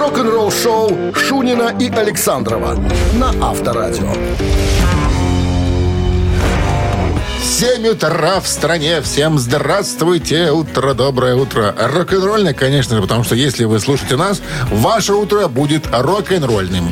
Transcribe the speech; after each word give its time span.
Рок-н-ролл-шоу 0.00 1.14
Шунина 1.14 1.76
и 1.78 1.90
Александрова 1.90 2.74
на 3.12 3.34
Авторадио. 3.46 4.10
7 7.42 7.86
утра 7.86 8.40
в 8.40 8.48
стране. 8.48 9.02
Всем 9.02 9.38
здравствуйте. 9.38 10.52
Утро, 10.52 10.94
доброе 10.94 11.34
утро. 11.34 11.74
Рок-н-ролльное, 11.78 12.54
конечно 12.54 12.96
же, 12.96 13.02
потому 13.02 13.24
что 13.24 13.34
если 13.34 13.64
вы 13.64 13.78
слушаете 13.78 14.16
нас, 14.16 14.40
ваше 14.70 15.12
утро 15.12 15.48
будет 15.48 15.86
рок-н-ролльным. 15.92 16.90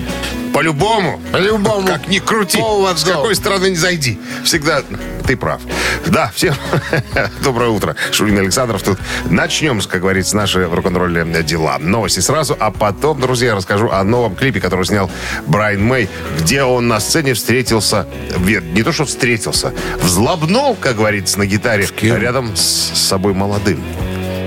По-любому. 0.59 1.21
По-любому. 1.31 1.87
Как 1.87 2.09
ни 2.09 2.19
крути. 2.19 2.59
Поводов. 2.59 2.99
С 2.99 3.05
какой 3.05 3.37
стороны 3.37 3.71
не 3.71 3.77
зайди. 3.77 4.19
Всегда 4.43 4.83
ты 5.25 5.37
прав. 5.37 5.61
Да, 6.07 6.33
всем 6.35 6.53
доброе 7.45 7.71
утро. 7.71 7.95
Шурин 8.11 8.37
Александров 8.41 8.83
тут. 8.83 8.99
Начнем, 9.31 9.81
как 9.81 10.01
говорится, 10.01 10.37
наши 10.37 10.69
рок-н-ролльные 10.69 11.45
дела. 11.45 11.79
Новости 11.79 12.19
сразу, 12.19 12.57
а 12.59 12.73
потом, 12.73 13.21
друзья, 13.21 13.55
расскажу 13.55 13.89
о 13.89 14.03
новом 14.03 14.35
клипе, 14.35 14.59
который 14.59 14.85
снял 14.85 15.09
Брайан 15.47 15.81
Мэй, 15.81 16.09
где 16.41 16.65
он 16.65 16.89
на 16.89 16.99
сцене 16.99 17.35
встретился, 17.35 18.09
не 18.37 18.83
то 18.83 18.91
что 18.91 19.05
встретился, 19.05 19.73
взлобнул, 20.03 20.75
как 20.75 20.97
говорится, 20.97 21.39
на 21.39 21.47
гитаре, 21.47 21.87
рядом 22.01 22.57
с 22.57 22.91
собой 22.97 23.33
молодым. 23.33 23.81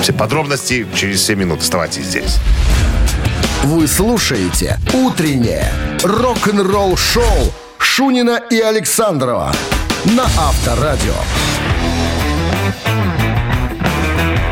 Все 0.01 0.11
подробности 0.11 0.85
через 0.93 1.23
7 1.23 1.39
минут. 1.39 1.61
Оставайтесь 1.61 2.03
здесь. 2.03 2.37
Вы 3.63 3.87
слушаете 3.87 4.79
«Утреннее 4.91 5.71
рок-н-ролл-шоу» 6.03 7.53
Шунина 7.77 8.41
и 8.49 8.59
Александрова 8.59 9.53
на 10.05 10.23
Авторадио. 10.23 11.13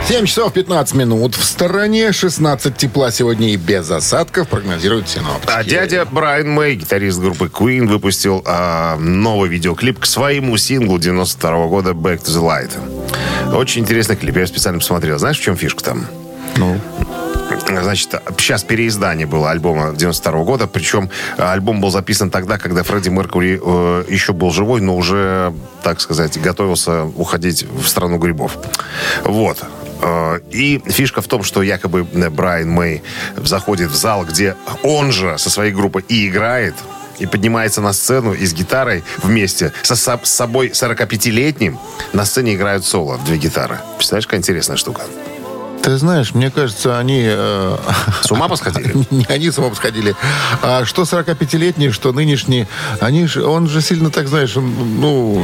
7 0.07 0.25
часов 0.25 0.53
15 0.53 0.93
минут. 0.93 1.35
В 1.35 1.43
стороне 1.43 2.11
16 2.11 2.77
тепла 2.77 3.09
сегодня 3.09 3.51
и 3.51 3.57
без 3.57 3.89
осадков, 3.89 4.47
прогнозируют 4.47 5.09
синоптики. 5.09 5.51
А 5.51 5.63
дядя 5.63 6.05
Брайан 6.05 6.49
Мэй, 6.51 6.75
гитарист 6.75 7.19
группы 7.19 7.45
Queen, 7.45 7.87
выпустил 7.87 8.43
а, 8.45 8.95
новый 8.97 9.49
видеоклип 9.49 9.99
к 9.99 10.05
своему 10.05 10.57
синглу 10.57 10.99
92 10.99 11.67
года 11.67 11.91
«Back 11.91 12.23
to 12.23 12.27
the 12.27 12.43
Light». 12.43 13.55
Очень 13.55 13.81
интересный 13.81 14.15
клип, 14.15 14.37
я 14.37 14.45
специально 14.45 14.79
посмотрел. 14.79 15.17
Знаешь, 15.17 15.39
в 15.39 15.41
чем 15.41 15.57
фишка 15.57 15.83
там? 15.83 16.05
Ну, 16.57 16.79
Значит, 17.69 18.15
сейчас 18.37 18.63
переиздание 18.63 19.27
было 19.27 19.51
альбома 19.51 19.93
92 19.95 20.43
года, 20.43 20.67
причем 20.67 21.09
альбом 21.37 21.81
был 21.81 21.91
записан 21.91 22.29
тогда, 22.31 22.57
когда 22.57 22.83
Фредди 22.83 23.09
Меркури 23.09 23.59
э, 23.63 24.03
еще 24.09 24.33
был 24.33 24.51
живой, 24.51 24.81
но 24.81 24.95
уже, 24.95 25.53
так 25.83 26.01
сказать, 26.01 26.39
готовился 26.41 27.03
уходить 27.05 27.63
в 27.63 27.87
страну 27.87 28.17
грибов. 28.17 28.57
Вот. 29.23 29.63
Э, 30.01 30.39
И 30.51 30.81
фишка 30.85 31.21
в 31.21 31.27
том, 31.27 31.43
что 31.43 31.61
якобы 31.61 32.03
Брайан 32.03 32.69
Мэй 32.71 33.03
заходит 33.37 33.91
в 33.91 33.95
зал, 33.95 34.25
где 34.25 34.55
он 34.83 35.11
же 35.11 35.37
со 35.37 35.49
своей 35.49 35.71
группой 35.71 36.03
и 36.07 36.27
играет, 36.27 36.73
и 37.19 37.25
поднимается 37.25 37.81
на 37.81 37.93
сцену 37.93 38.33
и 38.33 38.45
с 38.45 38.53
гитарой 38.53 39.03
вместе 39.21 39.73
со, 39.83 39.95
со- 39.95 40.19
собой 40.23 40.69
45-летним 40.69 41.77
на 42.13 42.25
сцене 42.25 42.55
играют 42.55 42.85
соло 42.85 43.17
в 43.17 43.25
две 43.25 43.37
гитары. 43.37 43.79
Представляешь, 43.97 44.25
какая 44.25 44.39
интересная 44.39 44.77
штука? 44.77 45.01
Ты 45.81 45.97
знаешь, 45.97 46.33
мне 46.33 46.51
кажется, 46.51 46.99
они... 46.99 47.23
э, 47.25 47.77
С 48.21 48.31
ума 48.31 48.47
посходили? 48.47 48.93
Не 49.09 49.25
они 49.29 49.49
с 49.49 49.57
ума 49.57 49.73
сходили. 49.73 50.15
А 50.61 50.85
что 50.85 51.03
45-летние, 51.03 51.91
что 51.91 52.11
нынешние, 52.11 52.67
они 52.99 53.25
же, 53.27 53.45
он 53.45 53.67
же 53.67 53.81
сильно 53.81 54.09
так, 54.11 54.27
знаешь, 54.27 54.55
он, 54.57 54.73
ну, 54.99 55.39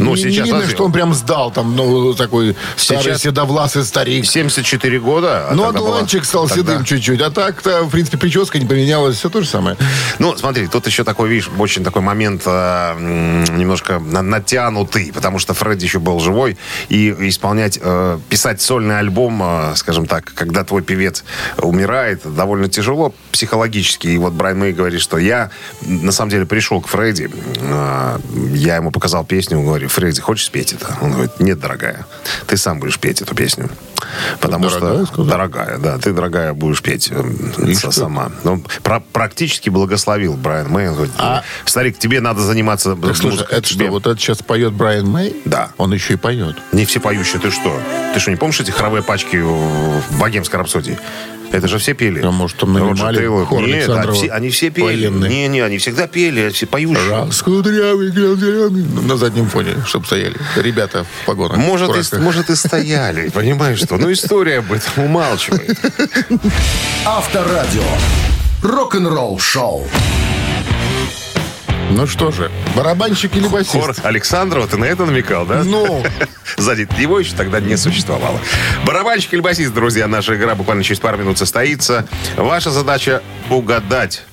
Ну, 0.00 0.14
не- 0.14 0.22
сейчас, 0.22 0.46
не 0.46 0.52
видно, 0.52 0.68
что 0.68 0.84
он 0.84 0.92
прям 0.92 1.12
сдал, 1.14 1.50
там, 1.50 1.74
ну, 1.76 2.14
такой 2.14 2.56
старый 2.76 3.02
Сейчас- 3.04 3.22
седовласый 3.22 3.84
старик. 3.84 4.24
74 4.26 5.00
года. 5.00 5.48
а 5.50 5.54
Ну, 5.54 5.62
было- 5.62 5.68
одуванчик 5.70 6.24
стал 6.24 6.46
тогда- 6.48 6.72
седым 6.72 6.84
чуть-чуть. 6.84 7.20
А 7.20 7.30
так-то, 7.30 7.82
в 7.84 7.90
принципе, 7.90 8.16
прическа 8.18 8.58
не 8.58 8.66
поменялась. 8.66 9.16
Все 9.16 9.28
то 9.28 9.40
же 9.42 9.48
самое. 9.48 9.76
Ну, 10.18 10.36
смотри, 10.36 10.66
тут 10.68 10.86
еще 10.86 11.04
такой, 11.04 11.28
видишь, 11.28 11.50
очень 11.58 11.84
такой 11.84 12.02
момент 12.02 12.42
э, 12.46 13.44
немножко 13.56 13.98
на- 13.98 14.22
натянутый, 14.22 15.12
потому 15.12 15.38
что 15.38 15.52
Фредди 15.54 15.84
еще 15.84 15.98
был 15.98 16.20
живой, 16.20 16.56
и 16.88 17.10
исполнять, 17.28 17.78
э, 17.82 18.18
писать 18.28 18.60
сольный 18.62 18.98
альбом, 18.98 19.40
э, 19.42 19.74
скажем 19.80 20.06
так, 20.06 20.32
когда 20.34 20.64
твой 20.64 20.82
певец 20.82 21.24
умирает, 21.58 22.22
довольно 22.24 22.68
тяжело 22.68 23.14
психологически. 23.32 24.08
И 24.08 24.18
вот 24.18 24.32
Брайан 24.32 24.58
Мэй 24.58 24.72
говорит, 24.72 25.00
что 25.00 25.18
я, 25.18 25.50
на 25.82 26.12
самом 26.12 26.30
деле, 26.30 26.46
пришел 26.46 26.80
к 26.80 26.86
Фредди, 26.88 27.30
э, 27.56 28.18
я 28.54 28.76
ему 28.76 28.90
показал 28.90 29.24
песню, 29.24 29.60
говорю, 29.62 29.88
Фредди, 29.88 30.20
хочешь 30.20 30.46
спеть 30.46 30.72
это? 30.72 30.96
Он 31.00 31.12
говорит, 31.12 31.40
нет, 31.40 31.58
дорогая, 31.58 32.06
ты 32.46 32.56
сам 32.56 32.78
будешь 32.78 32.98
петь 32.98 33.20
эту 33.20 33.34
песню. 33.34 33.68
Потому 34.40 34.68
Дорогая, 34.68 34.94
что... 35.04 35.06
сказал? 35.06 35.24
Дорогая, 35.26 35.78
да, 35.78 35.98
ты, 35.98 36.12
дорогая, 36.12 36.52
будешь 36.54 36.82
петь 36.82 37.08
э, 37.10 37.22
И 37.66 37.74
что? 37.74 37.90
сама. 37.92 38.30
Ну, 38.44 38.62
про- 38.82 39.00
практически 39.00 39.68
благословил 39.70 40.34
Брайан 40.34 40.68
Мэй. 40.70 40.88
Говорит, 40.88 41.12
старик, 41.64 41.98
тебе 41.98 42.20
надо 42.20 42.40
заниматься 42.40 42.92
А 42.92 42.96
Так, 42.96 43.16
слушай, 43.16 43.46
это 43.50 43.66
что, 43.66 43.74
тебе». 43.74 43.90
вот 43.90 44.06
это 44.06 44.18
сейчас 44.18 44.38
поет 44.42 44.72
Брайан 44.72 45.06
Мэй? 45.08 45.36
Да. 45.44 45.70
Он 45.78 45.92
еще 45.92 46.14
и 46.14 46.16
поет. 46.16 46.56
Не 46.72 46.84
все 46.84 47.00
поющие, 47.00 47.40
ты 47.40 47.50
что? 47.50 47.78
Ты 48.14 48.20
что, 48.20 48.30
не 48.30 48.36
помнишь 48.36 48.60
эти 48.60 48.70
хоровые 48.70 49.02
пачки 49.02 49.36
в 49.36 50.18
богемской 50.18 50.58
рапсодии? 50.58 50.98
Это 51.52 51.66
же 51.66 51.78
все 51.78 51.94
пели. 51.94 52.20
А 52.22 52.30
может, 52.30 52.58
там 52.58 52.72
нанимали 52.72 53.16
Тейлор. 53.16 53.44
хор 53.46 53.62
Нет, 53.62 53.74
Александрова 53.88 54.14
все- 54.16 54.28
они 54.30 54.50
все 54.50 54.70
пели. 54.70 54.84
военный? 54.84 55.28
Не, 55.28 55.48
не, 55.48 55.60
они 55.60 55.78
всегда 55.78 56.06
пели, 56.06 56.50
все 56.50 56.66
поющие. 56.66 57.10
Раз 57.10 57.42
кудрявый, 57.42 58.10
зеленый. 58.12 58.84
На 59.06 59.16
заднем 59.16 59.48
фоне, 59.48 59.74
чтобы 59.84 60.06
стояли. 60.06 60.36
Ребята 60.56 61.04
в 61.04 61.26
погонах. 61.26 61.56
Может 61.58 61.88
и, 61.88 61.92
фуражках. 61.92 62.20
может, 62.20 62.50
и 62.50 62.54
стояли, 62.56 63.28
понимаешь 63.34 63.78
что? 63.78 63.96
Ну, 63.96 64.12
история 64.12 64.58
об 64.58 64.72
этом 64.72 65.04
умалчивает. 65.04 65.76
Авторадио. 67.04 67.82
Рок-н-ролл-шоу. 68.62 69.88
Ну 71.92 72.06
что 72.06 72.30
же, 72.30 72.52
барабанщик 72.76 73.34
или 73.36 73.48
басист? 73.48 73.72
Хор 73.72 73.94
Александрова, 74.04 74.68
ты 74.68 74.76
на 74.76 74.84
это 74.84 75.04
намекал, 75.04 75.44
да? 75.46 75.64
Ну. 75.64 76.04
Сзади 76.60 76.86
его 76.98 77.18
еще 77.18 77.34
тогда 77.34 77.58
не 77.58 77.76
существовало. 77.76 78.38
Барабанщик 78.84 79.32
или 79.32 79.40
басист, 79.40 79.72
друзья, 79.72 80.06
наша 80.06 80.36
игра 80.36 80.54
буквально 80.54 80.84
через 80.84 81.00
пару 81.00 81.16
минут 81.16 81.38
состоится. 81.38 82.06
Ваша 82.36 82.70
задача 82.70 83.22
угадать, 83.48 84.24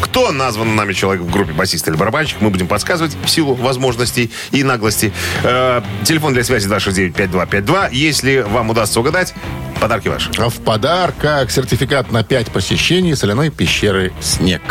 кто 0.00 0.32
назван 0.32 0.74
нами 0.74 0.94
человек 0.94 1.22
в 1.22 1.30
группе 1.30 1.52
басист 1.52 1.86
или 1.88 1.94
барабанщик, 1.94 2.40
мы 2.40 2.48
будем 2.48 2.68
подсказывать 2.68 3.14
в 3.22 3.28
силу 3.28 3.54
возможностей 3.54 4.30
и 4.50 4.64
наглости. 4.64 5.12
Э, 5.42 5.82
телефон 6.04 6.32
для 6.32 6.42
связи 6.42 6.66
269-5252. 6.70 7.88
Если 7.92 8.38
вам 8.38 8.70
удастся 8.70 9.00
угадать, 9.00 9.34
подарки 9.78 10.08
ваши. 10.08 10.30
А 10.38 10.48
в 10.48 10.54
подарках 10.54 11.50
сертификат 11.50 12.10
на 12.12 12.24
5 12.24 12.50
посещений 12.50 13.14
соляной 13.14 13.50
пещеры 13.50 14.10
«Снег». 14.22 14.62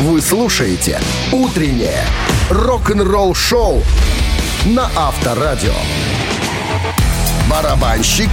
Вы 0.00 0.20
слушаете 0.20 1.00
«Утреннее 1.32 2.04
рок-н-ролл-шоу» 2.50 3.82
на 4.66 4.90
Авторадио. 4.96 5.72
Барабанщик 7.50 8.28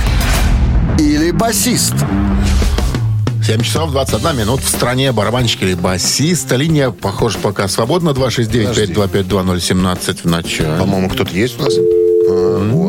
или 1.00 1.32
басист? 1.32 1.94
7 3.46 3.62
часов 3.62 3.92
21 3.92 4.38
минут 4.38 4.62
в 4.62 4.70
стране 4.70 5.14
барабанщик 5.14 5.64
или 5.64 5.74
басист. 5.74 6.52
Линия, 6.52 6.92
похоже, 6.92 7.38
пока 7.38 7.70
свободна. 7.70 8.10
269-525-2017 8.10 10.22
в 10.24 10.26
начале. 10.26 10.78
По-моему, 10.78 11.10
кто-то 11.10 11.34
есть 11.34 11.58
у 11.60 11.64
нас? 11.64 11.74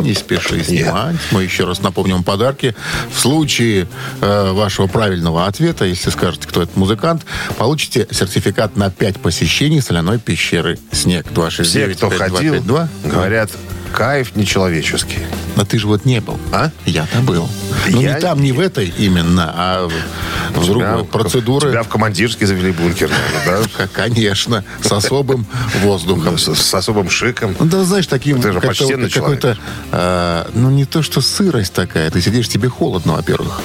Не 0.03 0.15
спеши 0.15 0.63
снимать. 0.63 1.17
Мы 1.31 1.43
еще 1.45 1.65
раз 1.65 1.81
напомним 1.81 2.23
подарки. 2.23 2.75
В 3.13 3.19
случае 3.19 3.87
э, 4.21 4.53
вашего 4.53 4.87
правильного 4.87 5.47
ответа, 5.47 5.85
если 5.85 6.11
скажете, 6.11 6.47
кто 6.49 6.63
этот 6.63 6.77
музыкант, 6.77 7.25
получите 7.57 8.07
сертификат 8.11 8.77
на 8.77 8.91
5 8.91 9.21
посещений 9.21 9.81
соляной 9.81 10.19
пещеры 10.19 10.79
«Снег». 10.93 11.27
Все, 11.27 11.35
269 11.35 11.97
кто 11.97 12.11
ходил, 12.11 12.55
5252. 12.55 12.89
говорят, 13.11 13.51
кайф 13.93 14.37
нечеловеческий. 14.37 15.19
Но 15.57 15.65
ты 15.65 15.79
же 15.79 15.87
вот 15.87 16.05
не 16.05 16.21
был. 16.21 16.39
А? 16.53 16.71
Я-то 16.87 17.19
был. 17.21 17.49
Ну, 17.89 18.01
Я- 18.01 18.15
не 18.15 18.21
там, 18.21 18.41
не 18.41 18.53
в 18.53 18.61
этой 18.61 18.93
именно, 18.97 19.53
а 19.57 19.89
в, 19.89 20.59
в 20.61 20.67
другой. 20.67 21.05
Процедуры. 21.05 21.71
Тебя 21.71 21.83
в 21.83 21.89
командирский 21.89 22.47
завели 22.47 22.71
бункер, 22.73 23.11
наверное, 23.11 23.69
да? 23.79 23.89
Конечно, 23.93 24.65
с 24.81 24.93
особым 24.93 25.47
воздухом. 25.83 26.39
С, 26.39 26.75
особым 26.75 27.11
шиком. 27.11 27.57
Ну, 27.59 27.67
да, 27.67 27.83
знаешь, 27.85 28.07
таким 28.07 28.41
Ты 28.41 28.53
же 28.53 28.61
почтенный 28.61 29.11
какой-то, 29.11 29.57
э, 29.93 30.45
ну, 30.55 30.71
не 30.71 30.85
то, 30.85 31.03
что 31.03 31.21
сырость 31.21 31.73
такая. 31.73 32.11
Ты 32.11 32.21
сидишь, 32.21 32.49
тебе 32.49 32.69
холодно, 32.69 33.15
во-первых. 33.15 33.61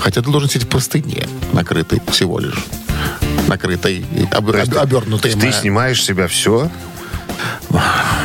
Хотя 0.00 0.22
ты 0.22 0.30
должен 0.30 0.48
сидеть 0.48 0.64
в 0.64 0.68
простыне, 0.68 1.28
накрытой 1.52 2.02
всего 2.10 2.38
лишь. 2.38 2.56
Накрытой, 3.46 4.04
об- 4.32 4.50
обернутой. 4.50 5.32
Ты 5.32 5.52
снимаешь 5.52 6.02
себя 6.02 6.26
все, 6.26 6.70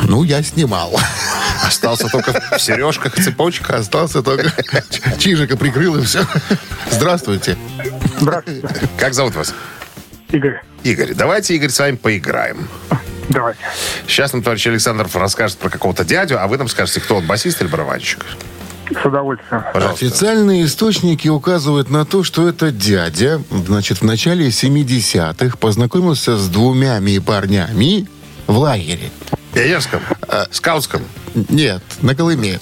Ну, 0.07 0.23
я 0.23 0.43
снимал. 0.43 0.99
остался 1.65 2.07
только 2.09 2.33
в 2.57 2.59
сережках, 2.59 3.15
цепочках. 3.15 3.71
Остался 3.71 4.21
только 4.21 4.51
чижика 5.17 5.57
прикрыл 5.57 5.97
и 5.97 6.03
все. 6.03 6.25
Здравствуйте. 6.89 7.57
Здравствуйте, 8.19 8.67
Как 8.97 9.13
зовут 9.13 9.35
вас? 9.35 9.53
Игорь. 10.29 10.61
Игорь. 10.83 11.13
Давайте, 11.13 11.55
Игорь, 11.55 11.69
с 11.69 11.79
вами 11.79 11.95
поиграем. 11.95 12.67
Давайте. 13.29 13.59
Сейчас 14.07 14.33
нам 14.33 14.43
товарищ 14.43 14.67
Александров 14.67 15.15
расскажет 15.15 15.57
про 15.57 15.69
какого-то 15.69 16.03
дядю, 16.03 16.41
а 16.41 16.47
вы 16.47 16.57
нам 16.57 16.67
скажете, 16.67 16.99
кто 16.99 17.17
он, 17.17 17.27
басист 17.27 17.61
или 17.61 17.67
барабанщик? 17.69 18.25
С 18.91 19.05
удовольствием. 19.05 19.63
Пожалуйста. 19.73 20.05
Официальные 20.05 20.65
источники 20.65 21.29
указывают 21.29 21.89
на 21.89 22.05
то, 22.05 22.23
что 22.23 22.49
это 22.49 22.71
дядя, 22.71 23.41
значит, 23.49 24.01
в 24.01 24.03
начале 24.03 24.47
70-х 24.47 25.57
познакомился 25.57 26.37
с 26.37 26.49
двумя 26.49 26.99
парнями 27.25 28.07
в 28.47 28.57
лагере. 28.57 29.09
Пионерском? 29.53 30.01
Скаутском? 30.51 31.01
Нет, 31.49 31.81
на 32.01 32.15
Колыме. 32.15 32.59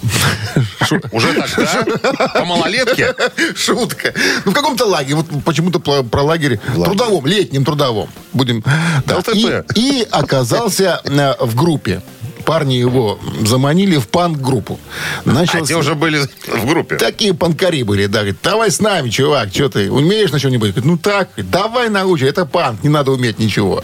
Уже 1.12 1.34
тогда? 1.34 2.28
По 2.30 2.46
малолетке? 2.46 3.16
Шутка. 3.56 4.14
Ну, 4.46 4.52
в 4.52 4.54
каком-то 4.54 4.86
лагере. 4.86 5.16
Вот 5.16 5.44
почему-то 5.44 5.80
про, 5.80 6.22
лагерь 6.22 6.60
трудовом, 6.76 7.26
летнем 7.26 7.66
трудовом. 7.66 8.10
Будем. 8.34 8.64
Да. 9.06 9.18
ЛТП. 9.18 9.36
И, 9.76 10.02
и 10.02 10.08
оказался 10.10 11.02
э, 11.04 11.34
в 11.40 11.56
группе. 11.56 12.02
Парни 12.50 12.74
его 12.74 13.20
заманили 13.46 13.98
в 13.98 14.08
панк-группу. 14.08 14.80
А 15.24 15.30
Начал 15.30 15.64
те 15.68 15.76
уже 15.76 15.94
были 15.94 16.22
в 16.48 16.66
группе. 16.66 16.96
Такие 16.96 17.36
панкари 17.36 17.84
были, 17.84 18.08
да. 18.08 18.22
Говорит, 18.22 18.40
давай 18.42 18.72
с 18.72 18.80
нами, 18.80 19.10
чувак, 19.10 19.50
что 19.54 19.70
ты, 19.70 19.92
умеешь 19.92 20.32
на 20.32 20.40
что-нибудь? 20.40 20.72
Говорит, 20.72 20.86
ну 20.86 20.98
так, 20.98 21.30
давай 21.38 21.90
научи, 21.90 22.26
это 22.26 22.48
панк, 22.48 22.82
не 22.82 22.90
надо 22.90 23.12
уметь 23.12 23.38
ничего. 23.38 23.84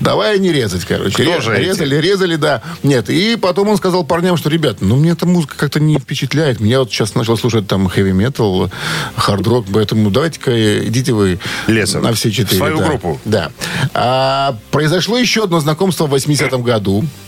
Давай 0.00 0.38
не 0.38 0.54
резать, 0.54 0.86
короче. 0.86 1.22
Кто 1.22 1.42
же 1.42 1.54
эти? 1.54 1.66
резали, 1.66 1.96
резали, 1.96 2.36
да. 2.36 2.62
Нет, 2.82 3.10
и 3.10 3.36
потом 3.36 3.68
он 3.68 3.76
сказал 3.76 4.04
парням, 4.04 4.38
что, 4.38 4.48
ребят, 4.48 4.78
ну 4.80 4.96
мне 4.96 5.10
эта 5.10 5.26
музыка 5.26 5.56
как-то 5.58 5.78
не 5.78 5.98
впечатляет. 5.98 6.60
Меня 6.60 6.78
вот 6.78 6.90
сейчас 6.90 7.14
начал 7.14 7.36
слушать 7.36 7.68
там 7.68 7.90
хэви-метал, 7.90 8.70
хард-рок, 9.16 9.66
поэтому 9.70 10.10
давайте-ка 10.10 10.86
идите 10.86 11.12
вы 11.12 11.40
Лесом. 11.66 12.04
на 12.04 12.14
все 12.14 12.30
четыре. 12.30 12.54
В 12.54 12.56
свою 12.56 12.78
да. 12.78 12.86
группу. 12.86 13.20
Да. 13.26 13.52
А, 13.92 14.56
произошло 14.70 15.18
еще 15.18 15.44
одно 15.44 15.60
знакомство 15.60 16.06
в 16.06 16.14
80-м 16.14 16.62
году 16.62 17.04
э, 17.04 17.27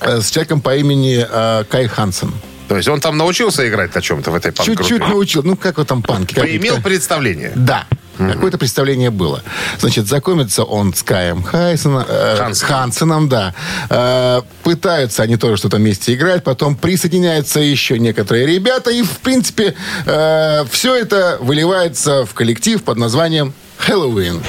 с 0.00 0.30
человеком 0.30 0.60
по 0.60 0.76
имени 0.76 1.26
э, 1.28 1.64
Кай 1.68 1.86
Хансен. 1.86 2.32
То 2.68 2.76
есть 2.76 2.88
он 2.88 3.00
там 3.00 3.16
научился 3.16 3.68
играть 3.68 3.94
на 3.94 4.00
чем-то 4.00 4.30
в 4.30 4.34
этой 4.34 4.52
панк-группе? 4.52 4.82
Чуть-чуть 4.82 5.00
научил. 5.00 5.42
Ну, 5.42 5.56
как 5.56 5.78
вот 5.78 5.86
там 5.86 6.02
панки. 6.02 6.34
Имел 6.34 6.80
представление? 6.80 7.52
Да. 7.54 7.86
Какое-то 8.16 8.58
представление 8.58 9.10
было. 9.10 9.42
Значит, 9.78 10.06
знакомится 10.06 10.62
он 10.62 10.94
с 10.94 11.02
Каем 11.02 11.42
Хайсона, 11.42 12.06
э, 12.08 12.36
Хансеном. 12.38 12.72
Хансеном, 12.72 13.28
да. 13.28 13.54
Э, 13.90 14.42
пытаются 14.62 15.24
они 15.24 15.36
тоже 15.36 15.56
что-то 15.56 15.76
вместе 15.78 16.14
играть, 16.14 16.44
потом 16.44 16.76
присоединяются 16.76 17.60
еще 17.60 17.98
некоторые 17.98 18.46
ребята, 18.46 18.90
и, 18.90 19.02
в 19.02 19.18
принципе, 19.18 19.74
все 20.04 20.94
это 20.94 21.38
выливается 21.40 22.24
в 22.24 22.34
коллектив 22.34 22.82
под 22.82 22.98
названием 22.98 23.52
«Хэллоуин». 23.78 24.42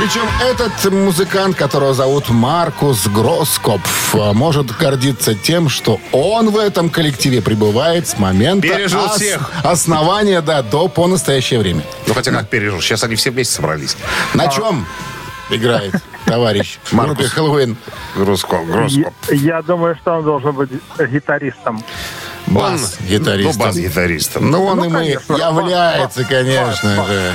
Причем 0.00 0.22
этот 0.40 0.92
музыкант, 0.92 1.56
которого 1.56 1.92
зовут 1.92 2.28
Маркус 2.28 3.08
Гроскопф, 3.08 4.14
э, 4.14 4.32
может 4.32 4.66
гордиться 4.76 5.34
тем, 5.34 5.68
что 5.68 5.98
он 6.12 6.50
в 6.50 6.56
этом 6.56 6.88
коллективе 6.88 7.42
пребывает 7.42 8.06
с 8.06 8.16
момента 8.16 8.68
Пережил 8.68 9.08
всех. 9.08 9.50
основания 9.64 10.40
да, 10.40 10.62
до 10.62 10.86
по 10.88 11.08
настоящее 11.08 11.58
время. 11.58 11.82
Ну, 12.06 12.14
хотя 12.14 12.30
как 12.30 12.48
пережил. 12.48 12.80
Сейчас 12.80 13.02
они 13.02 13.16
все 13.16 13.32
вместе 13.32 13.54
собрались. 13.56 13.96
На 14.34 14.46
чем 14.46 14.86
играет 15.50 15.94
товарищ 16.26 16.78
в 16.84 16.92
Маркус. 16.92 17.16
группе 17.16 17.30
Хэллоуин? 17.34 17.76
Гроско, 18.14 18.58
Гроско. 18.58 19.12
Я, 19.30 19.34
я 19.56 19.62
думаю, 19.62 19.96
что 20.00 20.12
он 20.18 20.24
должен 20.24 20.52
быть 20.52 20.70
гитаристом. 21.10 21.82
Бас-гитаристом. 22.46 23.58
Ну, 23.58 23.64
бас-гитаристом. 23.66 24.50
Ну, 24.50 24.64
он 24.64 24.78
Ну, 24.78 24.84
им 24.84 24.90
и 24.92 24.94
конечно. 24.94 25.32
является, 25.34 26.20
Бас, 26.20 26.28
конечно 26.28 26.94
бас, 26.96 27.06
же. 27.08 27.32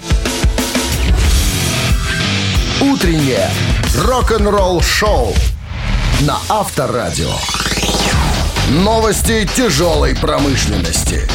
Утреннее 2.82 3.50
рок-н-ролл-шоу 3.98 5.34
на 6.22 6.38
Авторадио. 6.50 7.32
Новости 8.70 9.48
тяжелой 9.56 10.16
промышленности. 10.16 11.28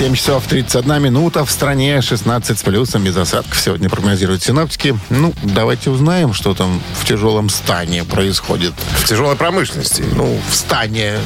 7 0.00 0.14
часов 0.14 0.46
31 0.46 1.02
минута. 1.02 1.44
В 1.44 1.50
стране 1.50 2.00
16 2.00 2.58
с 2.58 2.62
плюсом, 2.62 3.04
без 3.04 3.14
осадков. 3.18 3.60
Сегодня 3.60 3.90
прогнозируют 3.90 4.42
синоптики. 4.42 4.98
Ну, 5.10 5.34
давайте 5.42 5.90
узнаем, 5.90 6.32
что 6.32 6.54
там 6.54 6.80
в 6.98 7.04
тяжелом 7.04 7.50
стане 7.50 8.04
происходит. 8.04 8.72
В 8.96 9.04
тяжелой 9.04 9.36
промышленности. 9.36 10.02
Ну, 10.16 10.40
в 10.48 10.54
стане, 10.54 11.18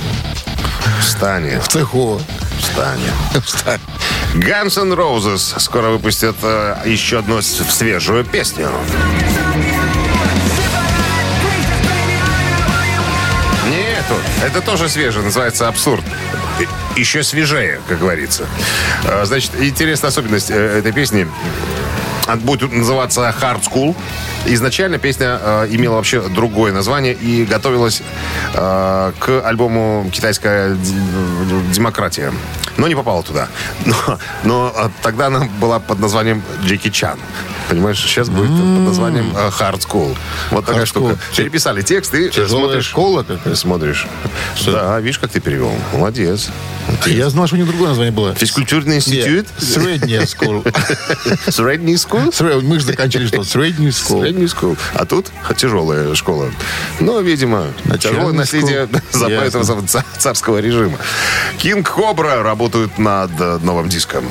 В 1.01 1.05
стане. 1.05 1.61
в 1.61 1.69
цеху. 1.69 2.21
В 2.59 2.65
стане. 2.65 3.13
В 3.45 3.49
стане. 3.49 3.81
Guns 4.35 4.77
N' 4.77 4.93
Roses 4.93 5.61
скоро 5.61 5.91
выпустят 5.91 6.35
э, 6.43 6.79
еще 6.85 7.21
одну 7.21 7.43
свежую 7.43 8.25
песню. 8.25 8.71
Нету. 13.71 14.21
Это 14.45 14.61
тоже 14.61 14.89
свежее, 14.89 15.25
называется 15.25 15.69
«Абсурд». 15.69 16.03
Еще 16.97 17.23
свежее, 17.23 17.81
как 17.89 17.99
говорится. 17.99 18.47
Э, 19.05 19.25
Значит, 19.25 19.53
интересная 19.61 20.09
особенность 20.11 20.51
э, 20.51 20.79
этой 20.79 20.93
песни. 20.93 21.27
Будет 22.37 22.73
называться 22.73 23.35
«Hard 23.41 23.63
School». 23.63 23.95
Изначально 24.47 24.99
песня 24.99 25.39
э, 25.41 25.69
имела 25.71 25.97
вообще 25.97 26.21
другое 26.21 26.73
название 26.73 27.15
и 27.15 27.45
готовилась 27.45 28.03
э, 28.55 29.13
к 29.19 29.41
альбому 29.47 30.09
«Китайская 30.13 30.77
демократия». 31.73 32.33
Но 32.77 32.89
не 32.89 32.95
попала 32.95 33.23
туда. 33.23 33.49
Но, 33.87 34.19
но 34.43 34.73
э, 34.77 34.89
тогда 35.03 35.27
она 35.27 35.49
была 35.61 35.81
под 35.81 35.99
названием 35.99 36.43
«Джеки 36.63 36.91
Чан». 36.91 37.19
Понимаешь, 37.69 37.99
сейчас 38.01 38.29
будет 38.29 38.49
под 38.51 38.59
названием 38.89 39.33
э, 39.35 39.49
«Hard 39.59 39.81
School». 39.87 40.17
Вот 40.51 40.67
такая 40.67 40.87
штука. 40.87 41.13
School. 41.15 41.37
Переписали 41.37 41.83
текст 41.83 42.15
и 42.15 42.31
смотришь. 42.47 42.87
школа 42.87 43.23
какая-то. 43.23 43.57
Смотришь. 43.57 44.07
Да, 44.67 45.01
видишь, 45.01 45.19
как 45.19 45.31
ты 45.31 45.41
перевел. 45.41 45.73
Молодец. 45.93 46.51
Я 47.07 47.31
знал, 47.31 47.47
что 47.47 47.57
у 47.57 47.59
них 47.59 47.67
другое 47.67 47.89
название 47.89 48.13
было. 48.13 48.35
Физкультурный 48.35 48.97
институт? 48.97 49.47
Средняя 49.59 50.27
школа. 50.27 50.63
Средний? 51.49 51.95
Сре- 51.97 52.61
Мы 52.61 52.79
же 52.79 52.85
заканчивали 52.87 53.27
что? 53.27 53.43
Средний 53.45 53.91
школа. 53.93 54.23
Средний 54.23 54.47
скул. 54.49 54.77
А 54.95 55.05
тут 55.07 55.27
тяжелая 55.57 56.15
школа. 56.15 56.51
Ну, 57.01 57.21
видимо, 57.23 57.69
тяжелое 57.99 58.33
наследие 58.33 58.89
ца- 59.87 60.05
царского 60.19 60.59
режима. 60.59 60.99
King 61.59 61.89
Kobra 61.91 62.43
работают 62.43 62.99
над 62.99 63.31
э, 63.41 63.59
новым 63.63 63.89
диском. 63.89 64.25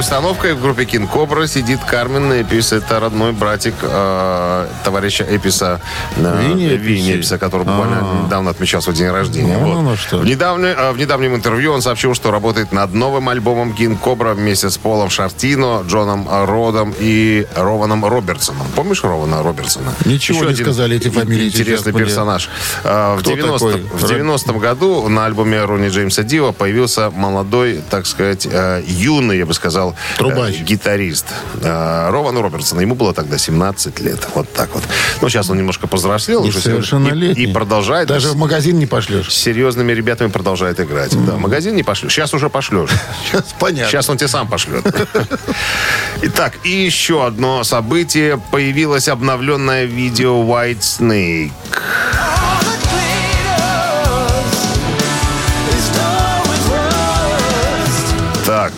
Барабанной 0.00 0.20
установкой 0.30 0.54
в 0.54 0.62
группе 0.62 0.84
King 0.86 1.10
Kobra 1.10 1.46
сидит 1.46 1.80
Кармайн 1.84 2.32
Эппис. 2.32 2.72
Это 2.72 3.00
родной 3.00 3.32
братик 3.32 3.74
э, 3.82 4.66
товарища 4.84 5.24
Эпписа. 5.28 5.80
э, 6.16 6.42
Винни? 6.42 6.68
Винни 6.76 7.16
Эпписа, 7.16 7.38
который 7.38 7.66
буквально 7.66 7.98
А. 8.00 8.24
недавно 8.24 8.50
отмечал 8.50 8.80
свой 8.82 8.96
день 8.96 9.10
рождения. 9.10 9.58
Ну, 9.58 9.74
Вот. 9.74 9.82
ну 9.82 9.96
что. 9.96 10.18
В, 10.18 10.24
недавне- 10.24 10.74
э, 10.76 10.92
в 10.92 10.98
недавнем 10.98 11.34
интервью 11.34 11.72
он 11.72 11.82
сообщил, 11.82 12.14
что 12.14 12.30
работает 12.30 12.72
над 12.72 12.94
новым 12.94 13.28
альбомом 13.28 13.74
King 13.74 14.00
Kobra 14.00 14.32
вместе 14.34 14.70
с 14.70 14.78
Полом 14.78 15.10
Шортино, 15.10 15.82
Джоном 15.86 16.26
Родом 16.46 16.94
и 16.98 17.46
Рованом 17.54 18.04
Робертсоном. 18.04 18.66
Помнишь 18.74 19.04
Рована 19.04 19.42
Робертсона? 19.42 19.92
Ничего 20.06 20.38
Еще 20.38 20.46
не 20.46 20.52
один 20.52 20.64
сказали 20.66 20.96
эти 20.96 21.08
фамилии 21.10 21.48
Интересный 21.48 21.92
персонаж. 21.92 22.48
Э, 22.84 23.16
В 23.16 23.20
Кто 23.20 23.30
90 23.32 23.66
такой? 23.72 23.82
в 23.98 24.04
90-м 24.04 24.58
году 24.58 25.08
на 25.08 25.26
альбоме 25.26 25.62
Ронни 25.64 25.88
Джеймса 25.88 26.22
Дио 26.22 26.52
появился 26.52 27.10
молодой, 27.10 27.80
так 27.90 28.06
сказать, 28.06 28.46
э, 28.50 28.82
юный, 28.86 29.38
я 29.38 29.46
бы 29.46 29.52
сказал, 29.54 29.89
играл 29.90 30.30
э, 30.30 30.52
Трубач. 30.52 30.60
гитарист 30.60 31.26
э, 31.62 32.08
Рована 32.10 32.42
Робертсона. 32.42 32.80
Ему 32.80 32.94
было 32.94 33.14
тогда 33.14 33.38
17 33.38 34.00
лет. 34.00 34.28
Вот 34.34 34.52
так 34.52 34.70
вот. 34.74 34.82
Ну, 35.20 35.28
сейчас 35.28 35.50
он 35.50 35.58
немножко 35.58 35.86
повзрослел. 35.86 36.42
уже 36.42 36.58
Несовершеннолетний. 36.58 37.44
И, 37.44 37.50
и 37.50 37.52
продолжает. 37.52 38.08
Даже 38.08 38.28
в 38.28 38.36
магазин 38.36 38.78
не 38.78 38.86
пошлешь. 38.86 39.30
с 39.32 39.36
серьезными 39.36 39.92
ребятами 39.92 40.28
продолжает 40.28 40.80
играть. 40.80 41.12
Да, 41.26 41.32
в 41.32 41.38
магазин 41.38 41.74
не 41.76 41.82
пошлешь. 41.82 42.12
Сейчас 42.12 42.34
уже 42.34 42.48
пошлешь. 42.48 42.90
Сейчас 43.30 43.54
понятно. 43.58 43.90
Сейчас 43.90 44.08
он 44.08 44.16
тебе 44.16 44.28
сам 44.28 44.48
пошлет. 44.48 44.84
Итак, 46.22 46.54
и 46.64 46.70
еще 46.70 47.26
одно 47.26 47.64
событие. 47.64 48.40
Появилось 48.50 49.08
обновленное 49.08 49.84
видео 49.84 50.42
White 50.42 50.80
Snake. 50.80 51.52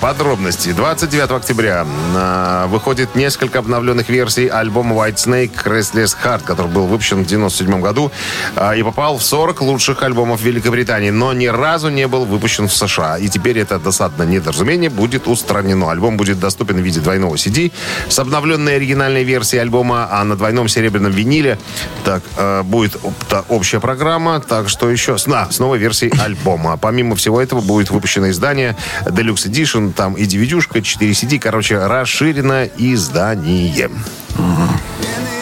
Подробности. 0.02 0.72
29 0.72 1.30
октября 1.30 1.86
а, 2.16 2.66
выходит 2.66 3.14
несколько 3.14 3.60
обновленных 3.60 4.08
версий 4.08 4.48
альбома 4.48 4.96
White 4.96 5.14
Snake 5.14 5.64
Restless 5.64 6.16
Heart, 6.24 6.42
который 6.42 6.66
был 6.66 6.86
выпущен 6.86 7.22
в 7.22 7.26
97 7.26 7.80
году 7.80 8.10
а, 8.56 8.74
и 8.74 8.82
попал 8.82 9.16
в 9.16 9.22
40 9.22 9.60
лучших 9.60 10.02
альбомов 10.02 10.42
Великобритании, 10.42 11.10
но 11.10 11.32
ни 11.32 11.46
разу 11.46 11.88
не 11.88 12.08
был 12.08 12.24
выпущен 12.24 12.66
в 12.66 12.74
США. 12.74 13.16
И 13.16 13.28
теперь 13.28 13.60
это 13.60 13.78
досадное 13.78 14.26
недоразумение 14.26 14.90
будет 14.90 15.28
устранено. 15.28 15.92
Альбом 15.92 16.16
будет 16.16 16.40
доступен 16.40 16.78
в 16.78 16.80
виде 16.80 16.98
двойного 16.98 17.36
CD 17.36 17.70
с 18.08 18.18
обновленной 18.18 18.74
оригинальной 18.76 19.22
версией 19.22 19.62
альбома, 19.62 20.08
а 20.10 20.24
на 20.24 20.34
двойном 20.34 20.66
серебряном 20.66 21.12
виниле 21.12 21.60
так, 22.04 22.24
а, 22.36 22.64
будет 22.64 22.96
об- 22.96 23.44
общая 23.50 23.78
программа, 23.78 24.40
так 24.40 24.68
что 24.68 24.90
еще 24.90 25.16
на, 25.26 25.48
с 25.48 25.60
новой 25.60 25.78
версией 25.78 26.12
альбома. 26.20 26.76
Помимо 26.76 27.14
всего 27.14 27.40
этого 27.40 27.60
будет 27.60 27.90
выпущено 27.92 28.30
издание 28.30 28.76
Deluxe 29.04 29.48
Edition, 29.48 29.91
там 29.92 30.14
и 30.14 30.24
DVD-шка, 30.24 30.82
4 30.82 31.12
CD, 31.12 31.38
короче, 31.38 31.78
расширенное 31.86 32.70
издание. 32.78 33.90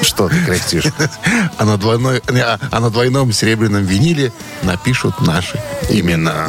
Что 0.02 0.28
ты 0.28 0.42
кряхтишь? 0.44 0.84
А 1.58 1.64
на, 1.64 1.76
двойной, 1.76 2.22
а- 2.28 2.58
а 2.70 2.80
на 2.80 2.88
двойном 2.90 3.32
серебряном 3.32 3.84
виниле 3.84 4.32
напишут 4.62 5.20
наши 5.20 5.60
имена. 5.90 6.46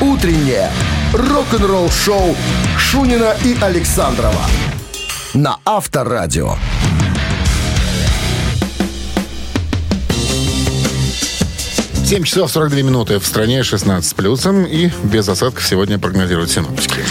Утреннее 0.00 0.70
рок-н-ролл-шоу 1.14 2.36
Шунина 2.78 3.34
и 3.44 3.56
Александрова 3.60 4.44
на 5.34 5.56
Авторадио. 5.64 6.56
Семь 12.10 12.24
часов 12.24 12.50
42 12.50 12.82
минуты. 12.82 13.20
В 13.20 13.24
стране 13.24 13.62
16 13.62 14.10
с 14.10 14.14
плюсом. 14.14 14.64
И 14.64 14.90
без 15.04 15.28
осадков 15.28 15.64
сегодня 15.64 15.96
прогнозируют 15.96 16.50
синоптики. 16.50 17.04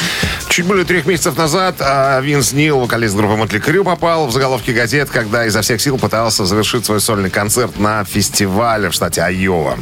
Чуть 0.49 0.65
более 0.65 0.83
трех 0.83 1.05
месяцев 1.05 1.37
назад 1.37 1.75
а, 1.79 2.19
Винс 2.21 2.53
Нил, 2.53 2.79
вокалист 2.79 3.15
группы 3.15 3.35
Мотли 3.35 3.59
Крю, 3.59 3.83
попал 3.83 4.25
в 4.25 4.31
заголовки 4.31 4.71
газет, 4.71 5.09
когда 5.11 5.45
изо 5.45 5.61
всех 5.61 5.79
сил 5.79 5.99
пытался 5.99 6.43
завершить 6.43 6.85
свой 6.85 6.99
сольный 6.99 7.29
концерт 7.29 7.79
на 7.79 8.03
фестивале 8.03 8.89
в 8.89 8.93
штате 8.93 9.21
Айова. 9.21 9.77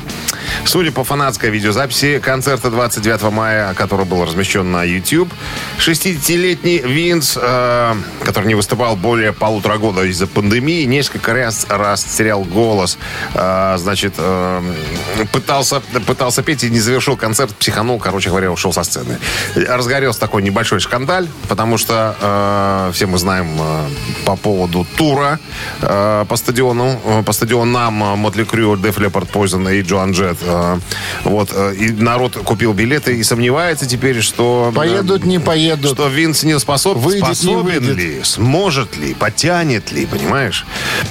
Судя 0.66 0.92
по 0.92 1.06
фанатской 1.06 1.50
видеозаписи 1.50 2.20
концерта 2.20 2.70
29 2.70 3.32
мая, 3.32 3.74
который 3.76 4.06
был 4.06 4.26
размещен 4.26 4.70
на 4.70 4.84
YouTube, 4.84 5.34
60-летний 5.80 6.80
Винс, 6.80 7.38
э, 7.42 7.96
который 8.26 8.48
не 8.48 8.56
выступал 8.56 8.98
более 8.98 9.32
полутора 9.32 9.78
года 9.78 10.04
из-за 10.04 10.28
пандемии, 10.28 10.84
несколько 10.84 11.34
раз, 11.34 11.66
раз 11.70 12.04
терял 12.04 12.44
голос. 12.44 12.98
Э, 13.34 13.76
значит, 13.78 14.16
э, 14.18 14.62
пытался, 15.32 15.80
пытался 16.06 16.44
петь 16.44 16.66
и 16.66 16.70
не 16.70 16.82
завершил 16.82 17.16
концерт, 17.16 17.56
психанул, 17.56 18.00
короче 18.00 18.30
говоря, 18.30 18.52
ушел 18.52 18.74
со 18.74 18.84
сцены. 18.84 19.18
Разгорелся 19.56 20.20
такой 20.20 20.44
небольшой 20.44 20.57
шкандаль, 20.64 21.28
потому 21.48 21.78
что 21.78 22.16
э, 22.20 22.92
все 22.94 23.06
мы 23.06 23.18
знаем 23.18 23.48
э, 23.60 23.88
по 24.26 24.36
поводу 24.36 24.86
тура 24.98 25.40
э, 25.82 26.26
по 26.28 26.36
стадиону, 26.36 27.00
э, 27.06 27.24
по 27.24 27.32
стадионам 27.34 27.94
Мотли 27.94 28.44
Крю, 28.44 28.76
Def 28.76 28.96
Leppard, 28.98 29.30
Poison 29.32 29.74
и 29.74 29.82
Джоан 29.82 30.12
Джет. 30.12 30.38
Э, 30.42 30.80
вот, 31.24 31.50
э, 31.54 31.76
и 31.76 31.92
народ 31.92 32.36
купил 32.38 32.74
билеты 32.74 33.16
и 33.18 33.24
сомневается 33.24 33.86
теперь, 33.86 34.22
что... 34.22 34.70
э, 34.72 34.76
Поедут, 34.76 35.26
не 35.26 35.40
поедут. 35.40 35.92
Что 35.94 36.08
Винс 36.08 36.44
не 36.44 36.58
способ, 36.60 36.98
Выйдет, 36.98 37.28
не 37.30 37.36
способен 37.36 37.64
выйдет. 37.64 37.98
ли, 37.98 38.20
сможет 38.24 38.98
ли, 38.98 39.14
потянет 39.14 39.92
ли, 39.92 40.06
понимаешь? 40.06 40.66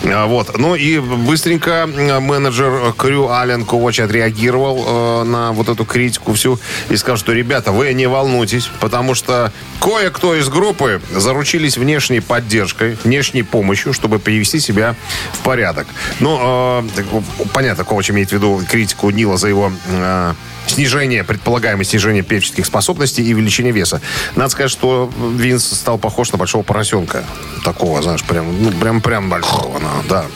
А, 0.05 0.27
Вот. 0.27 0.57
Ну 0.59 0.75
и 0.75 0.99
быстренько 0.99 1.89
э, 1.95 2.21
менеджер 2.21 2.93
Крю 2.97 3.29
Ален 3.31 3.65
Ковач 3.65 4.01
отреагировал 4.01 4.85
э, 4.87 5.25
на 5.25 5.53
вот 5.53 5.69
эту 5.69 5.85
критику 5.85 6.33
всю 6.35 6.59
и 6.91 6.97
сказал, 6.97 7.17
что, 7.17 7.33
ребята, 7.33 7.73
вы 7.73 7.93
не 7.95 8.07
волнуйтесь, 8.07 8.69
потому 8.81 9.15
что 9.15 9.36
кое-кто 9.81 10.35
из 10.35 10.49
группы 10.49 11.01
заручились 11.15 11.77
внешней 11.77 12.21
поддержкой, 12.21 12.97
внешней 13.05 13.43
помощью, 13.43 13.93
чтобы 13.93 14.19
привести 14.19 14.61
себя 14.61 14.95
в 15.33 15.39
порядок. 15.41 15.87
Ну, 16.21 16.39
э, 16.41 17.21
понятно, 17.53 17.85
Ковач 17.85 18.11
имеет 18.11 18.31
в 18.31 18.33
виду 18.33 18.63
критику 18.69 19.11
Нила 19.11 19.37
за 19.37 19.49
его 19.49 19.73
э, 19.89 20.35
снижение, 20.67 21.25
предполагаемое 21.25 21.85
снижение 21.85 22.23
певческих 22.23 22.67
способностей 22.67 23.23
и 23.23 23.35
увеличение 23.35 23.73
веса. 23.73 24.01
Надо 24.35 24.51
сказать, 24.51 24.71
что 24.71 25.11
Винс 25.37 25.65
стал 25.65 25.99
похож 25.99 26.33
на 26.33 26.39
большого 26.39 26.63
поросенка. 26.63 27.25
Такого, 27.65 28.03
знаешь, 28.03 28.25
прям, 28.25 28.63
ну, 28.63 28.73
прям, 28.73 29.01
прям 29.01 29.29
большого, 29.29 29.79
ну, 29.79 29.89
да. 30.09 30.27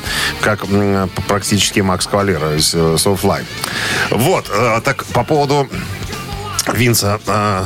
Как 0.40 0.64
практически 1.26 1.80
Макс 1.80 2.06
Кавалера 2.06 2.56
из 2.56 2.74
э, 2.74 2.78
Soulfly. 2.78 3.44
Вот, 4.10 4.50
э, 4.52 4.80
так 4.84 5.04
по 5.06 5.24
поводу 5.24 5.68
Винса 6.72 7.20
э, 7.26 7.64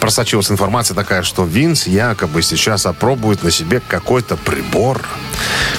просочилась 0.00 0.50
информация 0.50 0.94
такая, 0.94 1.22
что 1.22 1.44
Винс 1.44 1.86
якобы 1.86 2.42
сейчас 2.42 2.86
опробует 2.86 3.42
на 3.42 3.50
себе 3.50 3.80
какой-то 3.86 4.36
прибор, 4.36 5.04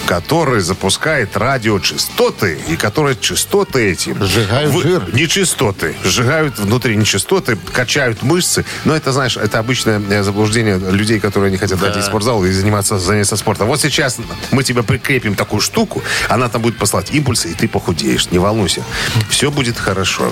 который 0.06 0.62
запускает 0.62 1.38
радиочастоты, 1.38 2.60
и 2.68 2.76
которые 2.76 3.16
частоты 3.20 3.92
эти... 3.92 4.16
Сжигают 4.20 4.74
жир. 4.82 5.14
Нечистоты. 5.14 5.96
Сжигают 6.04 6.60
внутри 6.60 6.96
нечистоты, 6.96 7.58
качают 7.74 8.24
мышцы. 8.24 8.66
Но 8.86 8.96
это, 8.96 9.12
знаешь, 9.12 9.38
это 9.38 9.60
обычное 9.60 10.02
э, 10.10 10.24
заблуждение 10.24 10.78
людей, 10.78 11.20
которые 11.20 11.52
не 11.52 11.58
хотят 11.58 11.80
дойти 11.80 12.00
в 12.00 12.04
спортзал 12.04 12.44
и 12.46 12.52
заниматься, 12.52 13.00
заняться 13.00 13.38
спортом. 13.38 13.68
Вот 13.68 13.82
сейчас 13.82 14.18
мы 14.52 14.64
тебе 14.64 14.84
прикрепим 14.84 15.36
такую 15.36 15.62
штуку, 15.62 16.04
она 16.30 16.50
там 16.50 16.62
будет 16.62 16.78
послать 16.78 17.12
импульсы, 17.12 17.50
и 17.50 17.54
ты 17.54 17.68
похудеешь. 17.68 18.30
Не 18.32 18.40
волнуйся. 18.40 18.84
Все 19.30 19.52
будет 19.52 19.78
хорошо. 19.78 20.32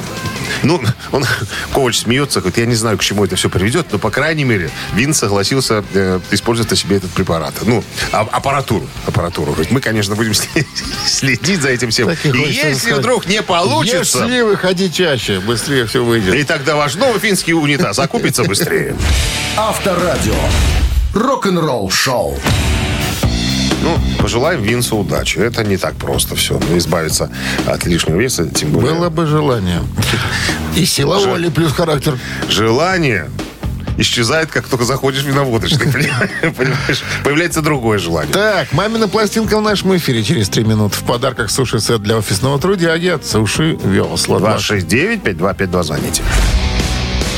Ну, 0.63 0.81
он, 1.11 1.25
коуч 1.73 1.97
смеется, 1.99 2.39
говорит, 2.41 2.57
я 2.57 2.65
не 2.65 2.75
знаю, 2.75 2.97
к 2.97 3.01
чему 3.01 3.25
это 3.25 3.35
все 3.35 3.49
приведет, 3.49 3.87
но, 3.91 3.99
по 3.99 4.11
крайней 4.11 4.43
мере, 4.43 4.69
Вин 4.93 5.13
согласился 5.13 5.83
э, 5.93 6.19
использовать 6.31 6.71
на 6.71 6.77
себе 6.77 6.97
этот 6.97 7.11
препарат. 7.11 7.53
Ну, 7.61 7.83
а- 8.11 8.21
аппаратуру. 8.31 8.87
Аппаратуру. 9.05 9.18
Говорит, 9.19 9.71
мы, 9.71 9.81
конечно, 9.81 10.15
будем 10.15 10.33
следить 11.05 11.61
за 11.61 11.69
этим 11.69 11.89
всем. 11.89 12.07
Так 12.07 12.25
и 12.25 12.29
если 12.29 12.73
сказать, 12.73 12.99
вдруг 12.99 13.27
не 13.27 13.41
получится... 13.41 14.23
Если 14.23 14.41
выходи 14.41 14.91
чаще, 14.91 15.39
быстрее 15.39 15.85
все 15.85 16.03
выйдет. 16.03 16.35
И 16.35 16.43
тогда 16.43 16.75
ваш 16.75 16.95
новый 16.95 17.19
финский 17.19 17.53
унитаз 17.53 17.99
окупится 17.99 18.43
быстрее. 18.43 18.95
Авторадио. 19.57 20.35
Рок-н-ролл 21.13 21.89
шоу. 21.89 22.37
Ну, 23.81 23.97
пожелаем 24.19 24.61
Винсу 24.61 24.97
удачи. 24.97 25.39
Это 25.39 25.63
не 25.63 25.77
так 25.77 25.95
просто 25.95 26.35
все. 26.35 26.59
Ну, 26.69 26.77
избавиться 26.77 27.31
от 27.65 27.85
лишнего 27.85 28.19
веса, 28.19 28.45
тем 28.45 28.71
более... 28.71 28.93
Было 28.93 29.09
бы 29.09 29.25
желание. 29.25 29.81
И 30.75 30.85
сила 30.85 31.17
воли 31.19 31.49
плюс 31.49 31.71
характер. 31.71 32.17
Желание 32.49 33.29
исчезает, 33.99 34.49
как 34.49 34.67
только 34.67 34.85
заходишь 34.85 35.23
в 35.23 35.27
виноводочный. 35.27 35.87
Понимаешь? 36.57 37.03
Появляется 37.23 37.61
другое 37.61 37.99
желание. 37.99 38.33
Так, 38.33 38.71
мамина 38.71 39.07
пластинка 39.07 39.57
в 39.57 39.61
нашем 39.61 39.95
эфире 39.97 40.23
через 40.23 40.49
три 40.49 40.63
минуты. 40.63 40.95
В 40.95 41.03
подарках 41.03 41.51
суши-сет 41.51 42.01
для 42.01 42.17
офисного 42.17 42.59
трудяги 42.59 43.07
от 43.07 43.25
Суши 43.25 43.77
Весла. 43.83 44.39
269-5252 44.57 45.83
звоните. 45.83 46.23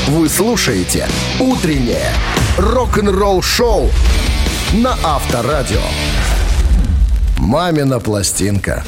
Вы 0.08 0.28
слушаете 0.28 1.06
«Утреннее 1.38 2.12
рок-н-ролл-шоу» 2.58 3.90
на 4.74 4.96
Авторадио. 5.04 5.80
«Мамина 7.38 8.00
пластинка». 8.00 8.84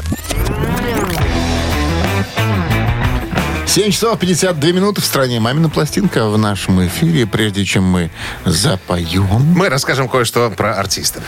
7 3.74 3.90
часов 3.90 4.20
52 4.20 4.70
минуты 4.70 5.00
в 5.00 5.04
стране. 5.04 5.40
Мамина 5.40 5.68
пластинка 5.68 6.28
в 6.28 6.38
нашем 6.38 6.86
эфире. 6.86 7.26
Прежде 7.26 7.64
чем 7.64 7.82
мы 7.82 8.08
запоем... 8.44 9.26
Мы 9.56 9.68
расскажем 9.68 10.08
кое-что 10.08 10.48
про 10.50 10.78
артиста. 10.78 11.20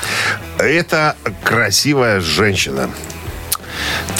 Это 0.56 1.16
красивая 1.42 2.20
женщина. 2.20 2.88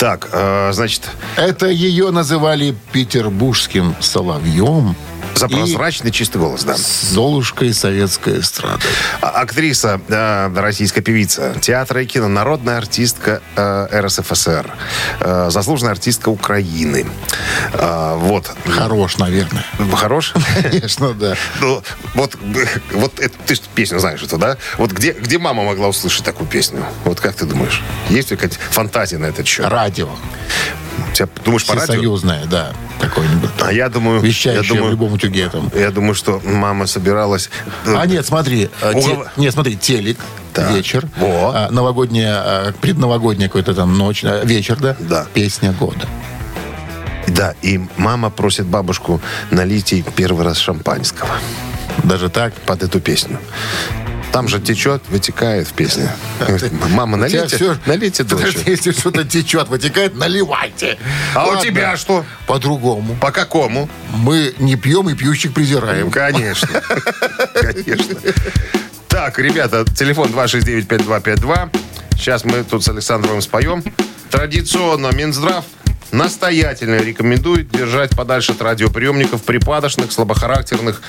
Так, 0.01 0.29
э, 0.33 0.71
значит, 0.73 1.09
Это 1.37 1.69
ее 1.69 2.11
называли 2.11 2.75
петербургским 2.91 3.95
соловьем 4.01 4.97
За 5.37 5.49
прозрачный 5.49 6.11
чистый 6.11 6.39
голос, 6.39 6.65
да. 6.65 6.77
Золушка 6.77 7.65
и 7.67 7.73
советская 7.73 8.41
эстрада. 8.41 8.81
А- 9.21 9.29
Актриса, 9.43 10.01
э, 10.09 10.51
российская 10.57 11.03
певица, 11.03 11.55
театра 11.61 12.03
и 12.03 12.07
кино, 12.07 12.29
народная 12.29 12.79
артистка 12.79 13.43
э, 13.55 14.01
РСФСР, 14.01 14.73
э, 15.21 15.49
заслуженная 15.51 15.93
артистка 15.93 16.31
Украины. 16.31 17.07
Э, 17.75 18.17
вот. 18.17 18.51
Хорош, 18.67 19.19
наверное. 19.19 19.65
Хорош? 19.95 20.33
Конечно, 20.63 21.13
да. 21.15 21.37
Ну, 21.61 21.83
вот, 22.15 22.37
вот 22.93 23.21
это, 23.21 23.35
ты 23.47 23.57
песню 23.75 23.99
знаешь 23.99 24.23
эту, 24.23 24.39
да? 24.39 24.57
Вот 24.79 24.93
где, 24.93 25.13
где 25.13 25.39
мама 25.39 25.63
могла 25.65 25.89
услышать 25.89 26.25
такую 26.25 26.49
песню? 26.49 26.85
Вот 27.05 27.21
как 27.21 27.35
ты 27.35 27.45
думаешь? 27.45 27.83
Есть 28.09 28.31
ли 28.31 28.37
какая-то 28.37 28.57
фантазия 28.71 29.19
на 29.19 29.27
этот 29.27 29.47
счет? 29.47 29.67
Радио. 29.67 30.09
Тебя, 31.15 31.29
думаешь, 31.45 31.67
по 31.67 31.75
радио? 31.75 31.87
Всесоюзное, 31.95 32.45
да. 32.47 32.73
Какое-нибудь. 33.01 33.51
А 33.61 33.73
я 33.73 33.89
думаю... 33.89 34.21
я 34.21 34.27
Вещающее 34.27 34.63
думаю, 34.75 34.89
в 34.89 34.91
любом 34.91 35.13
утюге 35.13 35.49
там. 35.49 35.71
Я 35.75 35.91
думаю, 35.91 36.15
что 36.15 36.41
мама 36.45 36.87
собиралась... 36.87 37.51
э, 37.85 37.95
А 37.97 38.07
нет, 38.07 38.27
смотри, 38.27 38.69
э, 38.83 38.93
те- 39.01 39.19
нет, 39.37 39.53
смотри, 39.53 39.77
телек, 39.77 40.19
Так. 40.53 40.71
вечер, 40.71 41.07
Во. 41.19 41.53
а, 41.55 41.69
новогодняя, 41.71 42.35
а, 42.37 42.73
предновогодняя 42.81 43.49
какой-то 43.49 43.75
там 43.75 43.97
ночь, 43.97 44.25
а, 44.25 44.45
вечер, 44.45 44.77
да? 44.81 44.97
Да. 44.99 45.27
Песня 45.35 45.73
года. 45.73 46.07
Да, 47.29 47.55
и 47.61 47.81
мама 47.97 48.31
просит 48.31 48.67
бабушку 48.67 49.21
налить 49.51 49.93
ей 49.93 50.05
первый 50.15 50.45
раз 50.45 50.59
шампанского 50.59 51.31
Даже 52.05 52.29
так? 52.31 52.55
под 52.55 52.83
эту 52.85 53.01
песню. 53.01 53.39
Там 54.37 54.49
же 54.49 54.61
течет, 54.61 55.01
вытекает 55.09 55.67
в 55.67 55.73
песне. 55.73 56.11
Мама, 56.91 57.17
налейте, 57.17 57.57
всё- 57.57 57.79
налейте 57.87 58.23
дочь. 58.23 58.55
Если 58.67 58.93
что-то 58.93 59.25
течет, 59.25 59.69
вытекает, 59.69 60.15
наливайте. 60.15 60.99
А 61.35 61.47
у 61.47 61.57
тебя 61.59 61.97
что? 61.97 62.23
По-другому. 62.47 63.17
По 63.19 63.33
какому? 63.33 63.89
Мы 64.13 64.53
не 64.59 64.77
пьем 64.77 65.09
и 65.09 65.15
пьющих 65.15 65.55
презираем. 65.55 66.11
Конечно. 66.11 66.69
Конечно. 67.55 68.15
Так, 69.09 69.39
ребята, 69.39 69.87
телефон 69.87 70.29
269-5252. 70.29 71.71
Сейчас 72.19 72.45
мы 72.45 72.63
тут 72.63 72.85
с 72.85 72.91
Александровым 72.91 73.41
споем. 73.41 73.83
Традиционно 74.31 75.13
Минздрав 75.15 75.65
настоятельно 76.13 76.97
рекомендует 76.97 77.71
держать 77.71 78.11
подальше 78.15 78.53
от 78.53 78.61
радиоприемников 78.61 79.43
припадочных, 79.45 80.13
слабохарактерных 80.13 81.01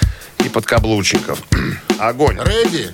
и 0.46 0.48
подкаблучников. 0.48 1.39
Огонь. 2.00 2.39
Реди? 2.39 2.91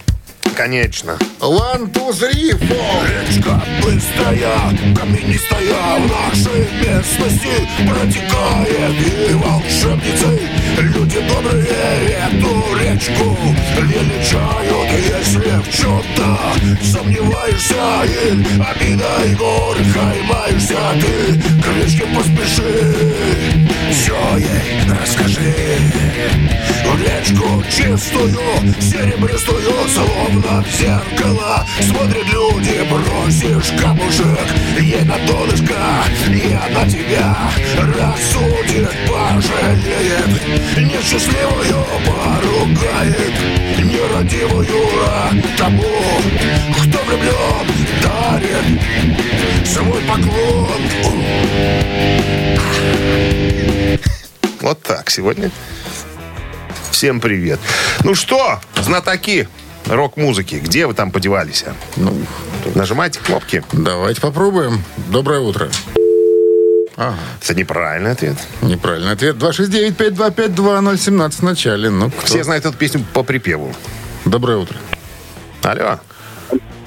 Конечно. 0.55 1.17
One, 1.39 1.91
two, 1.91 2.12
three, 2.13 2.51
four. 2.51 3.07
Речка 3.10 3.62
быстрая, 3.81 4.69
каменистая 4.95 6.00
в 6.00 6.07
нашей 6.07 6.67
местности 6.79 7.67
протекает 7.88 9.29
И 9.29 9.33
волшебницы, 9.33 10.39
люди 10.82 11.20
добрые 11.27 12.18
эту 12.27 12.75
речку 12.77 13.38
величают 13.77 14.89
Если 14.92 15.62
в 15.62 15.70
чем-то 15.72 16.38
сомневаешься 16.82 18.03
и 18.06 18.32
обидой 18.62 19.36
горькой 19.36 20.24
маешься 20.24 20.77
Ты 21.00 21.39
к 21.62 21.75
речке 21.75 22.06
поспеши, 22.15 23.15
все 23.92 24.38
ей 24.38 24.89
расскажи. 24.89 25.53
Речку 27.03 27.63
чистую, 27.70 28.38
серебристую, 28.80 29.74
словно 29.89 30.63
в 30.63 30.77
зеркало 30.77 31.65
Смотрят 31.82 32.25
люди, 32.32 32.80
бросишь 32.89 33.72
камушек 33.82 34.48
ей 34.80 35.03
на 35.03 35.18
донышко 35.27 35.74
И 36.30 36.53
она 36.53 36.88
тебя 36.88 37.36
рассудит, 37.77 38.89
пожалеет 39.08 40.62
Несчастливую 40.77 41.86
поругает 42.05 43.34
Нерадивую, 43.77 44.67
а 45.05 45.32
тому, 45.58 45.84
кто 46.72 47.00
влюблен, 47.03 47.67
дарит 48.01 49.67
свой 49.67 50.01
поклон 50.01 50.67
Вот 54.62 54.82
так 54.82 55.10
сегодня. 55.10 55.51
Всем 56.91 57.20
привет. 57.20 57.60
Ну 58.03 58.15
что, 58.15 58.60
знатоки 58.77 59.48
рок-музыки, 59.86 60.55
где 60.55 60.88
вы 60.88 60.93
там 60.93 61.12
подевались? 61.12 61.65
Ну, 61.98 62.15
Нажимайте 62.74 63.20
кнопки. 63.20 63.63
давайте 63.74 64.22
попробуем. 64.22 64.84
Доброе 65.10 65.41
утро. 65.41 65.70
Это 66.95 67.55
неправильный 67.55 68.12
ответ. 68.12 68.38
Неправильный 68.62 69.13
ответ. 69.13 69.35
269-5252-017 69.38 71.31
в 71.31 71.41
начале. 71.43 71.89
Ну, 71.89 72.09
кто? 72.12 72.25
Все 72.25 72.43
знают 72.43 72.65
эту 72.65 72.77
песню 72.77 73.03
по 73.13 73.23
припеву. 73.23 73.73
Доброе 74.25 74.57
утро. 74.57 74.77
Алло. 75.63 76.00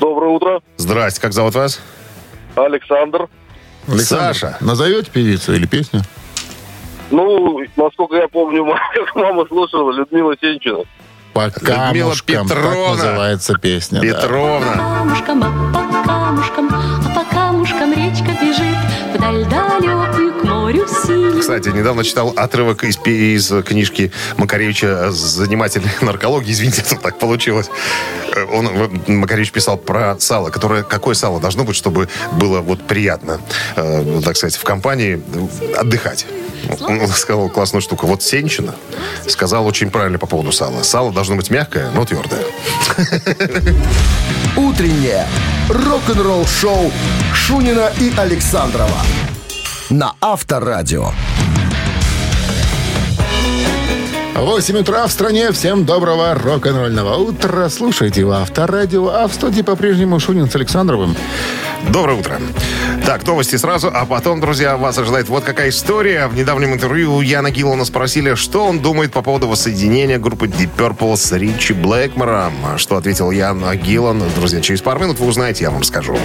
Доброе 0.00 0.30
утро. 0.30 0.60
Здрасте, 0.76 1.20
как 1.20 1.32
зовут 1.32 1.54
вас? 1.54 1.80
Александр. 2.54 3.28
Александр, 3.88 4.04
Саша. 4.34 4.56
Назовете 4.60 5.10
певицу 5.10 5.54
или 5.54 5.66
песню? 5.66 6.02
Ну, 7.10 7.60
насколько 7.76 8.16
я 8.16 8.28
помню, 8.28 8.64
мама 9.14 9.46
слушала 9.46 9.92
Людмила 9.92 10.34
Сенчина. 10.40 10.84
По 11.32 11.46
Людмила 11.46 12.08
камушкам. 12.08 12.48
Так 12.48 12.56
Петровна. 12.58 12.90
называется 12.94 13.54
песня. 13.58 14.00
да. 14.00 14.06
Петровна. 14.06 14.72
камушкам, 14.74 15.42
а 15.44 15.72
по 15.72 16.02
камушкам, 16.08 16.68
а 16.72 17.14
по 17.14 17.24
камушкам 17.34 17.92
речка 17.92 18.30
бежит 18.40 18.76
вдаль 19.16 19.44
далекую 19.46 20.25
морю 20.66 20.84
синему. 20.88 21.40
Кстати, 21.40 21.68
недавно 21.68 22.02
читал 22.02 22.32
отрывок 22.34 22.82
из, 22.82 22.98
из 23.06 23.52
книжки 23.64 24.10
Макаревича 24.36 25.12
«Заниматель 25.12 25.82
наркологии». 26.00 26.50
Извините, 26.50 26.82
это 26.82 26.96
так 26.96 27.18
получилось. 27.20 27.68
Э, 28.34 28.44
Он, 28.52 28.66
э, 28.66 29.12
Макаревич 29.12 29.52
писал 29.52 29.76
про 29.76 30.16
сало. 30.18 30.50
Которое, 30.50 30.82
какое 30.82 31.14
сало 31.14 31.40
должно 31.40 31.62
быть, 31.62 31.76
чтобы 31.76 32.08
было 32.32 32.60
вот 32.62 32.82
приятно, 32.82 33.40
э, 33.76 34.02
ну, 34.02 34.20
так 34.22 34.36
сказать, 34.36 34.56
в 34.56 34.64
компании 34.64 35.22
э, 35.34 35.76
отдыхать. 35.76 36.26
Он 36.80 37.06
сказал 37.08 37.48
классную 37.48 37.80
штуку. 37.80 38.08
Вот 38.08 38.24
Сенчина 38.24 38.74
сказал 39.28 39.66
очень 39.66 39.90
правильно 39.90 40.18
по 40.18 40.26
поводу 40.26 40.50
сала. 40.50 40.82
Сало 40.82 41.12
должно 41.12 41.36
быть 41.36 41.48
мягкое, 41.48 41.92
но 41.94 42.04
твердое. 42.04 42.42
Утреннее 44.56 45.28
рок-н-ролл-шоу 45.68 46.90
Шунина 47.34 47.92
и 48.00 48.12
Александрова 48.16 49.00
на 49.90 50.14
Авторадио. 50.20 51.10
8 54.34 54.78
утра 54.78 55.06
в 55.06 55.12
стране. 55.12 55.52
Всем 55.52 55.84
доброго 55.84 56.34
рок-н-ролльного 56.34 57.16
утра. 57.16 57.68
Слушайте 57.68 58.24
в 58.24 58.30
Авторадио. 58.30 59.08
А 59.08 59.28
в 59.28 59.34
студии 59.34 59.62
по-прежнему 59.62 60.20
Шунин 60.20 60.50
с 60.50 60.56
Александровым. 60.56 61.16
Доброе 61.90 62.18
утро. 62.18 62.38
Так, 63.04 63.26
новости 63.26 63.56
сразу, 63.56 63.90
а 63.92 64.04
потом, 64.04 64.40
друзья, 64.40 64.76
вас 64.76 64.98
ожидает 64.98 65.28
вот 65.28 65.44
какая 65.44 65.70
история. 65.70 66.26
В 66.26 66.34
недавнем 66.34 66.74
интервью 66.74 67.14
у 67.14 67.20
Яна 67.20 67.50
Гиллана 67.50 67.84
спросили, 67.84 68.34
что 68.34 68.66
он 68.66 68.80
думает 68.80 69.12
по 69.12 69.22
поводу 69.22 69.48
воссоединения 69.48 70.18
группы 70.18 70.46
Deep 70.46 70.70
Purple 70.76 71.16
с 71.16 71.32
Ричи 71.32 71.72
Блэкмором. 71.72 72.52
Что 72.76 72.96
ответил 72.96 73.30
Ян 73.30 73.62
Гиллан, 73.78 74.22
друзья, 74.34 74.60
через 74.60 74.82
пару 74.82 75.00
минут 75.00 75.20
вы 75.20 75.26
узнаете, 75.26 75.64
я 75.64 75.70
вам 75.70 75.84
скажу. 75.84 76.18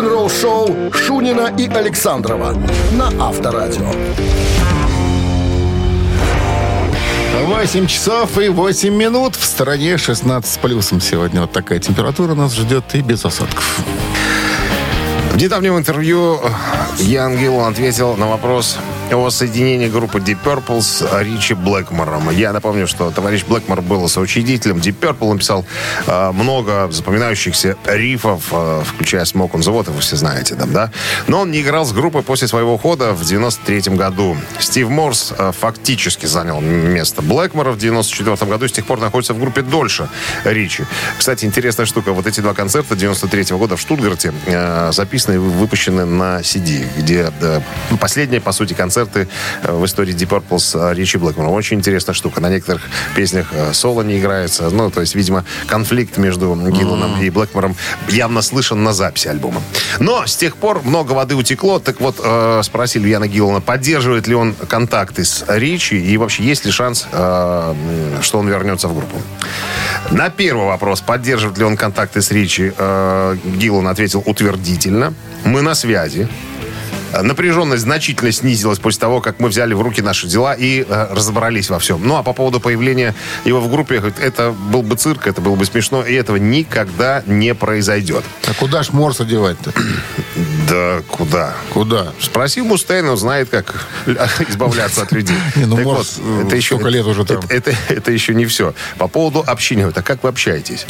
Рок-н-ролл-шоу 0.00 0.92
Шунина 0.94 1.52
и 1.58 1.68
Александрова 1.68 2.54
на 2.92 3.08
Авторадио. 3.22 3.92
8 7.44 7.86
часов 7.86 8.38
и 8.38 8.48
8 8.48 8.94
минут. 8.94 9.36
В 9.36 9.44
стороне 9.44 9.98
16 9.98 10.50
с 10.50 10.56
плюсом 10.56 11.02
сегодня. 11.02 11.42
Вот 11.42 11.52
такая 11.52 11.80
температура 11.80 12.34
нас 12.34 12.54
ждет 12.54 12.84
и 12.94 13.02
без 13.02 13.26
осадков. 13.26 13.80
В 15.32 15.36
недавнем 15.36 15.76
интервью 15.76 16.40
Ян 16.98 17.36
Гиллан 17.36 17.72
ответил 17.72 18.16
на 18.16 18.26
вопрос 18.26 18.78
о 19.16 19.30
соединении 19.30 19.88
группы 19.88 20.18
Deep 20.18 20.38
Purple 20.44 20.80
с 20.80 21.06
Ричи 21.20 21.54
Блэкмором. 21.54 22.30
Я 22.30 22.52
напомню, 22.52 22.86
что 22.86 23.10
товарищ 23.10 23.44
Блэкмор 23.44 23.82
был 23.82 24.08
соучредителем 24.08 24.76
Deep 24.76 24.98
Purple. 25.00 25.30
Он 25.30 25.38
писал 25.38 25.64
э, 26.06 26.30
много 26.32 26.88
запоминающихся 26.90 27.76
рифов, 27.86 28.44
э, 28.52 28.82
включая 28.86 29.24
Smoke 29.24 29.52
on 29.52 29.60
the 29.60 29.72
Water, 29.72 29.90
вы 29.90 30.00
все 30.00 30.16
знаете, 30.16 30.54
там, 30.54 30.72
да? 30.72 30.90
Но 31.26 31.40
он 31.40 31.50
не 31.50 31.60
играл 31.60 31.84
с 31.84 31.92
группой 31.92 32.22
после 32.22 32.46
своего 32.46 32.74
ухода 32.74 33.12
в 33.12 33.24
93 33.24 33.96
году. 33.96 34.36
Стив 34.58 34.88
Морс 34.88 35.32
э, 35.36 35.52
фактически 35.58 36.26
занял 36.26 36.60
место 36.60 37.22
Блэкмора 37.22 37.72
в 37.72 37.78
94 37.78 38.50
году 38.50 38.66
и 38.66 38.68
с 38.68 38.72
тех 38.72 38.86
пор 38.86 39.00
находится 39.00 39.34
в 39.34 39.40
группе 39.40 39.62
дольше 39.62 40.08
Ричи. 40.44 40.84
Кстати, 41.18 41.44
интересная 41.44 41.86
штука. 41.86 42.12
Вот 42.12 42.26
эти 42.26 42.40
два 42.40 42.54
концерта 42.54 42.94
93 42.94 43.56
года 43.56 43.76
в 43.76 43.80
Штутгарте 43.80 44.32
э, 44.46 44.90
записаны 44.92 45.34
и 45.34 45.38
выпущены 45.38 46.04
на 46.04 46.40
CD, 46.40 46.86
где 46.96 47.32
э, 47.40 47.60
последний, 47.98 48.40
по 48.40 48.52
сути, 48.52 48.74
концерт 48.74 48.99
концерты 49.00 49.28
э, 49.62 49.72
в 49.72 49.84
истории 49.84 50.14
Deep 50.14 50.28
Purple 50.28 50.58
с 50.58 50.74
э, 50.74 50.94
Ричи 50.94 51.18
Блэкмором. 51.18 51.52
Очень 51.52 51.78
интересная 51.78 52.14
штука. 52.14 52.40
На 52.40 52.50
некоторых 52.50 52.82
песнях 53.16 53.48
э, 53.52 53.72
соло 53.72 54.02
не 54.02 54.18
играется. 54.18 54.70
Ну, 54.70 54.90
то 54.90 55.00
есть, 55.00 55.14
видимо, 55.14 55.44
конфликт 55.66 56.18
между 56.18 56.54
Гилланом 56.54 57.20
и 57.20 57.30
Блэкмором 57.30 57.76
явно 58.08 58.42
слышен 58.42 58.82
на 58.82 58.92
записи 58.92 59.28
альбома. 59.28 59.62
Но 59.98 60.26
с 60.26 60.36
тех 60.36 60.56
пор 60.56 60.82
много 60.84 61.12
воды 61.12 61.34
утекло. 61.34 61.78
Так 61.78 62.00
вот, 62.00 62.16
э, 62.22 62.60
спросили 62.64 63.08
Яна 63.08 63.28
Гиллана, 63.28 63.60
поддерживает 63.60 64.26
ли 64.26 64.34
он 64.34 64.54
контакты 64.54 65.24
с 65.24 65.44
Ричи 65.48 65.94
и 65.94 66.16
вообще 66.16 66.42
есть 66.42 66.64
ли 66.64 66.72
шанс, 66.72 67.06
э, 67.12 67.74
что 68.22 68.38
он 68.38 68.48
вернется 68.48 68.88
в 68.88 68.94
группу. 68.94 69.16
На 70.10 70.30
первый 70.30 70.66
вопрос, 70.66 71.00
поддерживает 71.00 71.58
ли 71.58 71.64
он 71.64 71.76
контакты 71.76 72.20
с 72.20 72.30
Ричи, 72.30 72.72
э, 72.76 73.36
Гиллан 73.44 73.88
ответил 73.88 74.22
утвердительно. 74.26 75.14
Мы 75.44 75.62
на 75.62 75.74
связи. 75.74 76.28
Э, 77.12 77.22
Напряженность 77.22 77.82
значительно 77.82 78.32
снизилась 78.32 78.78
после 78.78 79.00
того, 79.00 79.20
как 79.20 79.40
мы 79.40 79.48
взяли 79.48 79.74
в 79.74 79.80
руки 79.82 80.02
наши 80.02 80.26
дела 80.26 80.54
и 80.54 80.84
э, 80.88 81.06
разобрались 81.10 81.70
во 81.70 81.78
всем. 81.78 82.06
Ну, 82.06 82.16
а 82.16 82.22
по 82.22 82.32
поводу 82.32 82.60
появления 82.60 83.14
его 83.44 83.60
в 83.60 83.70
группе, 83.70 83.98
говорит, 83.98 84.18
это 84.18 84.52
был 84.52 84.82
бы 84.82 84.96
цирк, 84.96 85.26
это 85.26 85.40
было 85.40 85.54
бы 85.56 85.64
смешно, 85.64 86.04
и 86.04 86.14
этого 86.14 86.36
никогда 86.36 87.22
не 87.26 87.54
произойдет. 87.54 88.24
А 88.48 88.54
куда 88.54 88.82
ж 88.82 88.90
Морса 88.92 89.24
девать-то? 89.24 89.72
Да 90.70 91.02
куда? 91.08 91.54
Куда? 91.72 92.12
Спроси 92.20 92.62
Мустейна, 92.62 93.10
он 93.12 93.16
знает, 93.16 93.48
как 93.48 93.86
избавляться 94.48 95.02
от 95.02 95.10
людей. 95.10 95.36
Не, 95.56 95.64
ну, 95.64 95.74
Так 95.76 95.84
Морс, 95.84 96.18
э, 96.20 96.60
сколько 96.60 96.88
лет 96.88 97.04
уже 97.06 97.24
там? 97.24 97.38
Это, 97.48 97.70
это- 97.70 97.76
это 97.88 98.12
еще 98.12 98.34
не 98.34 98.46
все. 98.46 98.72
По 98.96 99.08
поводу 99.08 99.42
общения. 99.44 99.80
Говорит, 99.82 99.98
а 99.98 100.02
как 100.02 100.22
вы 100.22 100.28
общаетесь? 100.28 100.86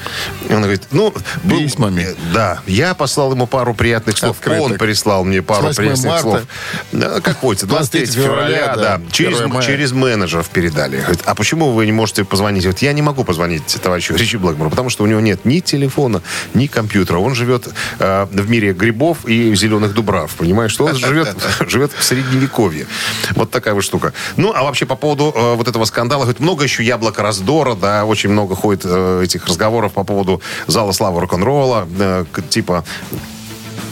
Он 0.51 0.61
говорит, 0.61 0.83
ну... 0.91 1.15
был- 1.45 1.59
Письмами. 1.59 2.03
э, 2.11 2.15
Да. 2.35 2.61
Я 2.67 2.93
послал 2.95 3.33
ему 3.33 3.47
пару 3.47 3.73
приятных 3.75 4.19
слов. 4.19 4.37
Открыток. 4.39 4.63
Он 4.73 4.75
прислал 4.79 5.25
мне 5.25 5.41
пару 5.41 5.63
С 5.73 5.79
8 5.79 5.83
приятных 5.83 6.10
марта. 6.11 6.47
слов. 6.93 7.23
Как 7.23 7.39
хочется. 7.39 7.67
23 7.67 8.01
23 8.05 8.23
февраля, 8.23 8.77
да. 8.77 8.99
да. 8.99 9.01
Через, 9.13 9.41
1 9.41 9.53
мая. 9.53 9.63
через 9.63 9.93
менеджеров 9.93 10.49
передали. 10.49 10.99
Говорит, 10.99 11.23
а 11.25 11.35
почему 11.35 11.71
вы 11.71 11.87
не 11.87 11.93
можете 11.93 12.25
позвонить? 12.25 12.67
Вот 12.67 12.79
я 12.79 12.93
не 12.93 13.03
могу 13.03 13.25
позвонить 13.25 13.67
товарищу 13.83 14.15
Ричи 14.15 14.37
Блэкмору, 14.37 14.71
потому 14.71 14.91
что 14.91 15.05
у 15.05 15.07
него 15.07 15.21
нет 15.21 15.45
ни 15.45 15.61
телефона, 15.61 16.23
ни 16.55 16.67
компьютера. 16.67 17.19
Он 17.19 17.35
живет 17.35 17.69
э, 17.99 18.27
в 18.31 18.51
мире 18.51 18.73
грибов 18.73 19.27
и 19.27 19.55
зеленых 19.55 19.95
дубрав. 19.95 20.33
Понимаешь, 20.35 20.73
что 20.73 20.87
он 20.87 20.95
живет, 20.97 21.37
живет 21.67 21.93
в 21.93 22.03
средневековье. 22.03 22.87
Вот 23.35 23.51
такая 23.51 23.75
вот 23.75 23.85
штука. 23.85 24.13
Ну, 24.37 24.53
а 24.55 24.63
вообще 24.63 24.87
по 24.87 24.97
поводу 24.97 25.33
э, 25.35 25.55
вот 25.55 25.69
этого 25.69 25.85
скандала, 25.85 26.23
говорит, 26.23 26.41
много 26.41 26.65
еще 26.65 26.83
яблоко 26.83 27.23
раздора, 27.23 27.75
да, 27.75 28.05
очень 28.05 28.31
много 28.31 28.55
ходит 28.55 28.83
э, 28.85 29.23
этих 29.25 29.47
разговоров 29.47 29.93
по 29.93 30.05
поводу 30.05 30.41
зала 30.67 30.93
славы 30.93 31.21
рок-н-ролла, 31.21 31.87
э, 31.99 32.25
типа 32.49 32.85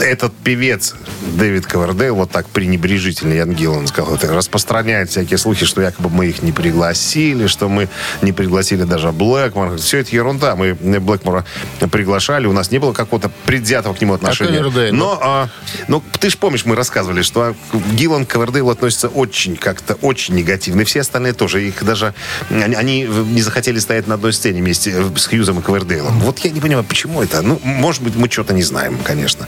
этот 0.00 0.32
певец 0.34 0.94
Дэвид 1.22 1.66
Ковердейл 1.66 2.14
вот 2.14 2.30
так 2.30 2.48
пренебрежительно, 2.48 3.32
Ян 3.34 3.52
Гиллан 3.52 3.86
сказал, 3.86 4.14
это 4.14 4.32
распространяет 4.32 5.10
всякие 5.10 5.38
слухи, 5.38 5.66
что 5.66 5.80
якобы 5.80 6.10
мы 6.10 6.26
их 6.26 6.42
не 6.42 6.52
пригласили, 6.52 7.46
что 7.46 7.68
мы 7.68 7.88
не 8.22 8.32
пригласили 8.32 8.84
даже 8.84 9.12
Блэкмора. 9.12 9.76
Все 9.76 9.98
это 9.98 10.14
ерунда. 10.14 10.56
Мы 10.56 10.74
Блэкмора 10.74 11.44
приглашали, 11.90 12.46
у 12.46 12.52
нас 12.52 12.70
не 12.70 12.78
было 12.78 12.92
какого-то 12.92 13.30
предвзятого 13.46 13.94
к 13.94 14.00
нему 14.00 14.14
отношения. 14.14 14.58
Ковердейл? 14.58 14.94
Но, 14.94 15.18
а, 15.22 15.48
ну, 15.88 16.02
ты 16.18 16.30
же 16.30 16.38
помнишь, 16.38 16.64
мы 16.64 16.76
рассказывали, 16.76 17.22
что 17.22 17.54
Гиллан 17.92 18.26
к 18.26 18.30
Ковердейлу 18.30 18.70
относится 18.70 19.08
очень 19.08 19.56
как-то, 19.56 19.94
очень 19.94 20.34
негативно. 20.34 20.82
И 20.82 20.84
все 20.84 21.00
остальные 21.00 21.32
тоже. 21.32 21.66
Их 21.66 21.84
даже, 21.84 22.14
они, 22.50 22.74
они 22.74 23.02
не 23.02 23.42
захотели 23.42 23.78
стоять 23.78 24.06
на 24.06 24.14
одной 24.14 24.32
сцене 24.32 24.60
вместе 24.60 24.94
с 25.16 25.26
Хьюзом 25.26 25.60
и 25.60 25.62
Ковердейлом. 25.62 26.20
Вот 26.20 26.38
я 26.40 26.50
не 26.50 26.60
понимаю, 26.60 26.84
почему 26.84 27.22
это. 27.22 27.42
Ну, 27.42 27.60
может 27.62 28.02
быть, 28.02 28.16
мы 28.16 28.30
что-то 28.30 28.54
не 28.54 28.62
знаем, 28.62 28.98
конечно. 29.04 29.46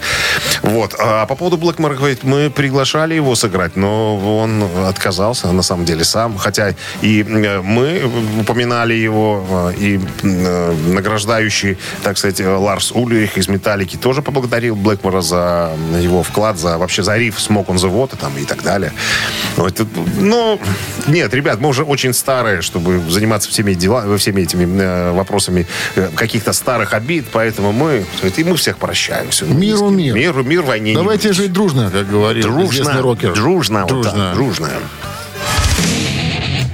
Вот. 0.62 0.94
А 0.98 1.26
по 1.26 1.34
поводу 1.34 1.56
Блэкмора, 1.56 1.94
говорит, 1.94 2.24
мы 2.24 2.50
приглашали 2.50 3.14
его 3.14 3.34
сыграть, 3.34 3.76
но 3.76 4.16
он 4.38 4.64
отказался, 4.86 5.52
на 5.52 5.62
самом 5.62 5.84
деле, 5.84 6.04
сам. 6.04 6.36
Хотя 6.38 6.74
и 7.02 7.22
э, 7.22 7.60
мы 7.60 8.02
упоминали 8.40 8.94
его, 8.94 9.72
э, 9.72 9.74
и 9.78 10.00
э, 10.22 10.74
награждающий, 10.88 11.78
так 12.02 12.18
сказать, 12.18 12.40
Ларс 12.40 12.92
Ульрих 12.92 13.38
из 13.38 13.48
«Металлики» 13.48 13.96
тоже 13.96 14.22
поблагодарил 14.22 14.76
Блэкмора 14.76 15.20
за 15.20 15.70
его 15.98 16.22
вклад, 16.22 16.58
за 16.58 16.78
вообще 16.78 17.02
за 17.02 17.16
риф 17.16 17.38
«Smoke 17.38 17.66
on 17.66 17.76
the 17.76 17.90
Water» 17.90 18.16
там, 18.16 18.36
и 18.38 18.44
так 18.44 18.62
далее. 18.62 18.92
Ну, 19.56 19.66
это, 19.66 19.86
ну, 20.18 20.60
нет, 21.06 21.32
ребят, 21.34 21.60
мы 21.60 21.68
уже 21.68 21.84
очень 21.84 22.12
старые, 22.12 22.62
чтобы 22.62 23.00
заниматься 23.10 23.50
всеми, 23.50 23.74
дела, 23.74 24.16
всеми 24.16 24.42
этими 24.42 25.10
вопросами 25.12 25.66
каких-то 26.14 26.52
старых 26.52 26.94
обид, 26.94 27.26
поэтому 27.32 27.72
мы, 27.72 28.04
и 28.36 28.44
мы 28.44 28.56
всех 28.56 28.78
прощаем. 28.78 29.30
Всё 29.30 29.46
Миру 29.46 29.86
вместе. 29.86 30.14
мир. 30.14 30.14
Мир, 30.32 30.42
мир 30.44 30.62
войне. 30.62 30.90
не 30.90 30.96
Давайте 30.96 31.28
будет. 31.28 31.36
жить 31.36 31.52
дружно, 31.52 31.90
как 31.90 32.08
говорит 32.08 32.44
известный 32.44 32.84
дружно, 32.84 33.02
рокер. 33.02 33.32
дружно, 33.34 33.80
вот 33.80 33.88
Дружно. 33.88 34.12
так, 34.12 34.34
дружно. 34.34 34.68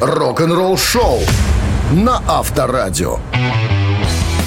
Рок-н-ролл 0.01 0.77
шоу 0.77 1.21
на 1.93 2.23
Авторадио. 2.29 3.19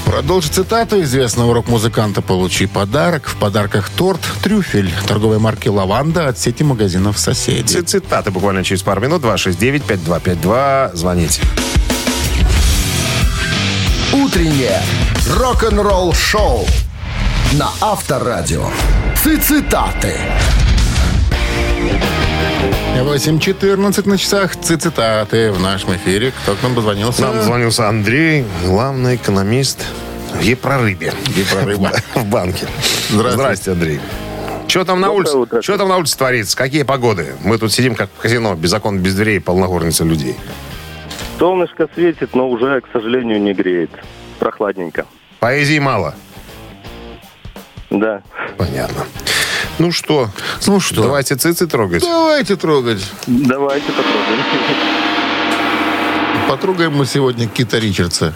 Продолжи 0.06 0.50
цитату 0.50 1.02
известного 1.02 1.54
рок-музыканта. 1.54 2.22
Получи 2.22 2.66
подарок. 2.66 3.28
В 3.28 3.36
подарках 3.36 3.90
торт 3.90 4.20
«Трюфель» 4.44 4.92
торговой 5.08 5.38
марки 5.40 5.68
«Лаванда» 5.70 6.28
от 6.28 6.38
сети 6.40 6.64
магазинов 6.64 7.18
«Соседи». 7.20 7.78
Цитаты 7.82 8.32
буквально 8.32 8.64
через 8.64 8.82
пару 8.82 9.02
минут. 9.02 9.24
269-5252. 9.24 10.96
Звоните. 10.96 11.42
Утреннее 14.14 14.82
рок-н-ролл 15.38 16.14
шоу 16.14 16.66
на 17.54 17.70
Авторадио. 17.82 18.64
Цитаты. 19.16 20.14
8.14 22.96 24.08
на 24.08 24.18
часах. 24.18 24.56
Цитаты 24.56 25.52
в 25.52 25.60
нашем 25.60 25.96
эфире. 25.96 26.32
Кто 26.44 26.54
к 26.56 26.62
нам 26.62 26.76
позвонился? 26.76 27.22
Нам 27.24 27.42
звонился 27.42 27.88
Андрей, 27.88 28.46
главный 28.64 29.16
экономист 29.16 29.84
в 30.34 30.42
Епрорыбе. 30.42 31.12
Епрорыба. 31.36 31.92
В 32.16 32.26
банке. 32.26 32.68
Здравствуйте. 33.10 33.32
Здрасте, 33.32 33.72
Андрей. 33.72 34.00
Что 34.68 34.86
там 34.86 35.02
на 35.02 35.10
улице? 35.10 35.38
утро. 35.38 35.62
Что 35.64 35.78
там 35.78 35.90
на 35.90 35.98
улице 35.98 36.18
творится? 36.18 36.56
Какие 36.56 36.84
погоды? 36.84 37.34
Мы 37.44 37.58
тут 37.58 37.72
сидим 37.72 37.96
как 37.96 38.12
в 38.16 38.22
казино, 38.22 38.54
без 38.54 38.72
окон, 38.74 39.00
без 39.00 39.16
дверей, 39.16 39.40
полногорница 39.40 40.04
людей. 40.04 40.36
Солнышко 41.40 41.88
светит, 41.96 42.36
но 42.36 42.48
уже, 42.48 42.82
к 42.82 42.86
сожалению, 42.94 43.42
не 43.42 43.54
греет. 43.54 43.90
Прохладненько. 44.38 45.06
Поэзии 45.40 45.80
мало. 45.80 46.14
Да. 47.90 48.22
Понятно. 48.58 49.06
Ну 49.80 49.92
что? 49.92 50.30
Ну 50.68 50.80
что? 50.80 51.04
Давайте 51.04 51.36
цицы 51.36 51.68
трогать. 51.68 52.02
Давайте 52.04 52.56
трогать. 52.56 53.04
Давайте 53.28 53.88
попробуем. 53.88 54.44
Потрогаем 56.48 56.96
мы 56.96 57.06
сегодня 57.06 57.48
Кита 57.48 57.78
Ричардса. 57.80 58.34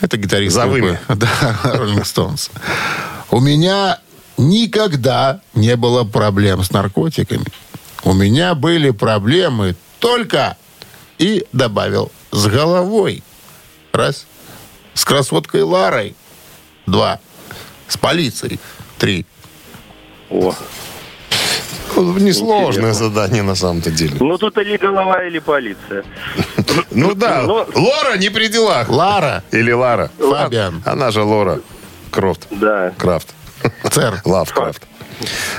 Это 0.00 0.16
гитарист 0.16 0.54
За 0.56 0.62
группы. 0.62 0.80
вымя. 0.80 1.00
Да, 1.08 1.28
Rolling 1.64 2.02
Stones. 2.02 2.50
У 3.30 3.40
меня 3.40 3.98
никогда 4.36 5.40
не 5.54 5.76
было 5.76 6.04
проблем 6.04 6.62
с 6.64 6.72
наркотиками. 6.72 7.44
У 8.04 8.12
меня 8.12 8.54
были 8.54 8.90
проблемы 8.90 9.76
только, 10.00 10.56
и 11.18 11.46
добавил, 11.52 12.10
с 12.32 12.46
головой. 12.46 13.22
Раз. 13.92 14.26
С 14.94 15.04
красоткой 15.04 15.62
Ларой. 15.62 16.16
Два. 16.86 17.20
С 17.92 17.98
полицией. 17.98 18.58
Три. 18.96 19.26
О. 20.30 20.54
Несложное 21.94 22.70
Интересно. 22.70 22.94
задание 22.94 23.42
на 23.42 23.54
самом-то 23.54 23.90
деле. 23.90 24.16
Ну, 24.18 24.38
тут 24.38 24.56
или 24.56 24.78
голова, 24.78 25.22
или 25.26 25.38
полиция. 25.40 26.04
Ну 26.90 27.14
да, 27.14 27.42
Ну- 27.42 27.66
Лора 27.74 28.16
не 28.16 28.30
при 28.30 28.48
делах. 28.48 28.88
Лара. 28.88 29.44
Или 29.52 29.72
Лара. 29.72 30.10
Фабиан. 30.18 30.82
Она 30.86 31.10
же 31.10 31.22
Лора 31.22 31.60
Крофт. 32.10 32.46
Да. 32.50 32.94
Крафт. 32.96 33.34
Цер. 33.90 34.22
Лавкрафт. 34.24 34.82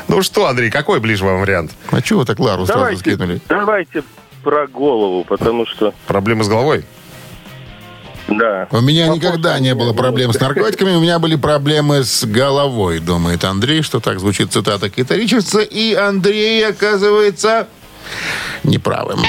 Ну 0.08 0.24
что, 0.24 0.48
Андрей, 0.48 0.72
какой 0.72 1.00
ближе 1.00 1.24
вам 1.26 1.40
вариант? 1.40 1.72
А 1.92 2.02
чего 2.02 2.22
вы 2.22 2.26
так 2.26 2.40
Лару 2.40 2.66
сразу 2.66 2.98
скинули? 2.98 3.42
давайте 3.48 4.04
про 4.44 4.66
голову, 4.66 5.24
потому 5.24 5.68
что, 5.68 5.94
Проблемы 6.08 6.44
с 6.44 6.48
головой? 6.48 6.84
Да. 8.38 8.68
У 8.72 8.82
меня 8.82 9.08
Вопрос 9.08 9.24
никогда 9.24 9.60
не 9.60 9.74
было 9.76 9.94
проблем 9.94 10.34
с 10.34 10.40
наркотиками, 10.40 10.96
у 10.96 11.00
меня 11.02 11.20
были 11.20 11.36
проблемы 11.36 12.04
с 12.04 12.24
головой, 12.26 13.00
думает 13.00 13.44
Андрей, 13.44 13.82
что 13.82 14.00
так 14.00 14.20
звучит 14.20 14.52
цитата 14.54 14.90
Кита 14.90 15.16
Ричардса, 15.16 15.60
и 15.62 15.94
Андрей 15.94 16.66
оказывается 16.68 17.68
неправым. 18.64 19.20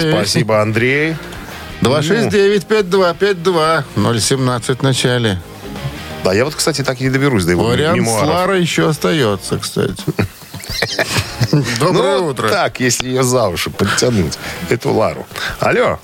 Спасибо, 0.00 0.60
Андрей. 0.62 1.16
269-5252, 1.82 4.20
017 4.20 4.78
в 4.78 4.82
начале. 4.82 5.38
Да, 6.24 6.32
я 6.34 6.44
вот, 6.44 6.54
кстати, 6.54 6.82
так 6.84 7.00
и 7.00 7.04
не 7.04 7.10
доберусь 7.10 7.44
до 7.44 7.52
его 7.52 7.64
Вариант 7.64 7.96
с 7.96 8.00
мемуаров. 8.00 8.28
Ларой 8.28 8.60
еще 8.60 8.88
остается, 8.88 9.58
кстати. 9.58 9.94
Доброе 11.80 12.18
Ну, 12.18 12.26
утро. 12.28 12.48
так, 12.48 12.80
если 12.80 13.08
ее 13.08 13.22
за 13.22 13.48
уши 13.48 13.70
подтянуть, 13.70 14.38
эту 14.68 14.92
Лару. 14.92 15.26
Алло, 15.58 15.98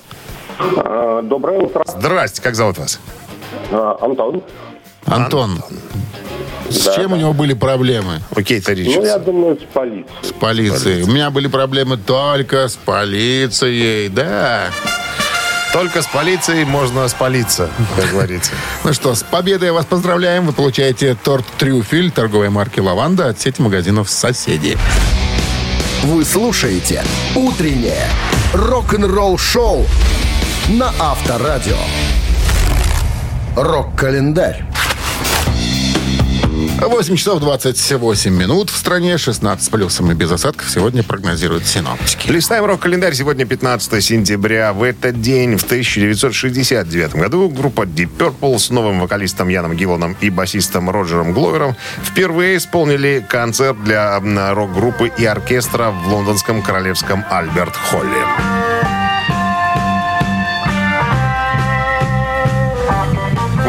Доброе 0.59 1.59
утро, 1.59 1.83
здрасте, 1.87 2.41
как 2.41 2.55
зовут 2.55 2.77
вас? 2.77 2.99
Антон. 3.71 4.41
Антон, 5.05 5.61
С 6.69 6.83
Да, 6.83 6.95
чем 6.95 7.11
да. 7.11 7.15
у 7.15 7.19
него 7.19 7.33
были 7.33 7.53
проблемы? 7.53 8.21
Окей, 8.35 8.59
это 8.59 8.73
Ну, 8.75 9.05
я 9.05 9.19
думаю, 9.19 9.57
с 9.57 9.63
полицией. 9.73 10.05
С 10.21 10.31
полицией. 10.33 11.03
У 11.03 11.07
меня 11.07 11.29
были 11.29 11.47
проблемы 11.47 11.97
только 11.97 12.67
с 12.67 12.75
полицией, 12.75 14.09
да. 14.09 14.65
Только 15.71 16.01
с 16.01 16.07
полицией 16.07 16.65
можно 16.65 17.07
спалиться, 17.07 17.69
как 17.95 18.09
говорится. 18.11 18.51
Ну 18.83 18.93
что, 18.93 19.15
с 19.15 19.23
победой 19.23 19.71
вас 19.71 19.85
поздравляем. 19.85 20.45
Вы 20.45 20.53
получаете 20.53 21.15
торт 21.23 21.45
«Трюфель» 21.57 22.11
торговой 22.11 22.49
марки 22.49 22.79
«Лаванда» 22.79 23.29
от 23.29 23.39
сети 23.39 23.61
магазинов 23.61 24.09
«Соседи». 24.09 24.77
Вы 26.03 26.25
слушаете 26.25 27.03
«Утреннее 27.35 28.07
рок-н-ролл-шоу» 28.53 29.85
на 30.69 30.91
Авторадио. 30.99 31.77
Рок-календарь. 33.55 34.65
8 36.81 37.15
часов 37.15 37.39
28 37.39 38.33
минут 38.33 38.69
в 38.69 38.75
стране, 38.75 39.17
16 39.17 39.65
с 39.65 39.69
плюсом 39.69 40.11
и 40.11 40.13
без 40.13 40.29
осадков 40.29 40.69
сегодня 40.69 41.03
прогнозируют 41.03 41.65
синоптики. 41.65 42.29
Листаем 42.29 42.65
рок-календарь. 42.65 43.13
Сегодня 43.13 43.45
15 43.45 44.03
сентября. 44.03 44.73
В 44.73 44.83
этот 44.83 45.21
день, 45.21 45.57
в 45.57 45.63
1969 45.63 47.15
году, 47.15 47.47
группа 47.47 47.83
Deep 47.83 48.09
Purple 48.17 48.59
с 48.59 48.69
новым 48.69 48.99
вокалистом 48.99 49.47
Яном 49.47 49.73
Гилланом 49.73 50.17
и 50.19 50.29
басистом 50.29 50.89
Роджером 50.89 51.31
Гловером 51.31 51.77
впервые 52.03 52.57
исполнили 52.57 53.25
концерт 53.27 53.81
для 53.85 54.19
рок-группы 54.53 55.11
и 55.17 55.25
оркестра 55.25 55.91
в 55.91 56.07
лондонском 56.09 56.61
королевском 56.61 57.23
Альберт-Холле. 57.29 58.56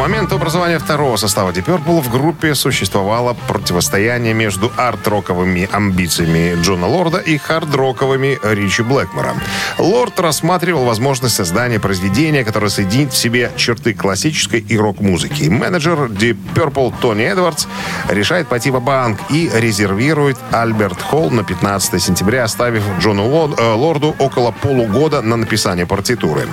К 0.08 0.10
моменту 0.28 0.36
образования 0.36 0.78
второго 0.78 1.16
состава 1.16 1.52
Deep 1.52 1.64
Purple 1.64 2.02
в 2.02 2.10
группе 2.10 2.54
существовало 2.54 3.34
противостояние 3.48 4.34
между 4.34 4.70
арт-роковыми 4.76 5.68
амбициями 5.72 6.60
Джона 6.60 6.86
Лорда 6.86 7.18
и 7.18 7.38
хард-роковыми 7.38 8.38
Ричи 8.42 8.82
Блэкмора. 8.82 9.34
Лорд 9.78 10.20
рассматривал 10.20 10.84
возможность 10.84 11.34
создания 11.34 11.80
произведения, 11.80 12.44
которое 12.44 12.68
соединит 12.68 13.12
в 13.12 13.16
себе 13.16 13.50
черты 13.56 13.94
классической 13.94 14.60
и 14.60 14.76
рок-музыки. 14.76 15.48
Менеджер 15.48 15.98
Deep 16.10 16.36
Purple 16.54 16.92
Тони 17.00 17.24
Эдвардс 17.24 17.66
решает 18.10 18.48
пойти 18.48 18.70
в 18.70 18.80
банк 18.80 19.18
и 19.30 19.50
резервирует 19.54 20.36
Альберт 20.50 21.00
Холл 21.00 21.30
на 21.30 21.42
15 21.42 22.02
сентября, 22.02 22.44
оставив 22.44 22.82
Джону 23.00 23.54
э, 23.56 23.72
Лорду 23.74 24.14
около 24.18 24.50
полугода 24.50 25.22
на 25.22 25.36
написание 25.36 25.86
партитуры. 25.86 26.48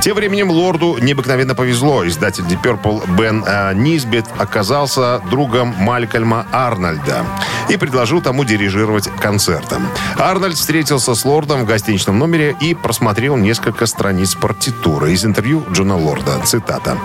Тем 0.00 0.16
временем 0.16 0.50
Лорду 0.50 0.96
необыкновенно 1.00 1.54
повезло. 1.54 2.06
Издатель 2.06 2.44
Deep 2.44 2.62
Purple 2.62 3.17
Бен 3.18 3.44
э, 3.44 3.74
Низбет 3.74 4.26
оказался 4.38 5.20
другом 5.30 5.74
Малькольма 5.78 6.46
Арнольда 6.52 7.24
и 7.68 7.76
предложил 7.76 8.22
тому 8.22 8.44
дирижировать 8.44 9.08
концертом. 9.20 9.88
Арнольд 10.16 10.56
встретился 10.56 11.14
с 11.14 11.24
Лордом 11.24 11.62
в 11.62 11.66
гостиничном 11.66 12.18
номере 12.18 12.56
и 12.60 12.74
просмотрел 12.74 13.36
несколько 13.36 13.86
страниц 13.86 14.34
партитуры 14.34 15.12
из 15.12 15.24
интервью 15.24 15.64
Джона 15.72 15.96
Лорда. 15.96 16.40
Цитата. 16.44 16.96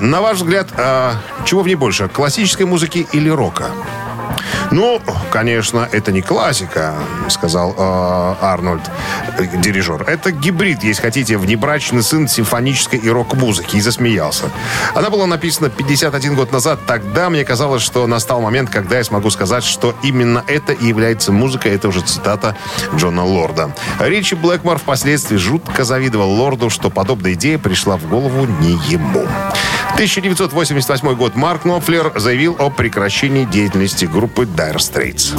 «На- 0.00 0.20
ваш 0.20 0.38
взгляд, 0.38 0.68
а, 0.76 1.14
чего 1.44 1.62
в 1.62 1.66
ней 1.66 1.76
больше, 1.76 2.08
классической 2.08 2.66
музыки 2.66 3.06
или 3.12 3.28
рока? 3.28 3.66
Ну, 4.70 5.00
конечно, 5.30 5.88
это 5.90 6.12
не 6.12 6.22
классика, 6.22 6.94
сказал 7.28 7.74
э, 7.76 8.34
Арнольд, 8.40 8.82
э, 9.36 9.46
дирижер. 9.56 10.02
Это 10.02 10.30
гибрид, 10.30 10.84
если 10.84 11.02
хотите, 11.02 11.36
внебрачный 11.38 12.04
сын 12.04 12.28
симфонической 12.28 13.00
и 13.00 13.08
рок-музыки. 13.08 13.76
И 13.76 13.80
засмеялся. 13.80 14.44
Она 14.94 15.10
была 15.10 15.26
написана 15.26 15.70
51 15.70 16.36
год 16.36 16.52
назад. 16.52 16.78
Тогда 16.86 17.30
мне 17.30 17.44
казалось, 17.44 17.82
что 17.82 18.06
настал 18.06 18.40
момент, 18.40 18.70
когда 18.70 18.98
я 18.98 19.04
смогу 19.04 19.30
сказать, 19.30 19.64
что 19.64 19.94
именно 20.04 20.44
это 20.46 20.72
и 20.72 20.86
является 20.86 21.32
музыкой. 21.32 21.72
Это 21.72 21.88
уже 21.88 22.02
цитата 22.02 22.56
Джона 22.94 23.24
Лорда. 23.24 23.74
Ричи 23.98 24.36
Блэкмор 24.36 24.78
впоследствии 24.78 25.36
жутко 25.36 25.82
завидовал 25.82 26.30
Лорду, 26.30 26.70
что 26.70 26.90
подобная 26.90 27.32
идея 27.32 27.58
пришла 27.58 27.96
в 27.96 28.08
голову 28.08 28.46
не 28.60 28.72
ему. 28.88 29.26
1988 30.00 31.14
год. 31.14 31.36
Марк 31.36 31.66
Knopfler 31.66 32.18
заявил 32.18 32.56
о 32.58 32.70
прекращении 32.70 33.44
деятельности 33.44 34.06
группы 34.06 34.44
Dire 34.44 34.76
Straits. 34.76 35.36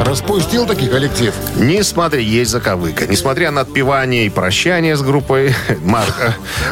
Распустил 0.00 0.66
таки 0.66 0.88
коллектив. 0.88 1.32
Несмотря 1.56 2.20
есть 2.20 2.50
заковыка. 2.50 3.06
Несмотря 3.06 3.50
на 3.50 3.62
отпевание 3.62 4.26
и 4.26 4.28
прощание 4.28 4.94
с 4.94 5.00
группой, 5.00 5.54
Марк, 5.84 6.14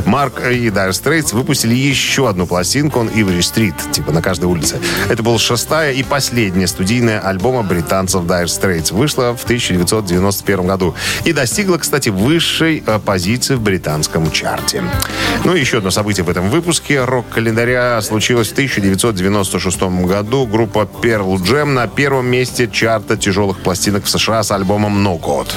Марк 0.04 0.40
и 0.40 0.68
Dire 0.68 0.90
Straits 0.90 1.34
выпустили 1.34 1.74
еще 1.74 2.28
одну 2.28 2.46
пластинку, 2.46 3.00
он 3.00 3.08
Иври 3.08 3.40
Стрит, 3.40 3.74
типа 3.92 4.12
на 4.12 4.20
каждой 4.20 4.44
улице. 4.44 4.78
Это 5.08 5.22
была 5.22 5.38
шестая 5.38 5.92
и 5.92 6.02
последняя 6.02 6.66
студийная 6.66 7.18
альбома 7.20 7.62
британцев 7.62 8.24
Dire 8.24 8.44
Straits. 8.44 8.92
Вышла 8.92 9.34
в 9.34 9.44
1991 9.44 10.66
году. 10.66 10.94
И 11.24 11.32
достигла, 11.32 11.78
кстати, 11.78 12.10
высшей 12.10 12.82
э, 12.86 12.98
позиции 12.98 13.54
в 13.54 13.62
британском 13.62 14.30
чарте. 14.30 14.82
Ну 15.44 15.54
и 15.54 15.60
еще 15.60 15.78
одно 15.78 15.90
событие 15.90 16.24
в 16.24 16.30
этом 16.30 16.50
выпуске 16.50 17.04
рок-календаря 17.04 18.00
случилось 18.02 18.48
в 18.48 18.52
1996 18.52 19.82
году. 19.82 20.46
Группа 20.46 20.88
Pearl 21.02 21.36
Jam 21.36 21.66
на 21.66 21.86
первом 21.86 22.26
месте 22.26 22.68
чарта 22.70 23.13
тяжелых 23.16 23.60
пластинок 23.60 24.04
в 24.04 24.08
США 24.08 24.42
с 24.42 24.50
альбомом 24.50 25.06
No 25.06 25.20
Code. 25.20 25.52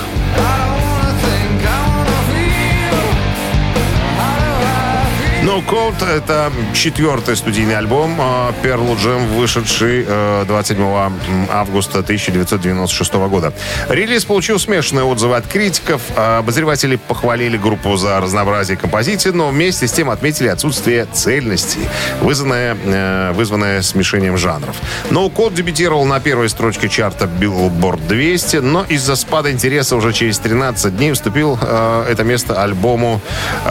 No 5.58 5.66
Code— 5.66 6.08
это 6.16 6.52
четвертый 6.76 7.36
студийный 7.36 7.78
альбом 7.78 8.22
э, 8.22 8.52
Pearl 8.62 8.96
Jam, 8.96 9.26
вышедший 9.40 10.06
э, 10.08 10.46
27 10.48 11.12
августа 11.50 12.00
1996 12.00 13.14
года. 13.14 13.52
Релиз 13.90 14.24
получил 14.26 14.60
смешанные 14.60 15.04
отзывы 15.04 15.36
от 15.36 15.48
критиков. 15.48 16.02
А 16.16 16.40
Обозреватели 16.40 16.98
похвалили 16.98 17.58
группу 17.58 17.98
за 17.98 18.20
разнообразие 18.20 18.78
композиций, 18.78 19.32
но 19.32 19.50
вместе 19.50 19.88
с 19.88 19.92
тем 19.92 20.12
отметили 20.12 20.48
отсутствие 20.48 21.08
цельности, 21.12 21.80
вызванное, 22.22 22.78
э, 22.86 23.32
вызванное 23.34 23.82
смешением 23.82 24.38
жанров. 24.38 24.76
No 25.10 25.34
Code 25.34 25.56
дебютировал 25.56 26.06
на 26.06 26.20
первой 26.20 26.50
строчке 26.50 26.88
чарта 26.88 27.26
Billboard 27.26 28.08
200, 28.08 28.58
но 28.58 28.86
из-за 28.88 29.16
спада 29.16 29.52
интереса 29.52 29.96
уже 29.96 30.14
через 30.14 30.38
13 30.38 30.96
дней 30.96 31.14
уступил 31.14 31.58
э, 31.60 32.06
это 32.12 32.24
место 32.24 32.62
альбому 32.62 33.22
э, 33.66 33.70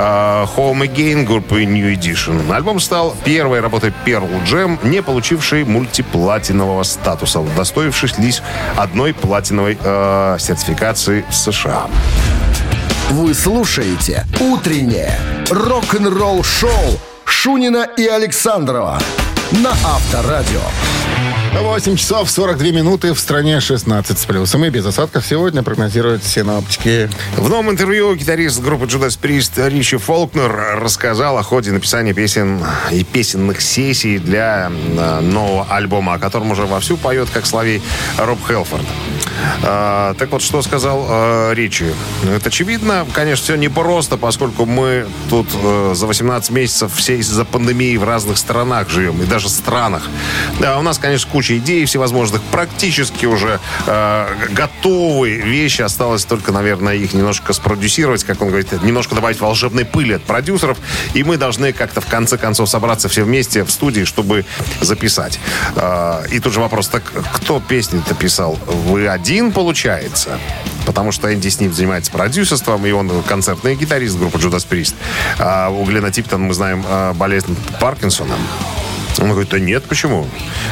Home 0.57 0.81
Again 0.81 1.23
группы 1.25 1.65
New 1.77 1.95
Edition. 1.95 2.53
Альбом 2.53 2.81
стал 2.81 3.15
первой 3.25 3.61
работой 3.61 3.93
Pearl 4.05 4.29
Jam, 4.45 4.79
не 4.83 5.03
получившей 5.03 5.65
мультиплатинового 5.65 6.83
статуса, 6.83 7.41
удостоившись 7.41 8.19
лишь 8.19 8.43
одной 8.77 9.13
платиновой 9.13 9.77
э, 9.81 10.37
сертификации 10.39 11.25
в 11.29 11.35
США. 11.35 11.87
Вы 13.11 13.35
слушаете 13.35 14.25
«Утреннее 14.41 15.19
рок-н-ролл-шоу» 15.51 16.99
Шунина 17.25 17.87
и 17.97 18.07
Александрова 18.07 18.99
на 19.53 19.71
Авторадио. 19.71 20.63
8 21.63 21.97
часов 21.97 22.31
42 22.31 22.69
минуты 22.69 23.13
в 23.15 23.19
стране 23.19 23.61
16 23.61 24.19
с 24.19 24.27
плюсом. 24.27 24.65
И 24.65 24.71
без 24.71 24.85
осадков 24.85 25.27
сегодня 25.27 25.63
прогнозируют 25.63 26.23
синоптики. 26.25 27.09
В 27.37 27.49
новом 27.49 27.71
интервью 27.71 28.15
гитарист 28.15 28.61
группы 28.63 28.85
Judas 28.85 29.19
Priest 29.21 29.69
Ричи 29.69 29.97
Фолкнер 29.97 30.51
рассказал 30.81 31.39
о 31.39 31.43
ходе 31.43 31.73
написания 31.73 32.13
песен 32.13 32.63
и 32.91 33.05
песенных 33.05 33.61
сессий 33.61 34.19
для 34.19 34.71
э, 34.71 35.21
нового 35.21 35.67
альбома, 35.71 36.15
о 36.15 36.19
котором 36.19 36.51
уже 36.51 36.67
вовсю 36.67 36.97
поет, 36.97 37.29
как 37.33 37.47
славей, 37.47 37.83
Роб 38.19 38.39
Хелфорд. 38.47 38.85
А, 39.63 40.15
так 40.15 40.31
вот, 40.31 40.43
что 40.43 40.63
сказал 40.63 41.07
э, 41.09 41.55
Ричи. 41.55 41.87
Это 42.25 42.49
очевидно, 42.49 43.07
конечно, 43.13 43.45
все 43.45 43.57
непросто, 43.57 44.17
поскольку 44.17 44.67
мы 44.67 45.07
тут 45.31 45.49
э, 45.55 45.93
за 45.95 46.07
18 46.07 46.51
месяцев 46.51 46.93
все 46.95 47.19
из-за 47.19 47.45
пандемии 47.45 47.97
в 47.97 48.05
разных 48.05 48.39
странах 48.39 48.89
живем, 48.89 49.21
и 49.23 49.27
даже 49.27 49.49
странах. 49.49 50.05
Да, 50.61 50.79
у 50.79 50.83
нас, 50.83 50.99
конечно, 50.99 51.31
куча 51.31 51.59
идей 51.59 51.85
всевозможных, 51.85 52.43
практически 52.43 53.27
уже 53.27 53.61
э, 53.87 54.27
готовые 54.51 55.41
вещи. 55.41 55.83
Осталось 55.83 56.25
только, 56.25 56.53
наверное, 56.53 56.95
их 56.95 57.15
немножко 57.15 57.53
спродюсировать, 57.53 58.25
как 58.25 58.43
он 58.43 58.49
говорит, 58.49 58.73
немножко 58.83 59.15
добавить 59.15 59.41
волшебной 59.41 59.85
пыли 59.85 60.15
от 60.15 60.23
продюсеров, 60.23 60.79
и 61.15 61.23
мы 61.23 61.37
должны 61.37 61.73
как-то 61.73 62.01
в 62.01 62.07
конце 62.07 62.39
концов 62.39 62.69
собраться 62.69 63.09
все 63.09 63.25
вместе 63.25 63.65
в 63.65 63.71
студии, 63.71 64.05
чтобы 64.05 64.45
записать. 64.81 65.39
И 66.31 66.41
тут 66.41 66.53
же 66.53 66.61
вопрос, 66.61 66.89
так 66.89 67.03
кто 67.33 67.61
песни-то 67.61 68.15
писал? 68.15 68.59
Вы 68.67 69.09
один, 69.09 69.26
получается? 69.51 70.39
Потому 70.87 71.11
что 71.11 71.35
Энди 71.35 71.49
Сниф 71.49 71.73
занимается 71.75 72.13
продюсерством, 72.13 72.87
и 72.87 72.93
он 72.93 73.11
концертный 73.25 73.75
гитарист 73.75 74.17
группы 74.17 74.39
Judas 74.39 74.65
Priest. 74.69 74.95
А 75.41 75.69
у 75.69 75.85
Глена 75.85 76.13
Типтона, 76.13 76.45
мы 76.45 76.55
знаем, 76.55 76.85
э, 76.89 77.13
болезнь 77.13 77.57
Паркинсона. 77.81 78.37
Он 79.27 79.33
говорит, 79.33 79.51
да 79.51 79.59
нет, 79.59 79.85
почему? 79.85 80.25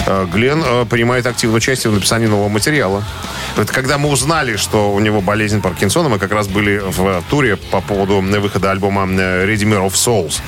Э, 0.06 0.26
Глен 0.32 0.62
э, 0.64 0.84
принимает 0.86 1.26
активное 1.26 1.56
участие 1.56 1.90
в 1.90 1.94
написании 1.94 2.28
нового 2.28 2.48
материала. 2.48 3.02
Это 3.56 3.72
когда 3.72 3.98
мы 3.98 4.08
узнали, 4.10 4.56
что 4.56 4.92
у 4.92 5.00
него 5.00 5.20
болезнь 5.20 5.60
Паркинсона, 5.60 6.08
мы 6.08 6.20
как 6.20 6.30
раз 6.30 6.46
были 6.46 6.80
в 6.84 7.22
туре 7.28 7.56
по 7.56 7.80
поводу 7.80 8.20
выхода 8.20 8.70
альбома 8.70 9.08
э, 9.10 9.46
Redeemer 9.46 9.84
of 9.84 9.94
Souls. 9.94 10.40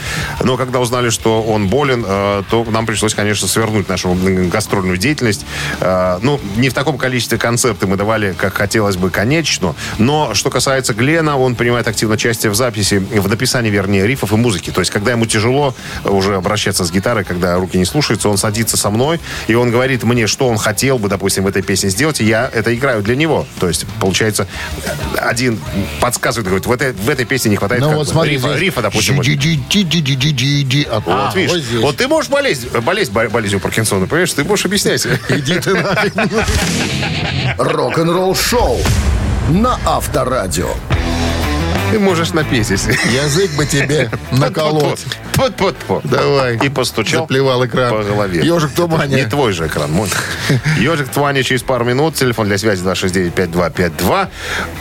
Но 0.45 0.57
когда 0.57 0.79
узнали, 0.79 1.11
что 1.11 1.42
он 1.42 1.66
болен, 1.66 2.05
то 2.05 2.66
нам 2.71 2.87
пришлось, 2.87 3.14
конечно, 3.14 3.49
свернуть 3.49 3.88
нашу 3.88 4.16
гастрольную 4.51 4.99
деятельность. 4.99 5.45
Ну, 5.81 6.40
не 6.57 6.69
в 6.69 6.75
таком 6.75 6.99
количестве 6.99 7.38
концерты 7.38 7.87
мы 7.87 7.97
давали, 7.97 8.35
как 8.37 8.55
хотелось 8.55 8.97
бы, 8.97 9.11
конечно. 9.11 9.75
Но 9.99 10.35
что 10.35 10.51
касается 10.51 10.95
Глена, 10.95 11.37
он 11.37 11.55
принимает 11.55 11.88
активное 11.88 12.16
участие 12.16 12.51
в 12.51 12.55
записи, 12.55 12.97
в 12.97 13.29
написании, 13.29 13.71
вернее, 13.71 14.07
рифов 14.07 14.33
и 14.33 14.37
музыки. 14.37 14.71
То 14.71 14.81
есть, 14.81 14.90
когда 14.90 15.12
ему 15.12 15.27
тяжело 15.27 15.75
уже 16.05 16.37
обращаться 16.37 16.85
с 16.85 16.90
гитарой, 16.90 17.25
когда 17.25 17.57
руки 17.57 17.79
не 17.79 17.85
слушаются, 17.97 18.29
он 18.29 18.37
садится 18.37 18.77
со 18.77 18.91
мной, 18.91 19.21
и 19.47 19.55
он 19.55 19.71
говорит 19.71 20.03
мне, 20.05 20.27
что 20.27 20.49
он 20.49 20.59
хотел 20.59 20.99
бы, 20.99 21.09
допустим, 21.09 21.45
в 21.45 21.47
этой 21.47 21.63
песне 21.63 21.89
сделать, 21.89 22.21
и 22.21 22.25
я 22.25 22.51
это 22.53 22.75
играю 22.75 23.03
для 23.03 23.17
него. 23.17 23.47
То 23.59 23.69
есть, 23.69 23.87
получается, 24.01 24.47
один 25.17 25.59
подсказывает, 26.01 26.47
говорит, 26.47 26.67
в 26.67 26.73
этой, 26.73 26.93
в 26.93 27.09
этой 27.09 27.25
песне 27.25 27.51
не 27.51 27.57
хватает 27.57 27.81
Ну 27.81 27.95
вот 27.95 28.07
смотри, 28.09 28.33
рифа, 28.33 28.49
здесь 28.51 28.61
рифа, 28.61 28.83
допустим. 28.83 29.15
вот. 29.17 29.25
А, 31.07 31.33
видишь, 31.35 31.53
вот 31.53 31.61
здесь. 31.63 31.81
вот 31.81 31.97
ты 31.97 32.07
можешь 32.07 32.31
болеть, 32.31 32.69
болеть 32.83 33.11
бо- 33.11 33.29
болезнью 33.31 33.61
Паркинсона, 33.61 34.07
понимаешь? 34.07 34.33
Ты 34.35 34.45
можешь 34.45 34.67
объяснять. 34.67 35.07
Иди 35.31 35.59
ты 35.59 35.73
нафиг. 35.75 36.13
Рок-н-ролл 37.57 38.35
шоу 38.35 38.79
на 39.49 39.79
Авторадио. 39.87 40.69
Ты 41.90 41.99
можешь 42.01 42.33
напеть, 42.33 42.68
если... 42.70 42.92
Язык 43.14 43.53
бы 43.53 43.64
тебе 43.64 44.11
наколоть. 44.33 45.05
Тьфу-тьфу-тьфу. 45.35 46.01
Давай. 46.05 46.57
И 46.57 46.68
постучал 46.68 47.22
Заплевал 47.22 47.64
экран. 47.64 47.90
по 47.90 48.03
голове. 48.03 48.44
Ежик 48.44 48.70
в 48.70 48.75
тумане. 48.75 49.16
Не 49.16 49.25
твой 49.25 49.53
же 49.53 49.66
экран, 49.66 49.92
мой. 49.92 50.09
Ежик 50.79 51.09
в 51.09 51.12
тумане 51.12 51.42
через 51.42 51.62
пару 51.62 51.85
минут. 51.85 52.14
Телефон 52.14 52.49
для 52.49 52.59
связи 52.59 52.83
269-5252. 52.85 54.29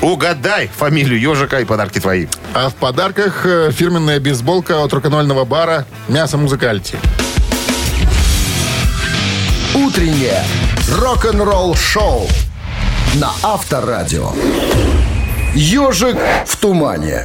Угадай 0.01 0.69
фамилию 0.75 1.19
ежика 1.19 1.59
и 1.59 1.65
подарки 1.65 1.99
твои. 1.99 2.27
А 2.53 2.69
в 2.69 2.75
подарках 2.75 3.45
э, 3.45 3.71
фирменная 3.71 4.19
бейсболка 4.19 4.83
от 4.83 4.93
рок-н-ролльного 4.93 5.45
бара 5.45 5.85
«Мясо 6.07 6.37
Музыкальти». 6.37 6.97
Утреннее 9.75 10.43
рок-н-ролл 10.89 11.75
шоу 11.75 12.27
на 13.15 13.31
Авторадио. 13.43 14.31
Ежик 15.55 16.17
в 16.45 16.57
тумане. 16.57 17.23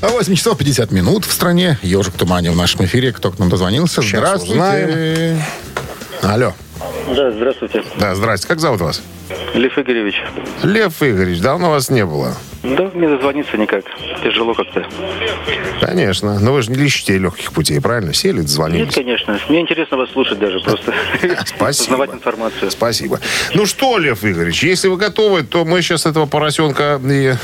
А 0.00 0.08
8 0.08 0.34
часов 0.34 0.58
50 0.58 0.90
минут 0.90 1.24
в 1.24 1.32
стране. 1.32 1.78
Ежик 1.80 2.14
в 2.14 2.18
тумане 2.18 2.50
в 2.50 2.56
нашем 2.56 2.84
эфире. 2.86 3.12
Кто 3.12 3.30
к 3.30 3.38
нам 3.38 3.48
дозвонился? 3.48 4.02
Сейчас 4.02 4.42
Здравствуйте. 4.42 5.40
Алло. 6.22 6.54
Да, 7.14 7.30
здравствуйте. 7.30 7.82
Да, 7.98 8.14
здрасте. 8.14 8.48
Как 8.48 8.60
зовут 8.60 8.80
вас? 8.80 9.02
Лев 9.54 9.76
Игоревич. 9.78 10.22
Лев 10.62 11.02
Игоревич, 11.02 11.40
давно 11.40 11.70
вас 11.70 11.90
не 11.90 12.04
было. 12.04 12.34
Да, 12.62 12.90
мне 12.94 13.08
дозвониться 13.08 13.56
никак. 13.56 13.84
Тяжело 14.22 14.54
как-то. 14.54 14.86
Конечно. 15.80 16.38
Но 16.38 16.52
вы 16.52 16.62
же 16.62 16.70
не 16.70 16.84
ищете 16.84 17.18
легких 17.18 17.52
путей, 17.52 17.80
правильно? 17.80 18.14
Сели, 18.14 18.36
Нет, 18.36 18.46
дозвонились. 18.46 18.94
конечно. 18.94 19.38
Мне 19.48 19.60
интересно 19.60 19.96
вас 19.96 20.10
слушать 20.10 20.38
даже 20.38 20.60
просто. 20.60 20.94
Спасибо. 21.46 21.82
Узнавать 21.94 22.14
информацию. 22.14 22.70
Спасибо. 22.70 23.20
Ну 23.54 23.66
что, 23.66 23.98
Лев 23.98 24.24
Игоревич, 24.24 24.62
если 24.62 24.88
вы 24.88 24.96
готовы, 24.96 25.42
то 25.42 25.64
мы 25.64 25.82
сейчас 25.82 26.06
этого 26.06 26.26
поросенка 26.26 27.00
и 27.04 27.34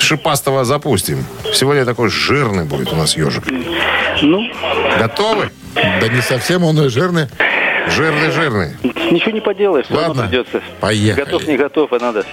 шипастого 0.00 0.64
запустим. 0.64 1.24
Сегодня 1.52 1.84
такой 1.84 2.08
жирный 2.08 2.64
будет 2.64 2.92
у 2.92 2.96
нас 2.96 3.16
ежик. 3.16 3.44
Ну, 4.22 4.42
Готовы? 4.98 5.50
Да 5.74 6.08
не 6.08 6.22
совсем 6.22 6.64
он 6.64 6.80
и 6.84 6.88
жирный. 6.88 7.28
Жирный, 7.90 8.30
жирный. 8.30 8.72
ничего 9.10 9.30
не 9.32 9.40
поделаешь. 9.40 9.86
Ладно, 9.90 10.24
придется. 10.24 10.62
поехали. 10.80 11.24
Готов, 11.24 11.46
не 11.46 11.56
готов, 11.56 11.92
а 11.92 11.98
надо. 11.98 12.24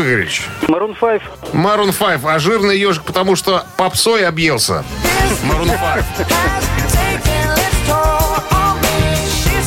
Игоревич, 0.00 0.42
Марун 0.68 0.94
5. 0.94 1.22
Марун 1.52 1.92
5, 1.92 2.20
а 2.24 2.38
жирный 2.38 2.78
ежик, 2.78 3.02
потому 3.04 3.36
что 3.36 3.64
попсой 3.76 4.26
объелся. 4.26 4.84
Марун 5.44 5.68
5. 5.68 6.04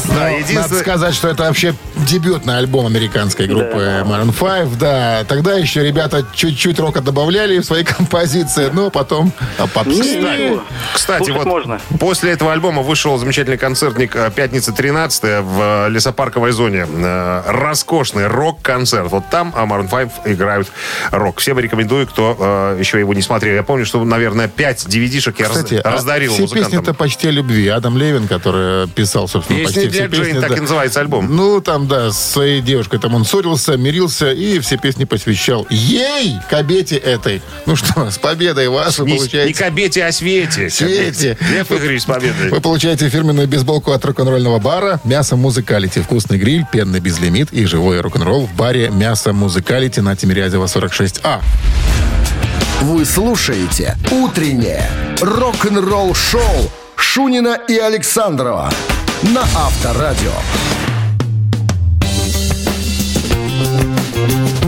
Да, 0.07 0.25
Надо 0.25 0.29
единственное... 0.37 0.81
сказать, 0.81 1.15
что 1.15 1.29
это 1.29 1.43
вообще 1.43 1.73
дебютный 2.05 2.57
альбом 2.57 2.85
американской 2.85 3.47
группы 3.47 4.03
Maroon 4.05 4.33
5. 4.67 4.77
Да, 4.77 5.23
тогда 5.27 5.53
еще 5.53 5.83
ребята 5.83 6.25
чуть-чуть 6.33 6.79
рока 6.79 7.01
добавляли 7.01 7.59
в 7.59 7.65
свои 7.65 7.83
композиции, 7.97 8.69
но 8.73 8.89
потом 8.89 9.31
а. 9.57 9.67
Ничего. 9.85 10.63
Кстати, 10.93 11.25
Слушать 11.25 11.35
вот 11.37 11.45
можно. 11.45 11.81
после 11.99 12.31
этого 12.31 12.51
альбома 12.53 12.81
вышел 12.81 13.17
замечательный 13.17 13.57
концертник 13.57 14.15
э, 14.15 14.31
«Пятница 14.35 14.71
13 14.71 15.23
в 15.43 15.87
э, 15.87 15.89
лесопарковой 15.89 16.51
зоне. 16.51 16.85
Э, 16.87 17.43
Роскошный 17.47 18.27
рок-концерт. 18.27 19.11
Вот 19.11 19.23
там 19.29 19.53
а 19.55 19.65
Maroon 19.65 19.89
5 19.89 20.33
играют 20.33 20.67
рок. 21.11 21.39
Всем 21.39 21.59
рекомендую, 21.59 22.07
кто 22.07 22.75
еще 22.79 22.99
его 22.99 23.13
не 23.13 23.21
смотрел. 23.21 23.55
Я 23.55 23.63
помню, 23.63 23.85
что, 23.85 24.03
наверное, 24.03 24.47
5 24.47 24.85
DVD-шек 24.87 25.35
я 25.39 25.47
раз- 25.47 25.57
Кстати, 25.57 25.75
а 25.83 25.91
раздарил 25.91 26.31
все 26.33 26.41
музыкантам. 26.43 26.71
песни-то 26.71 26.93
почти 26.93 27.27
о 27.27 27.31
любви. 27.31 27.67
Адам 27.67 27.97
Левин, 27.97 28.27
который 28.27 28.87
писал, 28.89 29.27
собственно, 29.27 29.59
Песни 29.59 29.73
почти 29.73 29.89
все 29.89 30.07
песни. 30.07 30.23
Джейн, 30.23 30.41
так 30.41 30.49
да. 30.51 30.57
и 30.57 30.59
называется 30.59 30.99
альбом. 30.99 31.35
Ну, 31.35 31.61
там, 31.61 31.87
да, 31.91 32.09
с 32.09 32.31
своей 32.31 32.61
девушкой 32.61 33.01
там 33.01 33.15
он 33.15 33.25
ссорился, 33.25 33.75
мирился 33.75 34.31
и 34.31 34.59
все 34.59 34.77
песни 34.77 35.03
посвящал 35.03 35.67
ей, 35.69 36.37
кабете 36.49 36.95
этой. 36.95 37.41
Ну 37.65 37.75
что, 37.75 38.09
с 38.09 38.17
победой 38.17 38.69
вас 38.69 38.97
вы 38.97 39.07
Не, 39.07 39.11
не 39.11 39.17
получаете... 39.17 39.53
к 39.53 39.61
обете, 39.67 40.05
а 40.05 40.13
свете. 40.13 40.69
Свете. 40.69 41.37
Лев 41.49 41.69
Игоревич 41.69 42.03
с 42.03 42.05
победой. 42.05 42.49
Вы 42.49 42.61
получаете 42.61 43.09
фирменную 43.09 43.45
бейсболку 43.45 43.91
от 43.91 44.05
рок-н-ролльного 44.05 44.59
бара 44.59 45.01
«Мясо 45.03 45.35
Музыкалити». 45.35 45.99
Вкусный 45.99 46.37
гриль, 46.37 46.63
пенный 46.71 47.01
безлимит 47.01 47.51
и 47.51 47.65
живой 47.65 47.99
рок-н-ролл 47.99 48.45
в 48.45 48.55
баре 48.55 48.87
«Мясо 48.89 49.33
Музыкалити» 49.33 49.99
на 49.99 50.15
Тимирязева 50.15 50.67
46А. 50.67 51.41
Вы 52.83 53.03
слушаете 53.03 53.97
«Утреннее 54.11 54.89
рок-н-ролл-шоу» 55.19 56.71
Шунина 56.95 57.59
и 57.67 57.77
Александрова 57.77 58.71
на 59.23 59.41
Авторадио. 59.41 60.31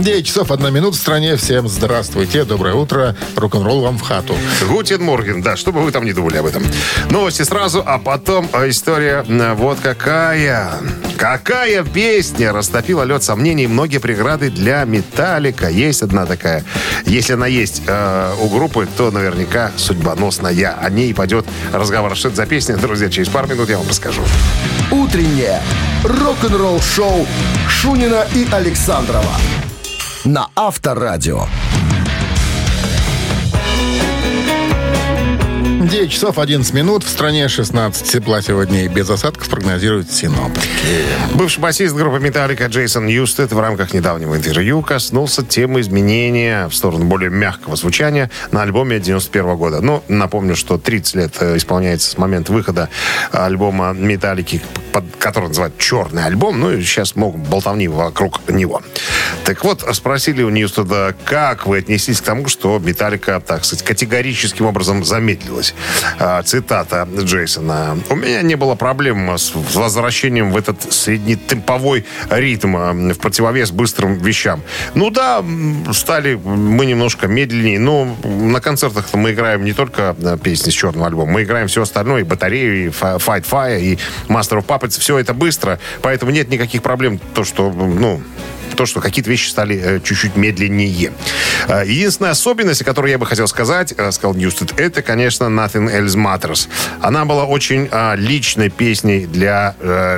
9 0.04 0.26
часов 0.26 0.50
1 0.50 0.74
минута 0.74 0.98
в 0.98 1.00
стране. 1.00 1.34
Всем 1.36 1.66
здравствуйте, 1.66 2.44
доброе 2.44 2.74
утро. 2.74 3.16
Рок-н-ролл 3.36 3.80
вам 3.80 3.96
в 3.96 4.02
хату. 4.02 4.36
Гутин 4.68 5.02
Морген, 5.02 5.40
да, 5.40 5.56
что 5.56 5.72
бы 5.72 5.80
вы 5.80 5.92
там 5.92 6.04
не 6.04 6.12
думали 6.12 6.36
об 6.36 6.44
этом. 6.44 6.62
Новости 7.08 7.40
сразу, 7.40 7.82
а 7.84 7.98
потом 7.98 8.46
э, 8.52 8.68
история 8.68 9.24
вот 9.54 9.78
какая. 9.80 10.72
Какая 11.16 11.84
песня 11.84 12.52
растопила 12.52 13.04
лед 13.04 13.22
сомнений 13.22 13.64
и 13.64 13.66
многие 13.66 13.96
преграды 13.96 14.50
для 14.50 14.84
Металлика. 14.84 15.70
Есть 15.70 16.02
одна 16.02 16.26
такая. 16.26 16.64
Если 17.06 17.32
она 17.32 17.46
есть 17.46 17.80
э, 17.86 18.34
у 18.42 18.48
группы, 18.50 18.86
то 18.98 19.10
наверняка 19.10 19.72
судьбоносная. 19.78 20.76
О 20.82 20.90
ней 20.90 21.14
пойдет 21.14 21.46
разговор. 21.72 22.14
Что 22.14 22.28
это 22.28 22.36
за 22.36 22.46
песня, 22.46 22.76
друзья? 22.76 23.08
Через 23.08 23.30
пару 23.30 23.48
минут 23.48 23.70
я 23.70 23.78
вам 23.78 23.88
расскажу. 23.88 24.20
Утреннее 24.90 25.62
рок-н-ролл-шоу 26.04 27.26
Шунина 27.70 28.26
и 28.34 28.46
Александрова 28.52 29.32
на 30.24 30.48
Авторадио. 30.54 31.46
9 35.88 36.10
часов 36.10 36.38
11 36.38 36.72
минут. 36.72 37.04
В 37.04 37.08
стране 37.10 37.46
16 37.46 38.10
тепла 38.10 38.40
сегодня 38.40 38.84
и 38.84 38.88
без 38.88 39.10
осадков 39.10 39.50
прогнозируют 39.50 40.10
синоптики. 40.10 40.68
Бывший 41.34 41.60
басист 41.60 41.94
группы 41.94 42.20
«Металлика» 42.20 42.66
Джейсон 42.66 43.06
Юстед 43.06 43.52
в 43.52 43.60
рамках 43.60 43.92
недавнего 43.92 44.34
интервью 44.34 44.80
коснулся 44.80 45.44
темы 45.44 45.82
изменения 45.82 46.68
в 46.68 46.74
сторону 46.74 47.04
более 47.04 47.28
мягкого 47.28 47.76
звучания 47.76 48.30
на 48.50 48.62
альбоме 48.62 48.98
91 48.98 49.56
года. 49.56 49.80
Ну, 49.82 50.02
напомню, 50.08 50.56
что 50.56 50.78
30 50.78 51.14
лет 51.16 51.36
э, 51.40 51.58
исполняется 51.58 52.10
с 52.10 52.16
момента 52.16 52.52
выхода 52.52 52.88
альбома 53.30 53.92
«Металлики», 53.92 54.62
который 55.18 55.48
называют 55.48 55.76
«Черный 55.76 56.24
альбом». 56.24 56.60
Ну, 56.60 56.70
и 56.70 56.82
сейчас 56.82 57.14
много 57.14 57.36
болтовни 57.36 57.88
вокруг 57.88 58.40
него. 58.48 58.80
Так 59.44 59.62
вот, 59.64 59.84
спросили 59.92 60.42
у 60.42 60.48
Ньюстеда, 60.48 61.14
как 61.24 61.66
вы 61.66 61.78
отнеслись 61.78 62.22
к 62.22 62.24
тому, 62.24 62.48
что 62.48 62.78
«Металлика», 62.78 63.42
так 63.46 63.66
сказать, 63.66 63.84
категорическим 63.84 64.64
образом 64.64 65.04
замедлилась. 65.04 65.73
А, 66.18 66.42
Цитата 66.42 67.06
Джейсона. 67.18 67.98
«У 68.10 68.16
меня 68.16 68.42
не 68.42 68.54
было 68.56 68.74
проблем 68.74 69.30
с 69.36 69.52
возвращением 69.54 70.52
в 70.52 70.56
этот 70.56 70.92
среднетемповой 70.92 72.04
ритм 72.30 72.76
а, 72.76 72.92
в 72.92 73.18
противовес 73.18 73.70
быстрым 73.70 74.18
вещам. 74.18 74.62
Ну 74.94 75.10
да, 75.10 75.44
стали 75.92 76.34
мы 76.34 76.86
немножко 76.86 77.26
медленнее, 77.26 77.78
но 77.78 78.16
на 78.24 78.60
концертах 78.60 79.06
мы 79.14 79.32
играем 79.32 79.64
не 79.64 79.72
только 79.72 80.16
песни 80.42 80.70
с 80.70 80.74
черного 80.74 81.06
альбома, 81.08 81.32
мы 81.32 81.42
играем 81.42 81.68
все 81.68 81.82
остальное, 81.82 82.20
и 82.20 82.24
батарею, 82.24 82.86
и 82.86 82.88
Fight 82.88 83.44
Fire, 83.48 83.80
и 83.80 83.98
Master 84.28 84.62
of 84.62 84.66
Puppets, 84.66 84.98
все 85.00 85.18
это 85.18 85.34
быстро, 85.34 85.78
поэтому 86.02 86.30
нет 86.30 86.48
никаких 86.48 86.82
проблем, 86.82 87.18
то, 87.34 87.44
что, 87.44 87.70
ну, 87.70 88.20
то, 88.74 88.86
что 88.86 89.00
какие-то 89.00 89.30
вещи 89.30 89.48
стали 89.48 89.76
э, 89.76 90.00
чуть-чуть 90.00 90.36
медленнее. 90.36 91.12
Э, 91.68 91.84
Единственная 91.86 92.32
особенность, 92.32 92.82
о 92.82 92.84
которой 92.84 93.10
я 93.10 93.18
бы 93.18 93.26
хотел 93.26 93.46
сказать, 93.48 93.94
э, 93.96 94.12
сказал 94.12 94.34
Ньюстед, 94.34 94.78
это, 94.78 95.02
конечно, 95.02 95.44
Nothing 95.44 95.90
Else 95.90 96.16
Matters. 96.16 96.68
Она 97.00 97.24
была 97.24 97.44
очень 97.44 97.88
личной 98.16 98.70
песней 98.70 99.26
для 99.26 99.74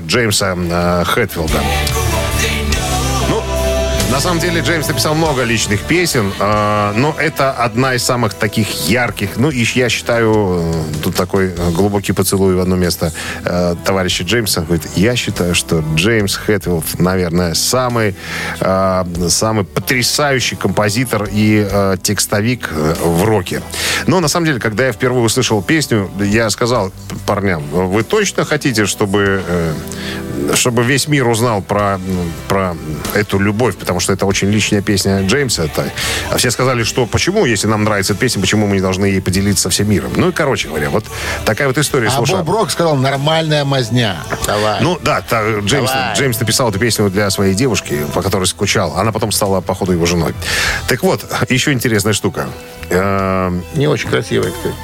Джеймса 0.06 1.04
Хэтфилда. 1.04 2.15
На 4.10 4.20
самом 4.20 4.38
деле 4.38 4.60
Джеймс 4.60 4.86
написал 4.86 5.14
много 5.14 5.42
личных 5.42 5.82
песен, 5.82 6.32
э, 6.38 6.92
но 6.96 7.14
это 7.18 7.50
одна 7.50 7.94
из 7.94 8.04
самых 8.04 8.34
таких 8.34 8.88
ярких. 8.88 9.30
Ну, 9.36 9.50
и 9.50 9.66
я 9.74 9.88
считаю, 9.88 10.32
э, 10.32 11.02
тут 11.02 11.16
такой 11.16 11.48
э, 11.48 11.70
глубокий 11.72 12.12
поцелуй 12.12 12.54
в 12.54 12.60
одно 12.60 12.76
место 12.76 13.12
э, 13.44 13.74
товарища 13.84 14.22
Джеймса. 14.22 14.62
Говорит, 14.62 14.88
я 14.94 15.16
считаю, 15.16 15.56
что 15.56 15.82
Джеймс 15.96 16.36
Хэтфилд, 16.36 17.00
наверное, 17.00 17.54
самый, 17.54 18.14
э, 18.60 19.04
самый 19.28 19.64
потрясающий 19.64 20.54
композитор 20.54 21.28
и 21.30 21.66
э, 21.68 21.96
текстовик 22.00 22.70
э, 22.70 22.94
в 23.02 23.24
роке. 23.24 23.60
Но 24.06 24.20
на 24.20 24.28
самом 24.28 24.46
деле, 24.46 24.60
когда 24.60 24.86
я 24.86 24.92
впервые 24.92 25.24
услышал 25.24 25.60
песню, 25.62 26.08
я 26.20 26.48
сказал 26.50 26.92
парням, 27.26 27.62
вы 27.70 28.04
точно 28.04 28.44
хотите, 28.44 28.86
чтобы 28.86 29.42
э, 29.46 29.72
чтобы 30.54 30.84
весь 30.84 31.08
мир 31.08 31.28
узнал 31.28 31.62
про, 31.62 32.00
про 32.48 32.76
эту 33.14 33.38
любовь, 33.38 33.76
потому 33.76 33.95
что 34.00 34.12
это 34.12 34.26
очень 34.26 34.50
личная 34.50 34.82
песня 34.82 35.22
Джеймса. 35.26 35.64
Это, 35.64 35.90
а 36.30 36.36
все 36.38 36.50
сказали, 36.50 36.82
что 36.84 37.06
почему, 37.06 37.44
если 37.46 37.66
нам 37.66 37.84
нравится 37.84 38.12
эта 38.12 38.20
песня, 38.20 38.40
почему 38.40 38.66
мы 38.66 38.76
не 38.76 38.82
должны 38.82 39.06
ей 39.06 39.20
поделиться 39.20 39.64
со 39.64 39.70
всем 39.70 39.88
миром. 39.90 40.12
Ну 40.16 40.28
и, 40.28 40.32
короче 40.32 40.68
говоря, 40.68 40.90
вот 40.90 41.04
такая 41.44 41.68
вот 41.68 41.78
история. 41.78 42.08
А 42.08 42.10
Слушай, 42.12 42.36
Боб 42.38 42.50
Рок 42.50 42.70
сказал, 42.70 42.96
нормальная 42.96 43.64
мазня. 43.64 44.16
Давай. 44.46 44.80
ну 44.80 44.98
да, 45.02 45.20
та- 45.20 45.60
Джеймс, 45.60 45.90
Давай. 45.90 46.14
Джеймс 46.16 46.40
написал 46.40 46.70
эту 46.70 46.78
песню 46.78 47.10
для 47.10 47.30
своей 47.30 47.54
девушки, 47.54 48.00
по 48.14 48.22
которой 48.22 48.44
скучал. 48.44 48.96
Она 48.96 49.12
потом 49.12 49.32
стала, 49.32 49.60
походу, 49.60 49.92
его 49.92 50.06
женой. 50.06 50.34
Так 50.88 51.02
вот, 51.02 51.24
еще 51.48 51.72
интересная 51.72 52.12
штука. 52.12 52.48
Эм, 52.90 53.62
Не 53.74 53.88
очень 53.88 54.08
красивая, 54.08 54.50
кстати. 54.52 54.74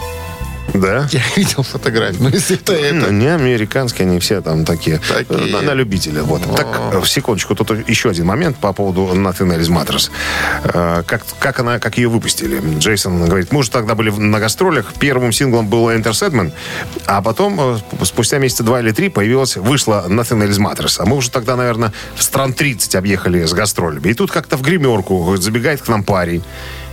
Да? 0.74 1.06
Я 1.12 1.20
видел 1.36 1.62
фотографию. 1.62 2.22
Ну, 2.22 2.28
если 2.30 2.56
это 2.56 2.72
Ну, 2.72 2.78
это. 3.04 3.12
Не 3.12 3.26
американские, 3.34 4.06
они 4.08 4.18
все 4.20 4.40
там 4.40 4.64
такие. 4.64 4.98
Такие. 5.06 5.52
На, 5.52 5.60
на 5.60 5.74
любителя. 5.74 6.22
Вот. 6.22 6.42
Так, 6.56 6.66
э, 6.92 7.02
секундочку, 7.06 7.54
тут 7.54 7.88
еще 7.88 8.10
один 8.10 8.26
момент 8.26 8.56
по 8.56 8.72
поводу 8.72 9.02
Nothing 9.14 9.56
Else 9.58 9.68
Matters. 9.68 10.10
Э, 10.64 11.02
Как, 11.06 11.22
как, 11.38 11.58
она, 11.60 11.78
как 11.78 11.98
ее 11.98 12.08
выпустили? 12.08 12.60
Джейсон 12.78 13.26
говорит, 13.26 13.52
мы 13.52 13.60
уже 13.60 13.70
тогда 13.70 13.94
были 13.94 14.10
в- 14.10 14.18
на 14.20 14.38
гастролях. 14.40 14.94
Первым 14.98 15.32
синглом 15.32 15.68
был 15.68 15.90
Enter 15.90 16.12
Sandman, 16.12 16.52
а 17.06 17.20
потом, 17.22 17.58
э, 17.60 17.78
спустя 18.04 18.38
месяца 18.38 18.62
два 18.62 18.80
или 18.80 18.92
три, 18.92 19.08
появилась, 19.08 19.56
вышла 19.56 20.06
Nothing 20.08 20.48
Else 20.48 20.58
Matters. 20.58 20.96
А 20.98 21.04
мы 21.06 21.16
уже 21.16 21.30
тогда, 21.30 21.56
наверное, 21.56 21.92
в 22.14 22.22
стран 22.22 22.52
30 22.54 22.94
объехали 22.94 23.44
с 23.44 23.52
гастролями. 23.52 24.08
И 24.08 24.14
тут 24.14 24.30
как-то 24.30 24.56
в 24.56 24.62
гримерку 24.62 25.36
забегает 25.38 25.82
к 25.82 25.88
нам 25.88 26.02
парень. 26.02 26.42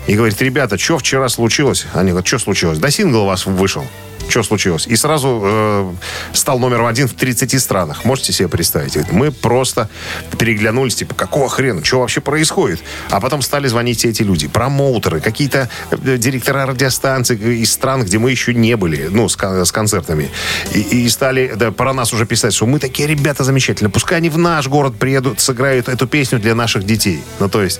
И 0.07 0.15
говорит, 0.15 0.41
ребята, 0.41 0.77
что 0.77 0.97
вчера 0.97 1.29
случилось? 1.29 1.85
Они 1.93 2.11
говорят, 2.11 2.27
что 2.27 2.39
случилось? 2.39 2.79
Да 2.79 2.89
сингл 2.89 3.23
у 3.23 3.25
вас 3.25 3.45
вышел. 3.45 3.85
Что 4.29 4.43
случилось? 4.43 4.87
И 4.87 4.95
сразу 4.95 5.41
э, 5.43 5.93
стал 6.33 6.59
номером 6.59 6.85
один 6.85 7.07
в 7.07 7.13
30 7.13 7.59
странах. 7.61 8.05
Можете 8.05 8.31
себе 8.31 8.47
представить? 8.47 8.95
Мы 9.11 9.31
просто 9.31 9.89
переглянулись, 10.37 10.95
типа, 10.95 11.15
какого 11.15 11.49
хрена? 11.49 11.83
Что 11.83 11.99
вообще 11.99 12.21
происходит? 12.21 12.79
А 13.09 13.19
потом 13.19 13.41
стали 13.41 13.67
звонить 13.67 13.99
все 13.99 14.09
эти 14.09 14.23
люди. 14.23 14.47
Промоутеры, 14.47 15.19
какие-то 15.19 15.69
э, 15.91 16.17
директора 16.17 16.65
радиостанций 16.65 17.37
из 17.37 17.71
стран, 17.71 18.03
где 18.03 18.19
мы 18.19 18.31
еще 18.31 18.53
не 18.53 18.75
были, 18.75 19.07
ну, 19.09 19.27
с, 19.27 19.37
с 19.37 19.71
концертами. 19.71 20.29
И, 20.73 20.79
и 20.81 21.09
стали 21.09 21.53
да, 21.55 21.71
про 21.71 21.93
нас 21.93 22.13
уже 22.13 22.25
писать, 22.25 22.53
что 22.53 22.65
мы 22.65 22.79
такие 22.79 23.07
ребята 23.07 23.43
замечательные. 23.43 23.91
Пускай 23.91 24.19
они 24.19 24.29
в 24.29 24.37
наш 24.37 24.67
город 24.67 24.95
приедут, 24.97 25.39
сыграют 25.39 25.89
эту 25.89 26.07
песню 26.07 26.39
для 26.39 26.55
наших 26.55 26.83
детей. 26.85 27.23
Ну, 27.39 27.49
то 27.49 27.63
есть 27.63 27.79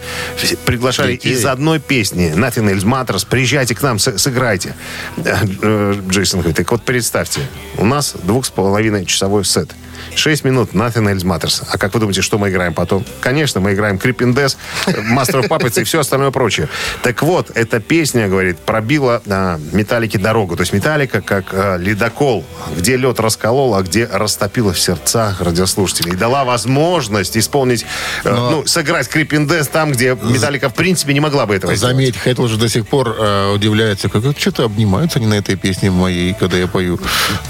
приглашали 0.65 1.13
Детей. 1.13 1.33
из 1.33 1.45
одной 1.45 1.79
песни 1.79 2.33
Nothing 2.35 2.73
Else 2.73 2.83
Matters. 2.83 3.27
Приезжайте 3.29 3.75
к 3.75 3.81
нам, 3.81 3.99
сыграйте. 3.99 4.75
Э, 5.17 5.93
говорит, 6.41 6.57
так 6.57 6.71
вот 6.71 6.83
представьте, 6.83 7.41
у 7.77 7.85
нас 7.85 8.15
двух 8.23 8.45
с 8.45 8.49
половиной 8.49 9.05
часовой 9.05 9.45
сет. 9.45 9.69
Шесть 10.15 10.43
минут 10.43 10.71
Nothing 10.73 11.13
Else 11.13 11.23
Matters. 11.23 11.63
А 11.69 11.77
как 11.77 11.93
вы 11.93 11.99
думаете, 11.99 12.21
что 12.21 12.37
мы 12.37 12.49
играем 12.49 12.73
потом? 12.73 13.05
Конечно, 13.21 13.59
мы 13.59 13.73
играем 13.73 13.97
Creeping 13.97 14.33
Death, 14.33 14.57
Master 14.87 15.41
of 15.41 15.47
Puppets 15.47 15.81
и 15.81 15.83
все 15.83 15.99
остальное 15.99 16.31
прочее. 16.31 16.69
Так 17.03 17.21
вот, 17.21 17.51
эта 17.55 17.79
песня, 17.79 18.27
говорит, 18.27 18.59
пробила 18.59 19.21
а, 19.27 19.59
металлике 19.71 20.17
дорогу. 20.17 20.55
То 20.55 20.61
есть 20.61 20.73
металлика 20.73 21.21
как 21.21 21.45
а, 21.53 21.77
ледокол, 21.77 22.45
где 22.75 22.97
лед 22.97 23.19
расколол, 23.19 23.75
а 23.75 23.81
где 23.81 24.05
растопила 24.05 24.73
в 24.73 24.79
сердцах 24.79 25.41
радиослушателей. 25.41 26.13
И 26.13 26.15
дала 26.15 26.45
возможность 26.45 27.37
исполнить, 27.37 27.85
э, 28.23 28.33
ну, 28.33 28.65
сыграть 28.65 29.09
Death 29.09 29.69
там, 29.71 29.91
где 29.91 30.15
металлика 30.21 30.69
в 30.69 30.73
принципе 30.73 31.13
не 31.13 31.19
могла 31.19 31.45
бы 31.45 31.55
этого 31.55 31.75
сделать. 31.75 31.95
Заметь, 31.95 32.17
Хэтл 32.17 32.47
же 32.47 32.57
до 32.57 32.69
сих 32.69 32.87
пор 32.87 33.15
э, 33.17 33.53
удивляется, 33.53 34.09
как 34.09 34.23
что-то 34.37 34.65
обнимаются 34.65 35.19
они 35.19 35.27
на 35.27 35.35
этой 35.35 35.55
песне 35.55 35.91
моей, 35.91 36.33
когда 36.33 36.57
я 36.57 36.67
пою. 36.67 36.99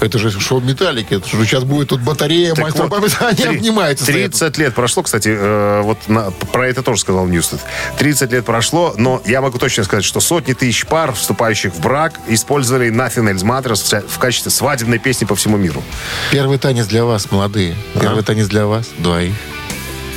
Это 0.00 0.18
же 0.18 0.30
шоу 0.30 0.60
Металлики, 0.60 1.14
это 1.14 1.28
же 1.28 1.44
сейчас 1.44 1.64
будет 1.64 1.88
тут 1.88 2.00
батарея, 2.00 2.39
Так 2.48 2.58
мастер 2.64 2.86
вот, 2.86 3.16
они 3.20 3.36
три- 3.36 3.56
обнимаются. 3.58 4.04
стоят. 4.04 4.30
30 4.32 4.58
лет 4.58 4.74
прошло, 4.74 5.02
кстати, 5.02 5.28
э, 5.32 5.80
вот 5.82 5.98
на- 6.08 6.30
про 6.30 6.66
это 6.68 6.82
тоже 6.82 7.00
сказал 7.00 7.26
Ньюстед. 7.26 7.60
30 7.98 8.32
лет 8.32 8.44
прошло, 8.44 8.94
но 8.96 9.22
я 9.24 9.40
могу 9.40 9.58
точно 9.58 9.84
сказать, 9.84 10.04
что 10.04 10.20
сотни 10.20 10.52
тысяч 10.52 10.86
пар, 10.86 11.12
вступающих 11.12 11.72
в 11.74 11.80
брак, 11.80 12.14
использовали 12.28 12.90
Nothing 12.90 13.32
Else 13.34 13.44
Matters 13.44 14.04
в 14.08 14.18
качестве 14.18 14.50
свадебной 14.50 14.98
песни 14.98 15.24
по 15.24 15.34
всему 15.36 15.56
миру. 15.56 15.82
Первый 16.30 16.58
танец 16.58 16.86
для 16.86 17.04
вас, 17.04 17.30
молодые. 17.30 17.74
Первый 18.00 18.22
танец 18.22 18.46
для 18.48 18.66
вас, 18.66 18.88
двоих. 18.98 19.34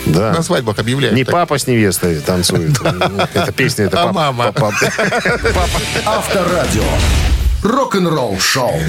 Да. 0.05 0.33
На 0.33 0.43
свадьбах 0.43 0.79
объявляют. 0.79 1.15
Не 1.15 1.23
так. 1.23 1.31
папа 1.33 1.57
с 1.57 1.65
невестой 1.65 2.19
танцует. 2.19 2.77
Это 3.33 3.53
песня, 3.53 3.85
это 3.85 4.01
А 4.03 4.07
папа. 4.07 4.13
мама? 4.13 4.53
Авторадио. 6.05 6.83
Рок-н-ролл 7.63 8.37
шоу. 8.39 8.81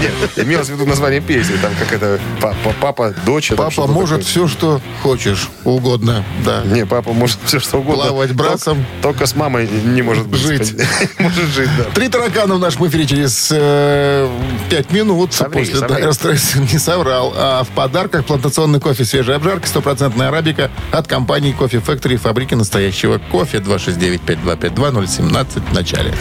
Нет, 0.00 0.12
имелось 0.36 0.68
в 0.68 0.72
виду 0.72 0.86
название 0.86 1.20
песни. 1.20 1.56
Там 1.56 1.72
как 1.78 1.92
это 1.92 2.20
папа, 2.40 2.74
папа, 2.80 3.14
дочь. 3.24 3.52
Папа 3.56 3.86
может 3.86 4.24
все, 4.24 4.48
что 4.48 4.80
хочешь, 5.02 5.48
угодно, 5.64 6.24
да. 6.44 6.62
Не, 6.64 6.86
папа 6.86 7.12
может 7.12 7.38
все 7.44 7.60
что 7.60 7.78
угодно. 7.78 8.04
Плавать 8.04 8.32
брасом. 8.32 8.84
Только, 9.02 9.26
с 9.26 9.34
мамой 9.34 9.68
не 9.68 10.02
может 10.02 10.26
быть. 10.26 10.40
Жить. 10.40 10.74
Может 11.18 11.48
жить, 11.50 11.68
да. 11.78 11.84
Три 11.94 12.08
таракана 12.08 12.54
в 12.54 12.58
нашем 12.58 12.86
эфире 12.88 13.06
через 13.06 13.48
э, 13.52 14.28
пять 14.68 14.90
минут. 14.92 15.30
После 15.52 15.74
Straits 15.74 16.72
не 16.72 16.78
соврал. 16.78 17.32
А 17.36 17.64
в 17.64 17.68
подарках 17.68 18.24
плантационный 18.24 18.80
кофе 18.80 19.04
свежей 19.04 19.36
обжарки, 19.36 19.66
стопроцентная 19.66 20.28
арабика 20.28 20.70
от 20.90 21.06
компании 21.06 21.52
Кофе 21.52 21.78
Factory, 21.78 22.16
фабрики 22.16 22.54
настоящего 22.54 23.20
кофе 23.30 23.58
269-5252-017 23.58 25.70
в 25.70 25.72
начале. 25.72 26.12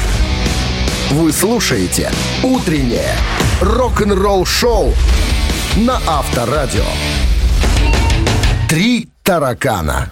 Вы 1.12 1.34
слушаете 1.34 2.10
«Утреннее 2.42 3.14
рок-н-ролл-шоу» 3.60 4.94
на 5.76 6.00
Авторадио. 6.08 6.86
«Три 8.70 9.10
таракана». 9.22 10.10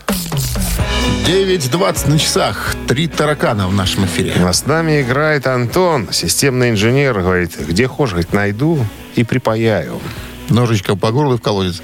9.20 1.26 2.10
на 2.10 2.20
часах. 2.20 2.76
Три 2.86 3.08
таракана 3.08 3.70
в 3.70 3.74
нашем 3.74 4.08
эфире. 4.08 4.34
А 4.46 4.52
с 4.52 4.66
нами 4.66 5.02
играет 5.02 5.48
Антон, 5.48 6.12
системный 6.12 6.72
инженер. 6.72 7.22
Говорит, 7.22 7.58
где 7.58 7.88
хочешь, 7.88 8.16
говорит, 8.16 8.34
найду 8.34 8.86
и 9.16 9.24
припаяю. 9.24 10.02
Ножичком 10.50 11.00
по 11.00 11.14
горлу 11.14 11.36
и 11.36 11.38
в 11.38 11.42
колодец. 11.42 11.82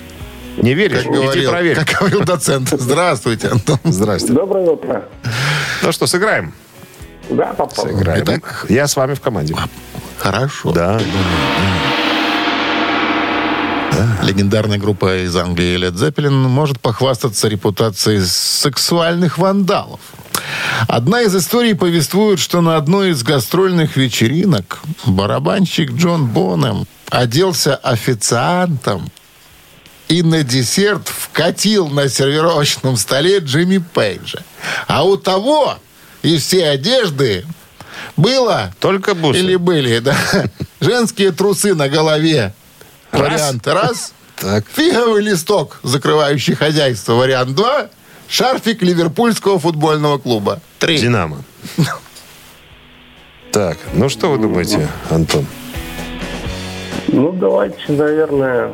Не 0.58 0.74
веришь? 0.74 1.04
Как 1.04 1.08
Иди 1.08 1.16
говорил, 1.16 1.52
проверь. 1.52 1.76
как 1.78 2.00
говорил 2.00 2.22
доцент. 2.26 2.68
Здравствуйте, 2.70 3.48
Антон. 3.48 3.80
Здрасте. 3.86 4.34
Доброе 4.34 4.72
утро. 4.72 5.06
Ну 5.84 5.92
что, 5.94 6.06
сыграем? 6.06 6.54
Да, 7.30 7.54
попал. 7.54 7.86
Сыграем. 7.86 8.24
Итак. 8.24 8.66
Я 8.70 8.88
с 8.88 8.96
вами 8.96 9.14
в 9.14 9.22
команде. 9.22 9.56
хорошо. 10.18 10.72
Да. 10.72 11.00
Легендарная 14.24 14.78
группа 14.78 15.24
из 15.24 15.36
Англии 15.36 15.78
Led 15.78 15.94
Zeppelin 15.94 16.48
может 16.48 16.80
похвастаться 16.80 17.48
репутацией 17.48 18.22
сексуальных 18.22 19.38
вандалов. 19.38 20.00
Одна 20.88 21.22
из 21.22 21.36
историй 21.36 21.76
повествует, 21.76 22.40
что 22.40 22.62
на 22.62 22.76
одной 22.76 23.12
из 23.12 23.24
гастрольных 23.24 23.96
вечеринок 23.96 24.82
барабанщик 25.06 25.92
Джон 25.92 26.28
Бонем 26.28 26.88
оделся 27.10 27.76
официантом 27.76 29.10
и 30.08 30.22
на 30.22 30.44
десерт 30.44 31.08
вкатил 31.08 31.88
на 31.88 32.10
сервировочном 32.10 32.98
столе 32.98 33.40
Джимми 33.40 33.78
Пейджа. 33.78 34.40
А 34.88 35.04
у 35.04 35.18
того 35.18 35.78
из 36.26 36.44
всей 36.44 36.70
одежды 36.70 37.46
было... 38.18 38.74
Только 38.80 39.14
бусы. 39.14 39.40
Или 39.40 39.56
были, 39.56 40.00
да. 40.00 40.16
Женские 40.80 41.32
трусы 41.32 41.74
на 41.76 41.88
голове. 41.90 42.54
Раз. 43.12 43.22
Вариант 43.22 43.68
раз. 43.68 44.14
Так. 44.36 44.66
Фиговый 44.74 45.22
листок, 45.22 45.80
закрывающий 45.84 46.56
хозяйство. 46.56 47.14
Вариант 47.14 47.56
два. 47.56 47.90
Шарфик 48.28 48.82
Ливерпульского 48.82 49.60
футбольного 49.60 50.18
клуба. 50.18 50.60
Три. 50.80 50.98
Динамо. 50.98 51.44
Так, 53.52 53.78
ну 53.94 54.10
что 54.10 54.32
вы 54.32 54.38
думаете, 54.40 54.90
Антон? 55.10 55.46
Ну, 57.08 57.32
давайте, 57.32 57.78
наверное, 57.88 58.74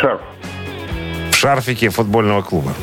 шарф. 0.00 0.20
В 1.32 1.34
шарфике 1.34 1.88
футбольного 1.88 2.42
клуба. 2.42 2.74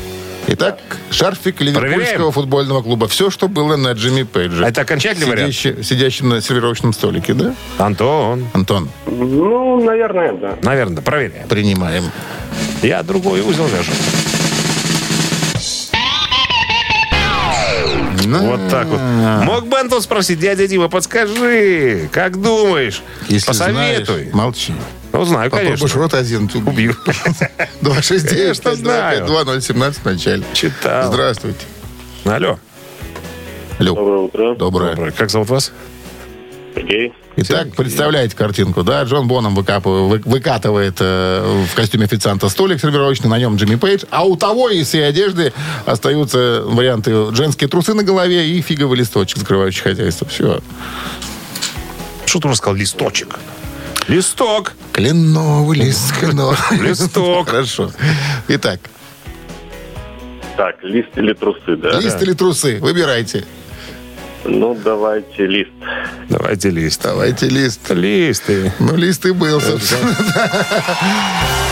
Итак, 0.58 0.78
шарфик 1.10 1.60
Ливерпульского 1.60 1.96
Проверяем. 1.98 2.32
футбольного 2.32 2.80
клуба. 2.82 3.08
Все, 3.08 3.28
что 3.28 3.46
было 3.46 3.76
на 3.76 3.92
Джимми 3.92 4.22
Пейдже. 4.22 4.64
А 4.64 4.68
это 4.70 4.80
окончательный 4.80 5.26
вариант? 5.26 5.52
Сидящий- 5.54 5.82
Сидящим 5.84 6.30
на 6.30 6.40
сервировочном 6.40 6.94
столике, 6.94 7.34
да? 7.34 7.54
Антон. 7.76 8.46
Антон, 8.54 8.88
Ну, 9.06 9.84
наверное, 9.84 10.32
да. 10.32 10.56
Наверное, 10.62 11.02
проверяем. 11.02 11.46
принимаем. 11.46 12.04
Я 12.82 13.02
другой 13.02 13.42
узел 13.42 13.66
вяжу. 13.66 13.92
Вот 18.26 18.68
так 18.70 18.86
вот. 18.86 19.00
Мог 19.44 19.66
бы 19.66 19.78
Антон 19.78 20.02
спросить, 20.02 20.38
дядя 20.40 20.66
Дима, 20.66 20.88
подскажи, 20.88 22.08
как 22.12 22.40
думаешь? 22.40 23.02
Если 23.28 23.46
Посоветуй. 23.46 24.04
знаешь, 24.04 24.34
молчи. 24.34 24.74
Ну, 25.12 25.24
знаю, 25.24 25.50
Попробуешь 25.50 25.78
конечно. 25.80 26.00
рот 26.02 26.14
один, 26.14 26.50
Убью. 26.66 26.94
269 27.80 28.60
Конечно, 28.62 28.74
знаю. 28.74 29.26
2017 29.26 30.02
в 30.02 30.04
начале. 30.04 30.44
Читал. 30.52 31.10
Здравствуйте. 31.10 31.60
Алло. 32.24 32.58
Алло. 33.78 33.94
Доброе 33.94 34.18
утро. 34.18 34.54
Доброе. 34.56 34.90
Доброе. 34.94 35.12
Как 35.12 35.30
зовут 35.30 35.48
вас? 35.48 35.72
Сергей. 36.76 37.12
Итак, 37.36 37.74
представляете 37.74 38.36
картинку, 38.36 38.82
да? 38.82 39.02
Джон 39.04 39.26
Боном 39.28 39.54
выкапывает, 39.54 40.24
вы- 40.24 40.30
выкатывает 40.30 40.96
э, 41.00 41.64
в 41.70 41.74
костюме 41.74 42.04
официанта 42.04 42.48
столик 42.50 42.80
сервировочный, 42.80 43.30
на 43.30 43.38
нем 43.38 43.56
Джимми 43.56 43.76
Пейдж, 43.76 44.04
а 44.10 44.24
у 44.24 44.36
того 44.36 44.68
из 44.70 44.88
всей 44.88 45.08
одежды 45.08 45.52
остаются 45.86 46.62
варианты 46.66 47.34
женские 47.34 47.68
трусы 47.68 47.94
на 47.94 48.02
голове 48.04 48.48
и 48.50 48.60
фиговый 48.60 48.98
листочек, 48.98 49.38
закрывающий 49.38 49.82
хозяйство. 49.82 50.28
Все. 50.28 50.60
Что 52.26 52.40
ты 52.40 52.48
уже 52.48 52.56
сказал? 52.58 52.74
Листочек. 52.76 53.38
Листок. 54.08 54.74
Кленовый 54.92 55.78
лист, 55.78 56.14
кленовый. 56.18 56.56
Листок. 56.80 57.48
Хорошо. 57.48 57.90
Итак, 58.48 58.80
Так, 60.56 60.76
лист 60.82 61.08
или 61.16 61.32
трусы, 61.32 61.76
да? 61.76 61.98
лист 62.00 62.20
или 62.22 62.32
трусы? 62.34 62.78
Выбирайте. 62.80 63.44
Ну, 64.48 64.74
давайте 64.74 65.46
лист. 65.46 65.70
Давайте 66.28 66.70
лист. 66.70 67.00
Давайте 67.02 67.48
лист. 67.48 67.90
Листы. 67.90 68.72
Ну, 68.78 68.96
лист 68.96 69.26
и 69.26 69.32
был, 69.32 69.60
собственно. 69.60 70.14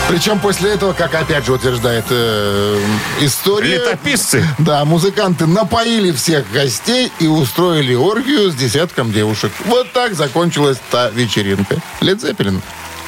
Причем 0.09 0.39
после 0.39 0.73
этого, 0.73 0.93
как 0.93 1.15
опять 1.15 1.45
же 1.45 1.53
утверждает 1.53 2.05
э, 2.09 2.79
история... 3.21 3.77
Летописцы. 3.77 4.45
Да, 4.59 4.85
музыканты 4.85 5.47
напоили 5.47 6.11
всех 6.11 6.51
гостей 6.51 7.11
и 7.19 7.27
устроили 7.27 7.95
оргию 7.95 8.51
с 8.51 8.55
десятком 8.55 9.11
девушек. 9.11 9.51
Вот 9.65 9.91
так 9.93 10.13
закончилась 10.13 10.77
та 10.91 11.09
вечеринка. 11.09 11.77
Лед 12.01 12.21
Зеппелин. 12.21 12.61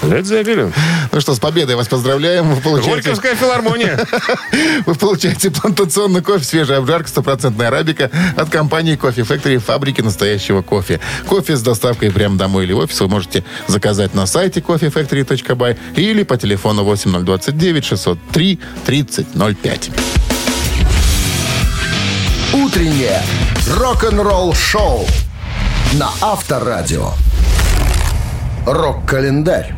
Лед 0.03 0.25
Зеппелин. 0.25 0.73
Ну 1.11 1.21
что, 1.21 1.33
с 1.33 1.39
победой 1.39 1.75
вас 1.75 1.87
поздравляем. 1.87 2.53
Вы 2.53 2.61
получаете, 2.61 3.01
Горьковская 3.01 3.35
филармония. 3.35 3.99
вы 4.85 4.95
получаете 4.95 5.49
плантационный 5.49 6.21
кофе, 6.21 6.43
свежая 6.43 6.79
обжарка, 6.79 7.09
стопроцентная 7.09 7.69
арабика 7.69 8.11
от 8.35 8.49
компании 8.49 8.95
Кофе 8.95 9.21
Factory, 9.21 9.57
фабрики 9.59 10.01
настоящего 10.01 10.61
кофе. 10.61 10.99
Кофе 11.27 11.55
с 11.55 11.61
доставкой 11.61 12.11
прямо 12.11 12.37
домой 12.37 12.65
или 12.65 12.73
в 12.73 12.77
офис 12.77 12.99
вы 12.99 13.07
можете 13.07 13.43
заказать 13.67 14.13
на 14.13 14.25
сайте 14.25 14.59
coffeefactory.by 14.59 15.77
или 15.95 16.23
по 16.23 16.37
телефону 16.37 16.83
8029 16.83 17.85
603 17.85 18.59
3005. 18.85 19.89
Утреннее 22.53 23.21
рок-н-ролл-шоу 23.67 25.05
на 25.93 26.09
Авторадио. 26.21 27.13
Рок-календарь. 28.65 29.73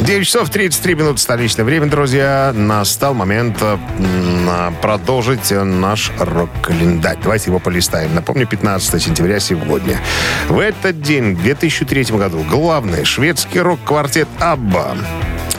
9 0.00 0.26
часов 0.26 0.50
33 0.50 0.94
минуты 0.96 1.18
столичное 1.18 1.64
время, 1.64 1.86
друзья. 1.86 2.52
Настал 2.54 3.14
момент 3.14 3.58
э, 3.60 3.78
м, 3.98 4.74
продолжить 4.82 5.52
э, 5.52 5.62
наш 5.62 6.10
рок-календарь. 6.18 7.18
Давайте 7.22 7.50
его 7.50 7.60
полистаем. 7.60 8.12
Напомню, 8.14 8.46
15 8.46 9.00
сентября 9.00 9.38
сегодня. 9.38 10.00
В 10.48 10.58
этот 10.58 11.00
день, 11.00 11.34
в 11.34 11.42
2003 11.42 12.04
году, 12.16 12.44
главный 12.50 13.04
шведский 13.04 13.60
рок-квартет 13.60 14.26
«Абба» 14.40 14.96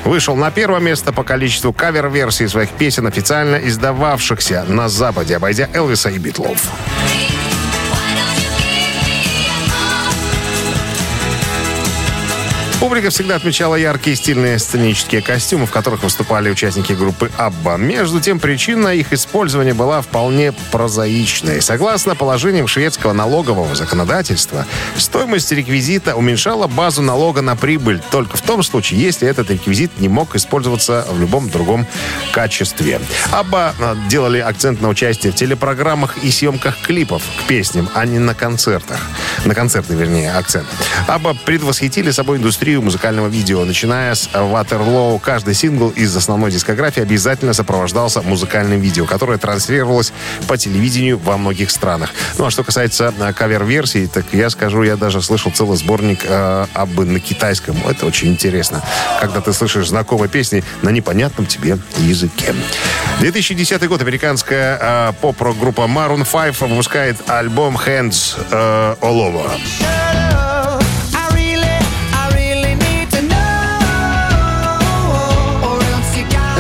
вышел 0.04 0.36
на 0.36 0.52
первое 0.52 0.82
место 0.82 1.14
по 1.14 1.24
количеству 1.24 1.72
кавер-версий 1.72 2.48
своих 2.50 2.70
песен, 2.72 3.08
официально 3.08 3.56
издававшихся 3.56 4.66
на 4.68 4.90
Западе, 4.90 5.38
обойдя 5.38 5.70
Элвиса 5.74 6.10
и 6.10 6.18
Битлов. 6.18 6.62
Публика 12.84 13.12
всегда 13.12 13.38
отмечала 13.38 13.76
яркие 13.76 14.18
стильные 14.18 14.60
сценические 14.60 15.22
костюмы, 15.22 15.68
в 15.68 15.72
которых 15.72 16.04
выступали 16.04 16.50
участники 16.50 16.92
группы 16.92 17.32
«Абба». 17.38 17.78
Между 17.78 18.20
тем, 18.20 18.42
причина 18.42 18.90
их 18.90 19.14
использования 19.14 19.74
была 19.74 20.02
вполне 20.02 20.52
прозаичной. 20.70 21.62
Согласно 21.62 22.14
положениям 22.14 22.68
шведского 22.68 23.14
налогового 23.14 23.74
законодательства, 23.74 24.66
стоимость 24.98 25.50
реквизита 25.54 26.18
уменьшала 26.18 26.68
базу 26.68 27.02
налога 27.02 27.42
на 27.42 27.56
прибыль 27.56 28.02
только 28.12 28.36
в 28.36 28.42
том 28.42 28.62
случае, 28.64 29.00
если 29.00 29.30
этот 29.30 29.50
реквизит 29.50 30.02
не 30.02 30.10
мог 30.10 30.36
использоваться 30.36 31.08
в 31.10 31.18
любом 31.22 31.50
другом 31.50 31.88
качестве. 32.34 33.00
«Абба» 33.32 33.74
делали 34.10 34.40
акцент 34.40 34.82
на 34.82 34.90
участие 34.90 35.32
в 35.32 35.36
телепрограммах 35.36 36.18
и 36.18 36.30
съемках 36.30 36.82
клипов 36.82 37.24
к 37.40 37.48
песням, 37.48 37.88
а 37.94 38.06
не 38.06 38.20
на 38.20 38.36
концертах. 38.36 39.00
На 39.46 39.56
концерты, 39.56 39.96
вернее, 39.96 40.34
акцент. 40.34 40.68
«Абба» 41.08 41.34
предвосхитили 41.46 42.12
собой 42.12 42.40
индустрию 42.40 42.73
музыкального 42.82 43.28
видео. 43.28 43.64
Начиная 43.66 44.16
с 44.16 44.30
«Ватерлоу», 44.34 45.20
каждый 45.20 45.54
сингл 45.54 45.90
из 45.90 46.16
основной 46.16 46.52
дискографии 46.52 47.02
обязательно 47.02 47.54
сопровождался 47.54 48.22
музыкальным 48.22 48.80
видео, 48.80 49.06
которое 49.06 49.38
транслировалось 49.38 50.14
по 50.48 50.58
телевидению 50.58 51.18
во 51.18 51.38
многих 51.38 51.72
странах. 51.72 52.12
Ну, 52.38 52.46
а 52.46 52.52
что 52.52 52.64
касается 52.64 53.14
э, 53.18 53.34
кавер-версий, 53.34 54.08
так 54.08 54.26
я 54.32 54.50
скажу, 54.50 54.84
я 54.84 54.96
даже 54.96 55.22
слышал 55.22 55.52
целый 55.52 55.78
сборник 55.78 56.22
э, 56.24 56.66
«Аббы» 56.74 57.06
на 57.06 57.20
китайском. 57.20 57.76
Это 57.88 58.06
очень 58.06 58.30
интересно, 58.30 58.82
когда 59.20 59.42
ты 59.42 59.54
слышишь 59.54 59.88
знакомые 59.88 60.30
песни 60.30 60.64
на 60.82 60.90
непонятном 60.90 61.46
тебе 61.46 61.78
языке. 61.98 62.54
2010 63.20 63.88
год. 63.88 64.02
Американская 64.02 64.80
э, 64.82 65.14
поп-рок-группа 65.22 65.82
Maroon 65.82 66.26
5 66.30 66.70
выпускает 66.70 67.18
альбом 67.30 67.78
«Hands 67.78 68.38
э, 68.52 68.96
All 69.02 69.34
Over». 69.34 70.03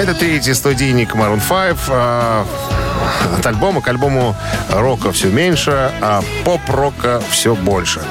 Это 0.03 0.13
третий 0.15 0.53
студийник 0.53 1.15
Maroon 1.15 1.39
5. 1.39 1.77
а, 1.87 2.45
От 3.37 3.45
альбома 3.45 3.81
к 3.81 3.87
альбому 3.87 4.35
рока 4.69 5.13
все 5.13 5.29
меньше, 5.29 5.93
а 6.01 6.21
поп-рока 6.43 7.23
все 7.29 7.55
больше. 7.55 8.01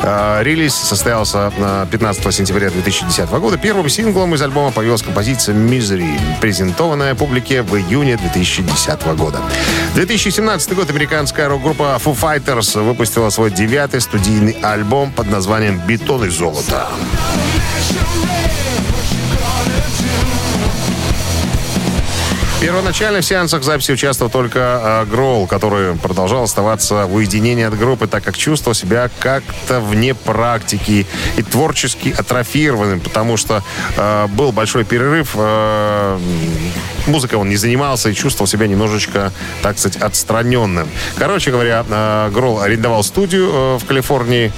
А, 0.00 0.40
Релиз 0.42 0.72
состоялся 0.72 1.52
на 1.58 1.86
15 1.86 2.32
сентября 2.32 2.70
2010 2.70 3.28
года. 3.40 3.58
Первым 3.58 3.88
синглом 3.88 4.32
из 4.36 4.42
альбома 4.42 4.70
появилась 4.70 5.02
композиция 5.02 5.56
«Misery», 5.56 6.16
презентованная 6.40 7.16
публике 7.16 7.62
в 7.62 7.76
июне 7.76 8.16
2010 8.16 9.02
года. 9.16 9.40
2017 9.96 10.72
год 10.74 10.88
американская 10.88 11.48
рок-группа 11.48 12.00
Foo 12.04 12.16
Fighters 12.16 12.80
выпустила 12.80 13.28
свой 13.30 13.50
девятый 13.50 14.00
студийный 14.00 14.56
альбом 14.62 15.10
под 15.10 15.28
названием 15.28 15.80
«Бетон 15.84 16.26
и 16.26 16.28
золото». 16.28 16.86
Первоначально 22.60 23.22
в 23.22 23.24
сеансах 23.24 23.62
записи 23.62 23.92
участвовал 23.92 24.30
только 24.30 25.04
э, 25.08 25.10
Гроул, 25.10 25.46
который 25.46 25.96
продолжал 25.96 26.42
оставаться 26.42 27.06
в 27.06 27.14
уединении 27.14 27.64
от 27.64 27.78
группы, 27.78 28.06
так 28.06 28.22
как 28.22 28.36
чувствовал 28.36 28.74
себя 28.74 29.08
как-то 29.18 29.80
вне 29.80 30.14
практики 30.14 31.06
и 31.38 31.42
творчески 31.42 32.10
атрофированным, 32.10 33.00
потому 33.00 33.38
что 33.38 33.62
э, 33.96 34.26
был 34.26 34.52
большой 34.52 34.84
перерыв, 34.84 35.30
э, 35.36 36.18
музыкой 37.06 37.38
он 37.38 37.48
не 37.48 37.56
занимался 37.56 38.10
и 38.10 38.14
чувствовал 38.14 38.46
себя 38.46 38.66
немножечко, 38.66 39.32
так 39.62 39.78
сказать, 39.78 40.00
отстраненным. 40.02 40.86
Короче 41.16 41.50
говоря, 41.50 41.86
э, 41.88 42.30
Гроул 42.30 42.60
арендовал 42.60 43.02
студию 43.04 43.50
э, 43.50 43.78
в 43.78 43.86
Калифорнии 43.86 44.52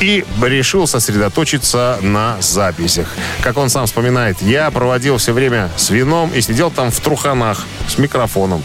и 0.00 0.24
решил 0.42 0.86
сосредоточиться 0.86 1.98
на 2.02 2.36
записях. 2.40 3.08
Как 3.42 3.56
он 3.56 3.68
сам 3.68 3.86
вспоминает, 3.86 4.40
я 4.42 4.70
проводил 4.70 5.18
все 5.18 5.32
время 5.32 5.70
с 5.76 5.90
вином 5.90 6.30
и 6.34 6.40
сидел 6.40 6.70
там 6.70 6.90
в 6.90 7.00
труханах 7.00 7.66
с 7.88 7.98
микрофоном. 7.98 8.62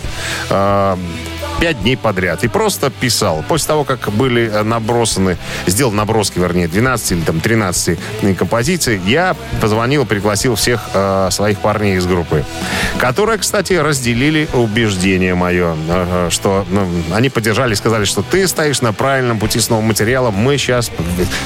Э, 1.60 1.70
пять 1.70 1.82
дней 1.82 1.98
подряд. 1.98 2.44
И 2.44 2.48
просто 2.48 2.90
писал. 2.90 3.44
После 3.48 3.68
того, 3.68 3.84
как 3.84 4.12
были 4.12 4.50
э, 4.52 4.64
набросаны, 4.64 5.38
сделал 5.68 5.92
наброски, 5.92 6.40
вернее, 6.40 6.68
12 6.68 7.12
или 7.12 7.22
там 7.22 7.40
13 7.40 8.00
композиций, 8.38 9.00
я 9.06 9.36
позвонил, 9.62 10.06
пригласил 10.06 10.56
всех 10.56 10.82
э, 10.94 11.30
своих 11.32 11.60
парней 11.60 11.98
из 11.98 12.06
группы, 12.06 12.46
которые, 12.98 13.38
кстати, 13.38 13.74
разделили 13.74 14.48
убеждение 14.54 15.36
мое, 15.36 15.76
э, 15.88 16.28
что 16.32 16.66
ну, 16.70 16.88
они 17.14 17.30
поддержали 17.30 17.74
сказали, 17.74 18.06
что 18.06 18.22
ты 18.22 18.48
стоишь 18.48 18.82
на 18.82 18.94
правильном 18.94 19.40
пути 19.40 19.60
с 19.60 19.70
новым 19.70 19.86
материалом, 19.86 20.34
мы 20.36 20.58
сейчас 20.58 20.92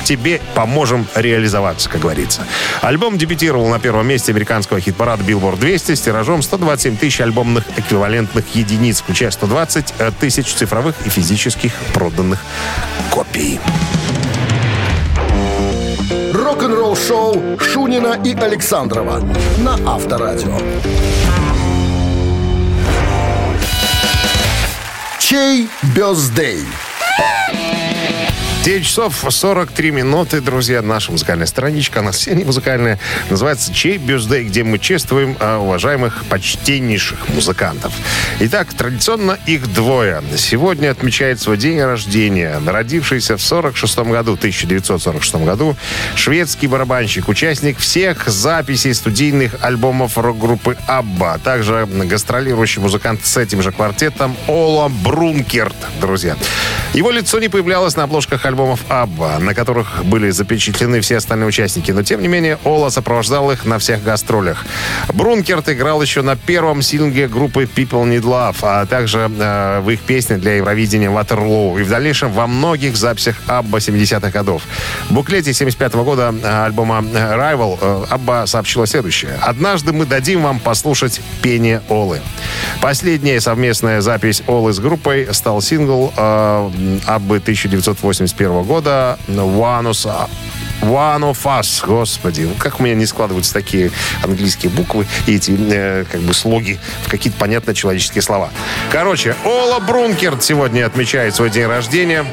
тебе 0.03 0.41
поможем 0.53 1.07
реализоваться, 1.16 1.89
как 1.89 2.01
говорится. 2.01 2.41
Альбом 2.82 3.18
дебютировал 3.18 3.68
на 3.68 3.80
первом 3.80 4.07
месте 4.07 4.32
американского 4.32 4.80
хит-парада 4.80 5.24
Billboard 5.24 5.59
200 5.59 5.95
с 5.95 6.01
тиражом 6.01 6.41
127 6.41 6.97
тысяч 6.97 7.22
альбомных 7.22 7.66
эквивалентных 7.78 8.55
единиц, 8.55 9.01
включая 9.01 9.32
120 9.32 9.93
тысяч 10.12 10.54
цифровых 10.54 10.95
и 11.06 11.10
физических 11.10 11.74
проданных 11.93 12.39
копий. 13.12 13.60
Рок-н-ролл 16.34 16.95
шоу 16.95 17.60
Шунина 17.60 18.20
и 18.24 18.36
Александрова 18.36 19.22
на 19.58 19.74
Авторадио. 19.86 20.58
Чей 25.20 25.70
бездей? 25.95 26.66
9 28.64 28.86
часов 28.86 29.26
43 29.28 29.91
минуты, 29.91 30.39
друзья. 30.39 30.82
Наша 30.82 31.11
музыкальная 31.11 31.47
страничка, 31.47 31.99
она 31.99 32.11
все 32.11 32.34
не 32.34 32.45
музыкальная, 32.45 32.97
называется 33.30 33.74
«Чей 33.74 33.97
бюздей», 33.97 34.45
где 34.45 34.64
мы 34.64 34.80
чествуем 34.80 35.36
а, 35.41 35.59
уважаемых, 35.59 36.24
почтеннейших 36.30 37.28
музыкантов. 37.28 37.91
Итак, 38.39 38.74
традиционно 38.74 39.38
их 39.47 39.74
двое. 39.74 40.24
Сегодня 40.38 40.91
отмечает 40.91 41.41
свой 41.41 41.57
день 41.57 41.82
рождения. 41.82 42.57
Родившийся 42.66 43.36
в 43.36 43.41
46 43.41 43.99
году, 43.99 44.36
1946 44.36 45.36
году, 45.43 45.76
шведский 46.16 46.68
барабанщик, 46.68 47.28
участник 47.28 47.80
всех 47.80 48.30
записей 48.30 48.93
студийных 48.93 49.57
альбомов 49.61 50.18
рок-группы 50.18 50.78
«Абба», 50.88 51.34
а 51.34 51.38
также 51.38 51.86
гастролирующий 51.86 52.82
музыкант 52.82 53.26
с 53.26 53.36
этим 53.36 53.61
же 53.61 53.74
квартетом 53.74 54.38
Ола 54.47 54.88
Брункерт, 54.88 55.76
друзья. 55.99 56.38
Его 56.94 57.10
лицо 57.10 57.39
не 57.39 57.50
появлялось 57.50 57.96
на 57.96 58.04
обложках 58.04 58.46
альбомов 58.46 58.82
Абба, 58.88 59.39
на 59.39 59.56
которых 59.56 60.06
были 60.06 60.30
запечатлены 60.30 61.02
все 61.02 61.18
остальные 61.18 61.48
участники. 61.48 61.91
Но, 61.91 62.04
тем 62.04 62.22
не 62.22 62.28
менее, 62.28 62.60
Ола 62.64 62.89
сопровождал 62.89 63.50
их 63.52 63.66
на 63.66 63.80
всех 63.80 64.04
гастролях. 64.04 64.64
Брункерт 65.12 65.70
играл 65.70 66.04
еще 66.04 66.22
на 66.22 66.36
первом 66.36 66.84
сингле 66.84 67.28
группы 67.28 67.64
People 67.64 68.04
Need 68.06 68.22
Love, 68.22 68.58
а 68.62 68.86
также 68.86 69.32
э, 69.39 69.80
в 69.80 69.89
их 69.89 70.02
песне 70.02 70.38
для 70.38 70.58
Евровидения 70.58 71.10
Waterloo. 71.10 71.82
И 71.82 71.84
в 71.84 71.89
дальнейшем 71.89 72.32
во 72.32 72.46
многих 72.46 72.96
записях 72.96 73.38
Абба 73.48 73.80
70-х 73.80 74.30
годов. 74.30 74.62
В 75.10 75.14
буклете 75.16 75.52
75 75.52 75.94
-го 75.94 76.04
года 76.04 76.32
э, 76.44 76.66
альбома 76.66 77.00
Rival 77.00 77.80
э, 77.82 78.06
Абба 78.12 78.46
сообщила 78.46 78.86
следующее. 78.86 79.39
«Однажды 79.41 79.94
мы 79.94 80.06
дадим 80.06 80.44
вам 80.44 80.60
послушать 80.60 81.22
пение 81.41 81.82
Олы». 81.89 82.22
Последняя 82.82 83.41
совместная 83.41 84.02
запись 84.02 84.44
Олы 84.46 84.74
с 84.74 84.80
группой 84.80 85.34
стал 85.34 85.60
сингл 85.62 86.14
э, 86.16 86.70
Аббы 87.05 87.38
1981 87.38 88.63
года 88.63 89.19
«One 89.27 89.91
One 90.81 91.21
of 91.21 91.38
Us». 91.43 91.86
Господи, 91.86 92.41
ну 92.41 92.53
как 92.57 92.79
у 92.79 92.84
меня 92.84 92.95
не 92.95 93.05
складываются 93.05 93.53
такие 93.53 93.91
английские 94.21 94.71
буквы 94.71 95.07
и 95.25 95.36
эти 95.36 95.55
э, 95.57 96.05
как 96.11 96.21
бы 96.21 96.34
слоги 96.34 96.79
в 97.05 97.09
какие-то 97.09 97.39
понятные 97.39 97.75
человеческие 97.75 98.21
слова. 98.21 98.49
Короче, 98.91 99.36
Ола 99.45 99.79
Брункерт 99.79 100.43
сегодня 100.43 100.86
отмечает 100.86 101.36
свой 101.36 101.49
день 101.49 101.67
рождения. 101.67 102.25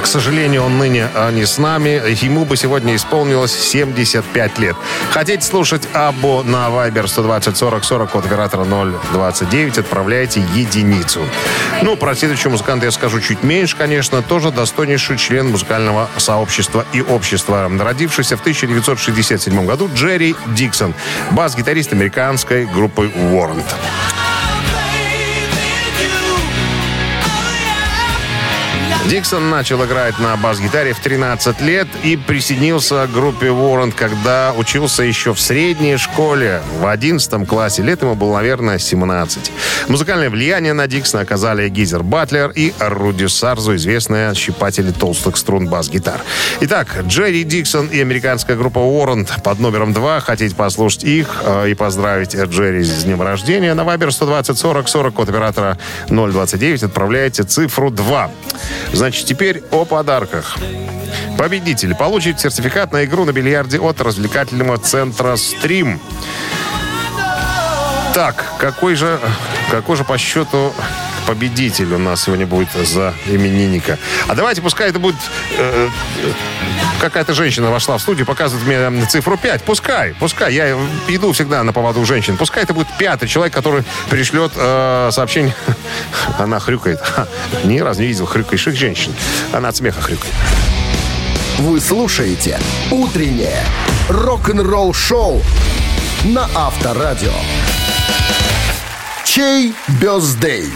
К 0.00 0.06
сожалению, 0.06 0.64
он 0.64 0.78
ныне 0.78 1.08
а, 1.14 1.30
не 1.30 1.44
с 1.44 1.58
нами. 1.58 2.02
Ему 2.24 2.44
бы 2.44 2.56
сегодня 2.56 2.94
исполнилось 2.94 3.52
75 3.52 4.58
лет. 4.58 4.76
Хотите 5.10 5.42
слушать 5.42 5.82
Абу 5.92 6.42
на 6.42 6.68
Viber 6.68 7.06
120 7.06 7.56
40 7.56 7.84
40 7.84 8.14
от 8.14 8.26
оператора 8.26 8.64
029, 9.12 9.78
отправляйте 9.78 10.42
единицу. 10.54 11.20
Ну, 11.82 11.96
про 11.96 12.14
следующего 12.14 12.52
музыканта 12.52 12.86
я 12.86 12.92
скажу 12.92 13.20
чуть 13.20 13.42
меньше, 13.42 13.76
конечно. 13.76 14.22
Тоже 14.22 14.50
достойнейший 14.50 15.16
член 15.16 15.50
музыкального 15.50 16.08
сообщества 16.16 16.84
и 16.92 17.02
общества. 17.02 17.70
Родившийся 17.78 18.36
в 18.36 18.40
1967 18.40 19.66
году 19.66 19.90
Джерри 19.94 20.34
Диксон. 20.48 20.94
Бас-гитарист 21.32 21.92
американской 21.92 22.66
группы 22.66 23.10
Warrant. 23.14 23.64
Диксон 29.08 29.50
начал 29.50 29.84
играть 29.84 30.18
на 30.18 30.36
бас-гитаре 30.36 30.92
в 30.92 30.98
13 30.98 31.60
лет 31.60 31.86
и 32.02 32.16
присоединился 32.16 33.06
к 33.06 33.12
группе 33.12 33.46
Warrant, 33.46 33.92
когда 33.96 34.52
учился 34.56 35.04
еще 35.04 35.32
в 35.32 35.40
средней 35.40 35.96
школе, 35.96 36.60
в 36.80 36.86
11 36.86 37.46
классе. 37.46 37.82
Лет 37.82 38.02
ему 38.02 38.16
было, 38.16 38.34
наверное, 38.34 38.78
17. 38.78 39.52
Музыкальное 39.86 40.28
влияние 40.28 40.72
на 40.72 40.88
Диксона 40.88 41.22
оказали 41.22 41.68
Гизер 41.68 42.02
Батлер 42.02 42.50
и 42.50 42.74
Руди 42.80 43.26
Сарзу, 43.26 43.76
известные 43.76 44.34
щипатели 44.34 44.90
толстых 44.90 45.36
струн 45.36 45.68
бас-гитар. 45.68 46.22
Итак, 46.62 46.88
Джерри 47.06 47.44
Диксон 47.44 47.86
и 47.86 48.00
американская 48.00 48.56
группа 48.56 48.80
Warrant 48.80 49.40
под 49.40 49.60
номером 49.60 49.92
2. 49.92 50.18
Хотите 50.18 50.56
послушать 50.56 51.04
их 51.04 51.42
э, 51.44 51.70
и 51.70 51.74
поздравить 51.74 52.34
Джерри 52.34 52.82
с 52.82 53.04
днем 53.04 53.22
рождения? 53.22 53.72
На 53.74 53.84
Вайбер 53.84 54.10
120 54.10 54.58
40 54.58 54.88
40 54.88 55.14
код 55.14 55.28
оператора 55.28 55.78
029 56.08 56.82
отправляйте 56.82 57.44
цифру 57.44 57.92
2. 57.92 58.30
Значит, 58.96 59.26
теперь 59.26 59.62
о 59.72 59.84
подарках. 59.84 60.56
Победитель 61.36 61.94
получит 61.94 62.40
сертификат 62.40 62.92
на 62.92 63.04
игру 63.04 63.26
на 63.26 63.32
бильярде 63.32 63.78
от 63.78 64.00
развлекательного 64.00 64.78
центра 64.78 65.36
«Стрим». 65.36 66.00
Так, 68.14 68.42
какой 68.58 68.94
же, 68.94 69.20
какой 69.70 69.96
же 69.96 70.04
по 70.04 70.16
счету 70.16 70.72
победитель 71.26 71.92
у 71.94 71.98
нас 71.98 72.24
сегодня 72.24 72.46
будет 72.46 72.68
за 72.72 73.14
именинника? 73.26 73.98
А 74.28 74.34
давайте, 74.34 74.62
пускай 74.62 74.88
это 74.88 74.98
будет... 74.98 75.16
э, 75.58 75.88
э, 76.22 76.32
какая-то 77.00 77.34
женщина 77.34 77.70
вошла 77.70 77.98
в 77.98 78.02
студию, 78.02 78.26
показывает 78.26 78.90
мне 78.90 79.06
цифру 79.06 79.36
5. 79.36 79.62
Пускай, 79.64 80.14
пускай. 80.18 80.54
Я 80.54 80.76
иду 81.08 81.32
всегда 81.32 81.62
на 81.62 81.72
поводу 81.72 82.04
женщин. 82.04 82.36
Пускай 82.36 82.62
это 82.62 82.74
будет 82.74 82.88
пятый 82.98 83.28
человек, 83.28 83.54
который 83.54 83.84
пришлет 84.08 84.52
э, 84.54 85.10
сообщение. 85.12 85.54
Она 86.38 86.58
хрюкает. 86.60 87.00
Ни 87.64 87.80
разу 87.80 88.00
не 88.02 88.08
видел 88.08 88.26
хрюкающих 88.26 88.74
женщин. 88.74 89.12
Она 89.52 89.68
от 89.68 89.76
смеха 89.76 90.00
хрюкает. 90.00 90.34
Вы 91.58 91.80
слушаете 91.80 92.58
«Утреннее 92.90 93.62
рок-н-ролл-шоу» 94.08 95.42
на 96.24 96.48
Авторадио. 96.54 97.32
Чей 99.24 99.74
бездей? 100.00 100.70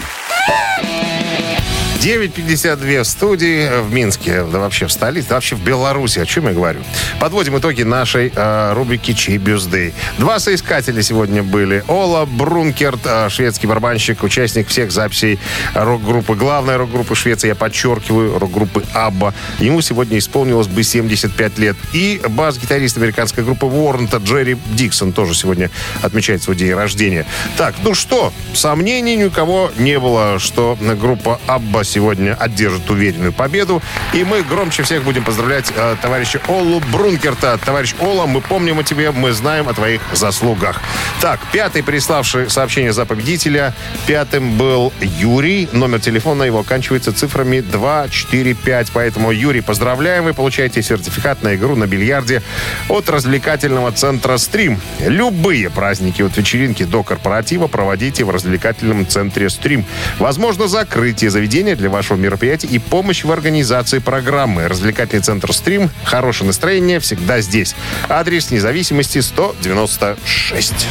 9.52 2.01 3.03
в 3.03 3.05
студии 3.05 3.83
в 3.83 3.93
Минске, 3.93 4.43
да 4.45 4.59
вообще 4.59 4.87
в 4.87 4.93
столице, 4.93 5.29
да 5.29 5.35
вообще 5.35 5.55
в 5.55 5.63
Беларуси. 5.63 6.19
О 6.19 6.25
чем 6.25 6.47
я 6.47 6.55
говорю? 6.55 6.81
Подводим 7.21 7.59
итоги 7.59 7.83
нашей 7.83 8.33
э, 8.35 8.73
рубрики 8.73 9.13
«Чей 9.13 9.37
бюздей». 9.37 9.93
Два 10.17 10.39
соискателя 10.39 11.03
сегодня 11.03 11.43
были. 11.43 11.85
Ола 11.89 12.25
Брункерт, 12.25 13.01
э, 13.05 13.29
шведский 13.29 13.67
барабанщик, 13.67 14.23
участник 14.23 14.69
всех 14.69 14.93
записей 14.93 15.39
рок-группы, 15.75 16.37
главной 16.37 16.79
рок-группы 16.79 17.15
Швеции, 17.15 17.49
я 17.49 17.55
подчеркиваю, 17.55 18.39
рок-группы 18.39 18.83
Абба. 18.95 19.35
Ему 19.59 19.83
сегодня 19.83 20.17
исполнилось 20.17 20.69
бы 20.69 20.83
75 20.83 21.59
лет. 21.59 21.77
И 21.93 22.23
бас-гитарист 22.31 22.97
американской 22.97 23.45
группы 23.45 23.67
Уоррента 23.67 24.17
Джерри 24.17 24.57
Диксон 24.71 25.13
тоже 25.13 25.35
сегодня 25.35 25.71
отмечает 26.01 26.43
свой 26.43 26.57
день 26.57 26.73
рождения. 26.73 27.27
Так, 27.59 27.75
ну 27.83 27.93
что, 27.93 28.33
сомнений 28.55 29.17
ни 29.17 29.25
у 29.25 29.31
кого 29.31 29.71
не 29.77 29.99
было, 29.99 30.39
что 30.39 30.79
группа 30.99 31.39
Абба 31.47 31.85
сегодня 31.91 32.34
одержит 32.34 32.88
уверенную 32.91 33.32
победу. 33.32 33.82
И 34.14 34.24
мы 34.24 34.43
громче 34.43 34.82
всех 34.82 35.03
будем 35.03 35.24
поздравлять 35.24 35.72
э, 35.74 35.97
товарища 36.01 36.41
Олу 36.49 36.80
Брункерта. 36.93 37.59
Товарищ 37.64 37.95
Ола, 38.01 38.26
мы 38.26 38.41
помним 38.41 38.78
о 38.78 38.82
тебе, 38.82 39.11
мы 39.11 39.32
знаем 39.32 39.68
о 39.68 39.74
твоих 39.74 40.01
заслугах. 40.12 40.80
Так, 41.20 41.41
пятый 41.53 41.82
приславший 41.82 42.49
сообщение 42.49 42.93
за 42.93 43.05
победителя. 43.07 43.74
Пятым 44.07 44.57
был 44.57 44.93
Юрий. 45.01 45.68
Номер 45.72 46.01
телефона 46.01 46.45
его 46.45 46.61
оканчивается 46.61 47.12
цифрами 47.12 47.61
245. 47.61 48.91
Поэтому, 48.93 49.32
Юрий, 49.32 49.61
поздравляем. 49.61 50.24
Вы 50.24 50.34
получаете 50.34 50.82
сертификат 50.82 51.43
на 51.43 51.55
игру 51.55 51.76
на 51.76 51.86
бильярде 51.86 52.43
от 52.88 53.09
развлекательного 53.09 53.93
центра 53.93 54.36
«Стрим». 54.38 54.80
Любые 55.01 55.70
праздники 55.70 56.22
от 56.22 56.36
вечеринки 56.36 56.84
до 56.84 57.03
корпоратива 57.03 57.66
проводите 57.66 58.24
в 58.24 58.30
развлекательном 58.30 59.07
центре 59.07 59.51
«Стрим». 59.51 59.84
Возможно, 60.18 60.68
закрытие 60.68 61.30
заведения 61.30 61.76
для 61.81 61.91
вашего 61.91 62.16
мероприятия 62.16 62.68
и 62.68 62.78
помощь 62.78 63.24
в 63.24 63.33
организации 63.33 63.99
программы. 63.99 64.68
Развлекательный 64.68 65.22
центр 65.22 65.53
«Стрим». 65.53 65.91
Хорошее 66.05 66.47
настроение 66.47 67.01
всегда 67.01 67.41
здесь. 67.41 67.74
Адрес 68.09 68.51
независимости 68.51 69.18
196. 69.20 70.87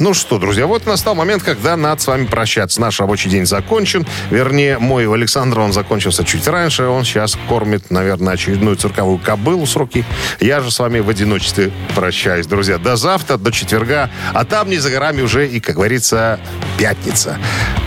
Ну 0.00 0.14
что, 0.14 0.38
друзья, 0.38 0.68
вот 0.68 0.86
настал 0.86 1.16
момент, 1.16 1.42
когда 1.42 1.76
надо 1.76 2.00
с 2.00 2.06
вами 2.06 2.26
прощаться. 2.26 2.80
Наш 2.80 3.00
рабочий 3.00 3.28
день 3.28 3.46
закончен. 3.46 4.06
Вернее, 4.30 4.78
мой 4.78 5.06
у 5.06 5.12
Александра, 5.12 5.60
он 5.60 5.72
закончился 5.72 6.24
чуть 6.24 6.46
раньше. 6.46 6.84
Он 6.84 7.04
сейчас 7.04 7.36
кормит, 7.48 7.90
наверное, 7.90 8.34
очередную 8.34 8.76
цирковую 8.76 9.18
кобылу 9.18 9.66
с 9.66 9.74
руки. 9.74 10.04
Я 10.38 10.60
же 10.60 10.70
с 10.70 10.78
вами 10.78 11.00
в 11.00 11.08
одиночестве 11.08 11.72
прощаюсь, 11.96 12.46
друзья. 12.46 12.78
До 12.78 12.94
завтра, 12.94 13.38
до 13.38 13.50
четверга. 13.50 14.08
А 14.34 14.44
там 14.44 14.70
не 14.70 14.78
за 14.78 14.90
горами 14.90 15.20
уже 15.20 15.48
и, 15.48 15.58
как 15.58 15.74
говорится, 15.74 16.38
пятница. 16.76 17.38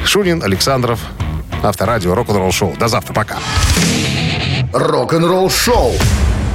Шунин, 0.05 0.43
Александров, 0.43 0.99
Авторадио, 1.63 2.13
рок-н-ролл 2.13 2.51
шоу. 2.51 2.75
До 2.77 2.89
завтра, 2.89 3.13
пока. 3.13 3.37
Рок-н-ролл 4.73 5.49
шоу 5.49 5.93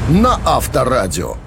на 0.09 0.39
Авторадио. 0.45 1.46